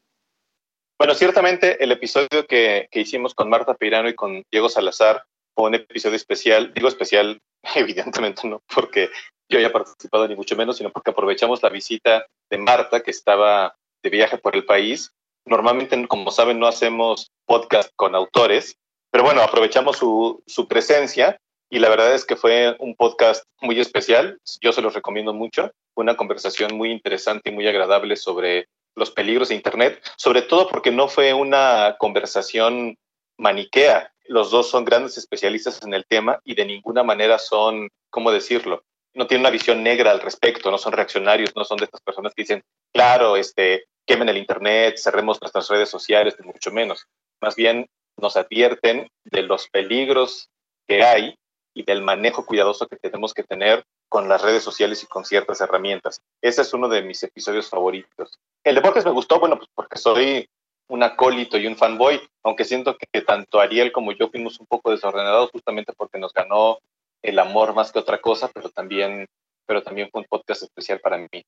Bueno, 0.98 1.14
ciertamente 1.14 1.82
el 1.82 1.90
episodio 1.92 2.46
que, 2.48 2.88
que 2.90 3.00
hicimos 3.00 3.34
con 3.34 3.50
Marta 3.50 3.74
Pirano 3.74 4.08
y 4.08 4.14
con 4.14 4.44
Diego 4.50 4.68
Salazar 4.68 5.24
fue 5.54 5.66
un 5.66 5.74
episodio 5.74 6.14
especial. 6.14 6.72
Digo 6.72 6.86
especial, 6.86 7.42
evidentemente 7.74 8.46
no 8.46 8.62
porque 8.72 9.10
yo 9.50 9.58
haya 9.58 9.72
participado 9.72 10.28
ni 10.28 10.36
mucho 10.36 10.54
menos, 10.54 10.76
sino 10.76 10.90
porque 10.90 11.10
aprovechamos 11.10 11.62
la 11.64 11.68
visita 11.68 12.26
de 12.48 12.58
Marta, 12.58 13.00
que 13.00 13.10
estaba 13.10 13.76
de 14.04 14.10
viaje 14.10 14.38
por 14.38 14.54
el 14.54 14.64
país. 14.64 15.12
Normalmente, 15.44 16.06
como 16.06 16.30
saben, 16.30 16.60
no 16.60 16.66
hacemos 16.66 17.32
podcast 17.44 17.90
con 17.96 18.14
autores, 18.14 18.78
pero 19.16 19.24
bueno, 19.24 19.40
aprovechamos 19.40 19.96
su, 19.96 20.42
su 20.46 20.68
presencia 20.68 21.40
y 21.70 21.78
la 21.78 21.88
verdad 21.88 22.14
es 22.14 22.26
que 22.26 22.36
fue 22.36 22.76
un 22.80 22.94
podcast 22.94 23.44
muy 23.62 23.80
especial. 23.80 24.38
Yo 24.60 24.72
se 24.72 24.82
los 24.82 24.92
recomiendo 24.92 25.32
mucho. 25.32 25.70
Una 25.94 26.18
conversación 26.18 26.76
muy 26.76 26.90
interesante 26.90 27.48
y 27.48 27.54
muy 27.54 27.66
agradable 27.66 28.16
sobre 28.16 28.68
los 28.94 29.10
peligros 29.10 29.48
de 29.48 29.54
Internet, 29.54 30.06
sobre 30.18 30.42
todo 30.42 30.68
porque 30.68 30.90
no 30.90 31.08
fue 31.08 31.32
una 31.32 31.96
conversación 31.98 32.98
maniquea. 33.38 34.12
Los 34.26 34.50
dos 34.50 34.68
son 34.68 34.84
grandes 34.84 35.16
especialistas 35.16 35.82
en 35.82 35.94
el 35.94 36.04
tema 36.04 36.38
y 36.44 36.54
de 36.54 36.66
ninguna 36.66 37.02
manera 37.02 37.38
son, 37.38 37.88
¿cómo 38.10 38.30
decirlo? 38.30 38.84
No 39.14 39.26
tienen 39.26 39.46
una 39.46 39.50
visión 39.50 39.82
negra 39.82 40.10
al 40.10 40.20
respecto, 40.20 40.70
no 40.70 40.76
son 40.76 40.92
reaccionarios, 40.92 41.56
no 41.56 41.64
son 41.64 41.78
de 41.78 41.86
estas 41.86 42.02
personas 42.02 42.34
que 42.34 42.42
dicen, 42.42 42.62
claro, 42.92 43.38
este, 43.38 43.86
quemen 44.04 44.28
el 44.28 44.36
Internet, 44.36 44.98
cerremos 44.98 45.40
nuestras 45.40 45.68
redes 45.68 45.88
sociales, 45.88 46.36
mucho 46.44 46.70
menos. 46.70 47.06
Más 47.40 47.56
bien 47.56 47.86
nos 48.16 48.36
advierten 48.36 49.08
de 49.24 49.42
los 49.42 49.68
peligros 49.68 50.48
que 50.86 51.02
hay 51.02 51.36
y 51.74 51.84
del 51.84 52.02
manejo 52.02 52.46
cuidadoso 52.46 52.86
que 52.86 52.96
tenemos 52.96 53.34
que 53.34 53.42
tener 53.42 53.84
con 54.08 54.28
las 54.28 54.42
redes 54.42 54.62
sociales 54.62 55.02
y 55.02 55.06
con 55.06 55.24
ciertas 55.24 55.60
herramientas. 55.60 56.22
Ese 56.40 56.62
es 56.62 56.72
uno 56.72 56.88
de 56.88 57.02
mis 57.02 57.22
episodios 57.22 57.68
favoritos. 57.68 58.38
El 58.64 58.76
de 58.76 58.80
Borges 58.80 59.04
me 59.04 59.10
gustó, 59.10 59.38
bueno, 59.38 59.56
pues 59.56 59.68
porque 59.74 59.98
soy 59.98 60.48
un 60.88 61.02
acólito 61.02 61.58
y 61.58 61.66
un 61.66 61.76
fanboy, 61.76 62.20
aunque 62.44 62.64
siento 62.64 62.96
que 62.96 63.20
tanto 63.20 63.60
Ariel 63.60 63.92
como 63.92 64.12
yo 64.12 64.28
fuimos 64.28 64.58
un 64.60 64.66
poco 64.66 64.90
desordenados 64.90 65.50
justamente 65.50 65.92
porque 65.94 66.18
nos 66.18 66.32
ganó 66.32 66.78
el 67.22 67.38
amor 67.38 67.74
más 67.74 67.92
que 67.92 67.98
otra 67.98 68.20
cosa, 68.20 68.48
pero 68.54 68.70
también, 68.70 69.26
pero 69.66 69.82
también 69.82 70.08
fue 70.10 70.22
un 70.22 70.26
podcast 70.28 70.62
especial 70.62 71.00
para 71.00 71.18
mí. 71.18 71.44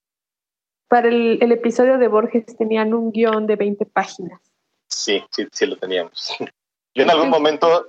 Para 0.89 1.09
el, 1.09 1.39
el 1.41 1.53
episodio 1.53 1.99
de 1.99 2.09
Borges 2.09 2.45
tenían 2.57 2.93
un 2.93 3.12
guion 3.12 3.47
de 3.47 3.57
20 3.57 3.87
páginas. 3.87 4.41
Sí, 4.89 5.22
sí, 5.30 5.47
sí 5.53 5.66
lo 5.66 5.76
teníamos. 5.76 6.32
Yo 6.95 7.05
en 7.05 7.11
algún 7.11 7.30
momento 7.30 7.89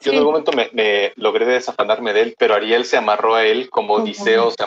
yo 0.00 0.12
en 0.12 0.18
algún 0.18 0.32
momento 0.32 0.52
me, 0.52 1.12
logré 1.16 1.46
desafanarme 1.46 2.12
de 2.12 2.22
él, 2.22 2.34
pero 2.38 2.54
Ariel 2.54 2.84
se 2.84 2.96
amarró 2.96 3.34
a 3.34 3.44
él 3.44 3.70
como 3.70 3.94
Odiseo 3.94 4.50
se 4.50 4.64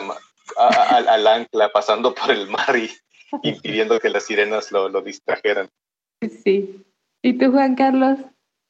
al 0.56 1.26
ancla 1.26 1.70
pasando 1.72 2.14
por 2.14 2.30
el 2.30 2.48
mar 2.48 2.76
y 2.76 2.90
impidiendo 3.42 3.98
que 4.00 4.10
las 4.10 4.24
sirenas 4.24 4.70
lo, 4.70 4.88
lo 4.88 5.00
distrajeran. 5.00 5.68
Sí. 6.20 6.84
¿Y 7.22 7.38
tú, 7.38 7.50
Juan 7.52 7.74
Carlos? 7.74 8.18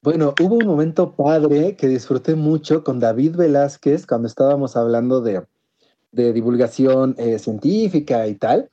Bueno, 0.02 0.34
hubo 0.40 0.56
un 0.56 0.66
momento 0.66 1.12
padre 1.12 1.76
que 1.76 1.88
disfruté 1.88 2.34
mucho 2.34 2.84
con 2.84 3.00
David 3.00 3.36
Velázquez 3.36 4.06
cuando 4.06 4.28
estábamos 4.28 4.76
hablando 4.76 5.20
de, 5.20 5.42
de 6.12 6.32
divulgación 6.32 7.14
eh, 7.18 7.38
científica 7.38 8.26
y 8.26 8.34
tal, 8.34 8.70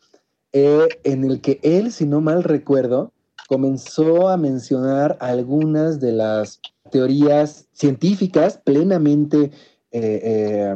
eh, 0.51 0.87
en 1.03 1.23
el 1.23 1.41
que 1.41 1.59
él, 1.63 1.91
si 1.91 2.05
no 2.05 2.21
mal 2.21 2.43
recuerdo, 2.43 3.13
comenzó 3.51 4.29
a 4.29 4.37
mencionar 4.37 5.17
algunas 5.19 5.99
de 5.99 6.13
las 6.13 6.61
teorías 6.89 7.67
científicas 7.73 8.57
plenamente 8.63 9.51
eh, 9.91 10.21
eh, 10.23 10.75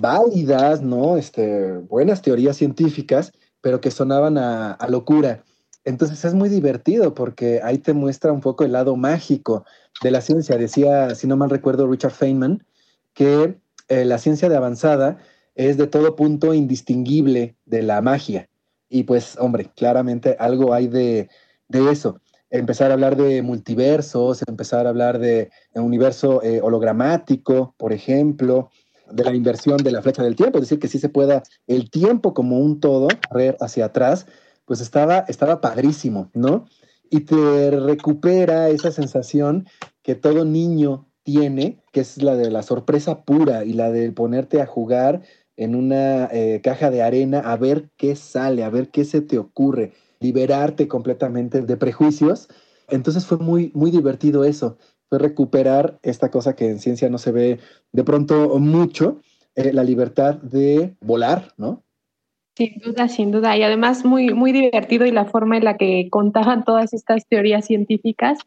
válidas, 0.00 0.80
¿no? 0.80 1.18
Este, 1.18 1.76
buenas 1.76 2.22
teorías 2.22 2.56
científicas, 2.56 3.30
pero 3.60 3.82
que 3.82 3.90
sonaban 3.90 4.38
a, 4.38 4.78
locura. 4.88 5.44
Entonces 5.84 6.24
es 6.24 6.32
muy 6.32 6.48
divertido 6.48 7.12
porque 7.12 7.60
ahí 7.62 7.76
te 7.76 7.92
muestra 7.92 8.32
un 8.32 8.40
poco 8.40 8.64
el 8.64 8.72
lado 8.72 8.96
mágico 8.96 9.66
de 10.02 10.12
la 10.12 10.22
ciencia. 10.22 10.56
Decía, 10.56 11.14
si 11.14 11.26
no 11.26 11.36
mal 11.36 11.50
recuerdo, 11.50 11.86
Richard 11.86 12.12
Feynman, 12.12 12.64
que 13.12 13.58
eh, 13.88 14.06
la 14.06 14.16
ciencia 14.16 14.48
de 14.48 14.56
avanzada 14.56 15.18
es 15.56 15.76
de 15.76 15.88
todo 15.88 16.16
punto 16.16 16.54
indistinguible 16.54 17.54
de 17.66 17.82
la 17.82 18.00
magia. 18.00 18.48
Y 18.88 19.02
pues, 19.02 19.36
hombre, 19.38 19.70
claramente 19.76 20.36
algo 20.38 20.72
hay 20.72 20.86
de, 20.86 21.28
de 21.72 21.90
eso. 21.90 22.20
Empezar 22.50 22.90
a 22.90 22.94
hablar 22.94 23.16
de 23.16 23.42
multiversos, 23.42 24.42
empezar 24.46 24.86
a 24.86 24.90
hablar 24.90 25.18
de 25.18 25.50
un 25.74 25.84
universo 25.84 26.42
eh, 26.42 26.60
hologramático, 26.62 27.74
por 27.78 27.92
ejemplo, 27.92 28.70
de 29.10 29.24
la 29.24 29.34
inversión 29.34 29.78
de 29.78 29.90
la 29.90 30.02
flecha 30.02 30.22
del 30.22 30.36
tiempo, 30.36 30.58
es 30.58 30.64
decir, 30.64 30.78
que 30.78 30.88
sí 30.88 30.98
se 30.98 31.08
pueda 31.08 31.42
el 31.66 31.90
tiempo 31.90 32.34
como 32.34 32.58
un 32.60 32.78
todo 32.80 33.08
correr 33.28 33.56
hacia 33.60 33.86
atrás, 33.86 34.26
pues 34.66 34.80
estaba, 34.80 35.24
estaba 35.28 35.60
padrísimo, 35.60 36.30
¿no? 36.34 36.66
Y 37.10 37.20
te 37.20 37.70
recupera 37.70 38.68
esa 38.68 38.90
sensación 38.90 39.66
que 40.02 40.14
todo 40.14 40.44
niño 40.44 41.08
tiene, 41.22 41.82
que 41.92 42.00
es 42.00 42.22
la 42.22 42.36
de 42.36 42.50
la 42.50 42.62
sorpresa 42.62 43.22
pura 43.24 43.64
y 43.64 43.72
la 43.72 43.90
de 43.90 44.12
ponerte 44.12 44.60
a 44.60 44.66
jugar 44.66 45.22
en 45.56 45.74
una 45.74 46.28
eh, 46.32 46.60
caja 46.62 46.90
de 46.90 47.02
arena 47.02 47.40
a 47.40 47.56
ver 47.56 47.90
qué 47.96 48.16
sale, 48.16 48.64
a 48.64 48.70
ver 48.70 48.88
qué 48.88 49.04
se 49.04 49.20
te 49.20 49.38
ocurre, 49.38 49.92
liberarte 50.22 50.88
completamente 50.88 51.60
de 51.60 51.76
prejuicios. 51.76 52.48
Entonces 52.88 53.26
fue 53.26 53.38
muy, 53.38 53.72
muy 53.74 53.90
divertido 53.90 54.44
eso, 54.44 54.78
fue 55.08 55.18
recuperar 55.18 55.98
esta 56.02 56.30
cosa 56.30 56.54
que 56.54 56.68
en 56.68 56.78
ciencia 56.78 57.10
no 57.10 57.18
se 57.18 57.32
ve 57.32 57.58
de 57.92 58.04
pronto 58.04 58.58
mucho, 58.58 59.20
eh, 59.54 59.72
la 59.72 59.84
libertad 59.84 60.36
de 60.36 60.96
volar, 61.00 61.52
¿no? 61.58 61.84
Sin 62.56 62.78
duda, 62.78 63.08
sin 63.08 63.30
duda. 63.30 63.56
Y 63.56 63.62
además 63.62 64.04
muy, 64.04 64.32
muy 64.32 64.52
divertido 64.52 65.06
y 65.06 65.10
la 65.10 65.24
forma 65.24 65.56
en 65.56 65.64
la 65.64 65.76
que 65.76 66.08
contaban 66.10 66.64
todas 66.64 66.92
estas 66.92 67.26
teorías 67.26 67.66
científicas 67.66 68.38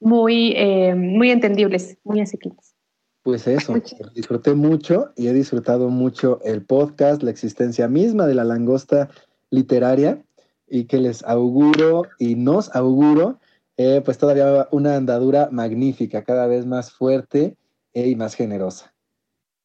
muy, 0.00 0.52
eh, 0.56 0.94
muy 0.94 1.30
entendibles, 1.30 1.98
muy 2.04 2.20
asequibles. 2.20 2.74
Pues 3.22 3.46
eso, 3.46 3.74
disfruté 4.14 4.54
mucho 4.54 5.12
y 5.16 5.28
he 5.28 5.32
disfrutado 5.32 5.88
mucho 5.88 6.40
el 6.44 6.62
podcast, 6.62 7.22
la 7.22 7.30
existencia 7.30 7.88
misma 7.88 8.26
de 8.26 8.34
la 8.34 8.44
langosta 8.44 9.08
literaria 9.50 10.22
y 10.66 10.84
que 10.84 10.98
les 10.98 11.24
auguro 11.24 12.06
y 12.18 12.34
nos 12.34 12.74
auguro 12.74 13.38
eh, 13.76 14.02
pues 14.04 14.18
todavía 14.18 14.68
una 14.70 14.96
andadura 14.96 15.48
magnífica, 15.50 16.22
cada 16.22 16.46
vez 16.46 16.64
más 16.64 16.92
fuerte 16.92 17.56
eh, 17.92 18.08
y 18.08 18.14
más 18.14 18.34
generosa. 18.34 18.94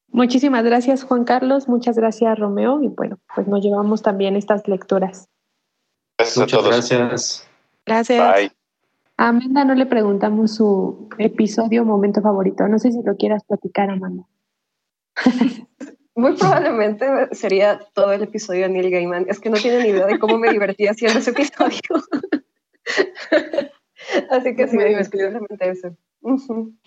Muchísimas 0.07 0.63
gracias 0.63 1.03
Juan 1.03 1.23
Carlos, 1.23 1.67
muchas 1.67 1.95
gracias 1.95 2.39
Romeo 2.39 2.81
y 2.81 2.87
bueno, 2.87 3.19
pues 3.35 3.47
nos 3.47 3.63
llevamos 3.63 4.01
también 4.01 4.35
estas 4.35 4.67
lecturas. 4.67 5.29
Muchas 6.35 6.63
gracias. 6.63 7.47
Gracias. 7.85 8.35
Bye. 8.35 8.51
A 9.17 9.27
Amanda 9.27 9.65
no 9.65 9.75
le 9.75 9.85
preguntamos 9.85 10.55
su 10.55 11.09
episodio 11.17 11.81
o 11.81 11.85
momento 11.85 12.21
favorito. 12.21 12.67
No 12.67 12.79
sé 12.79 12.91
si 12.91 13.03
lo 13.03 13.15
quieras 13.17 13.43
platicar, 13.43 13.89
Amanda. 13.89 14.23
Muy 16.19 16.35
probablemente 16.35 17.05
sería 17.31 17.79
todo 17.93 18.11
el 18.11 18.23
episodio 18.23 18.63
de 18.63 18.69
Neil 18.69 18.91
Gaiman. 18.91 19.25
Es 19.29 19.39
que 19.39 19.49
no 19.49 19.55
tienen 19.57 19.83
ni 19.83 19.89
idea 19.89 20.05
de 20.05 20.19
cómo 20.19 20.37
me 20.37 20.51
divertí 20.51 20.85
haciendo 20.85 21.19
ese 21.19 21.31
episodio. 21.31 21.79
Así 24.29 24.53
que 24.53 24.67
sí, 24.67 24.77
exclusivamente 24.77 25.69
eso. 25.69 25.95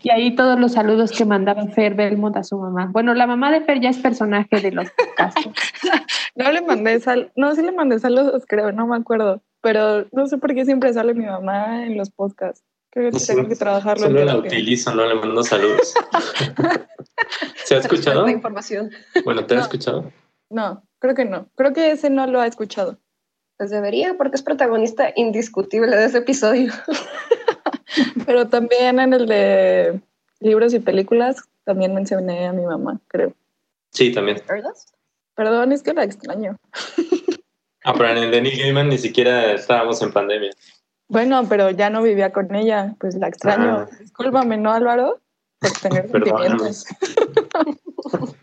Y 0.03 0.11
ahí 0.11 0.37
todos 0.37 0.61
los 0.61 0.73
saludos 0.73 1.13
que 1.13 1.25
mandaba 1.25 1.67
Fer 1.69 1.95
Belmont 1.95 2.37
a 2.37 2.45
su 2.45 2.59
mamá. 2.59 2.91
Bueno, 2.93 3.15
la 3.15 3.27
mamá 3.27 3.51
de 3.51 3.63
Fer 3.63 3.81
ya 3.81 3.89
es 3.89 3.99
personaje 3.99 4.61
de 4.61 4.73
los 4.73 4.91
podcasts. 4.91 5.41
No 6.35 6.51
le 6.51 6.63
mandé 6.63 6.99
sal, 6.99 7.31
no, 7.37 7.55
sí 7.55 7.61
le 7.61 7.73
mandé 7.73 7.99
saludos, 7.99 8.45
creo, 8.49 8.73
no 8.73 8.87
me 8.87 8.97
acuerdo. 8.97 9.43
Pero 9.61 10.07
no 10.13 10.27
sé 10.27 10.39
por 10.39 10.55
qué 10.55 10.65
siempre 10.65 10.91
sale 10.95 11.13
mi 11.13 11.27
mamá 11.27 11.85
en 11.85 11.99
los 11.99 12.11
podcasts. 12.11 12.65
Creo 12.93 13.11
que 13.11 13.19
Sí, 13.19 13.35
tengo 13.35 13.49
que 13.49 13.57
trabajarlo. 13.57 14.05
en 14.07 14.13
Solo 14.13 14.25
la 14.27 14.37
utilizo, 14.37 14.95
no 14.95 15.07
le 15.07 15.15
mando 15.15 15.43
saludos. 15.43 15.95
¿Se 17.65 17.75
ha 17.75 17.79
escuchado? 17.79 18.29
Información. 18.29 18.91
Bueno, 19.25 19.47
¿te 19.47 19.55
ha 19.55 19.59
No. 19.59 19.63
escuchado? 19.63 20.13
No, 20.51 20.83
creo 20.99 21.15
que 21.15 21.25
no. 21.25 21.49
Creo 21.57 21.73
que 21.73 21.91
ese 21.93 22.11
no 22.11 22.27
lo 22.27 22.41
ha 22.41 22.47
escuchado. 22.47 22.99
Pues 23.57 23.71
debería, 23.71 24.15
porque 24.19 24.37
es 24.37 24.43
protagonista 24.43 25.11
indiscutible 25.17 25.97
de 25.97 26.05
ese 26.05 26.19
episodio. 26.19 26.71
Pero 28.27 28.49
también 28.49 29.01
en 29.01 29.13
el 29.15 29.27
de 29.27 30.01
libros 30.41 30.75
y 30.75 30.79
películas 30.81 31.43
también 31.65 31.95
mencioné 31.95 32.47
a 32.47 32.53
mi 32.53 32.65
mamá, 32.65 33.01
creo. 33.09 33.33
Sí, 33.91 34.13
también. 34.13 34.43
¿Verdad? 34.49 34.73
Perdón, 35.35 35.73
es 35.73 35.83
que 35.83 35.95
la 35.95 36.05
extraño. 36.05 36.57
Ah, 37.85 37.95
pero 37.95 38.09
en 38.11 38.19
el 38.19 38.31
de 38.31 38.43
Neil 38.43 38.59
Gaiman 38.61 38.89
ni 38.89 38.99
siquiera 38.99 39.53
estábamos 39.53 40.01
en 40.03 40.13
pandemia. 40.13 40.51
Bueno, 41.13 41.47
pero 41.47 41.71
ya 41.71 41.91
no 41.91 42.03
vivía 42.03 42.33
con 42.33 42.55
ella, 42.55 42.95
pues 42.99 43.17
la 43.17 43.29
extraño. 43.29 43.81
Ah. 43.81 43.89
Discúlpame, 44.01 44.57
¿no, 44.57 44.73
Álvaro? 44.73 45.21
Por 45.61 45.71
tener 45.73 46.09
sentimientos. 46.11 46.87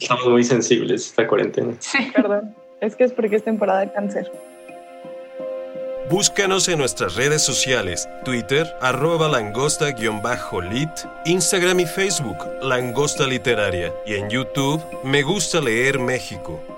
Estamos 0.00 0.28
muy 0.28 0.44
sensibles 0.44 1.06
esta 1.08 1.26
cuarentena. 1.26 1.74
Perdón. 2.14 2.54
Es 2.80 2.94
que 2.94 3.02
es 3.02 3.12
porque 3.12 3.34
es 3.34 3.42
temporada 3.42 3.80
de 3.80 3.92
cáncer. 3.92 4.30
Búscanos 6.08 6.68
en 6.68 6.78
nuestras 6.78 7.16
redes 7.16 7.42
sociales, 7.42 8.08
Twitter, 8.24 8.72
arroba 8.80 9.28
langosta-lit, 9.28 10.90
Instagram 11.26 11.80
y 11.80 11.86
Facebook, 11.86 12.38
Langosta 12.62 13.26
Literaria, 13.26 13.92
y 14.06 14.14
en 14.14 14.30
YouTube, 14.30 14.80
Me 15.02 15.22
Gusta 15.22 15.60
Leer 15.60 15.98
México. 15.98 16.77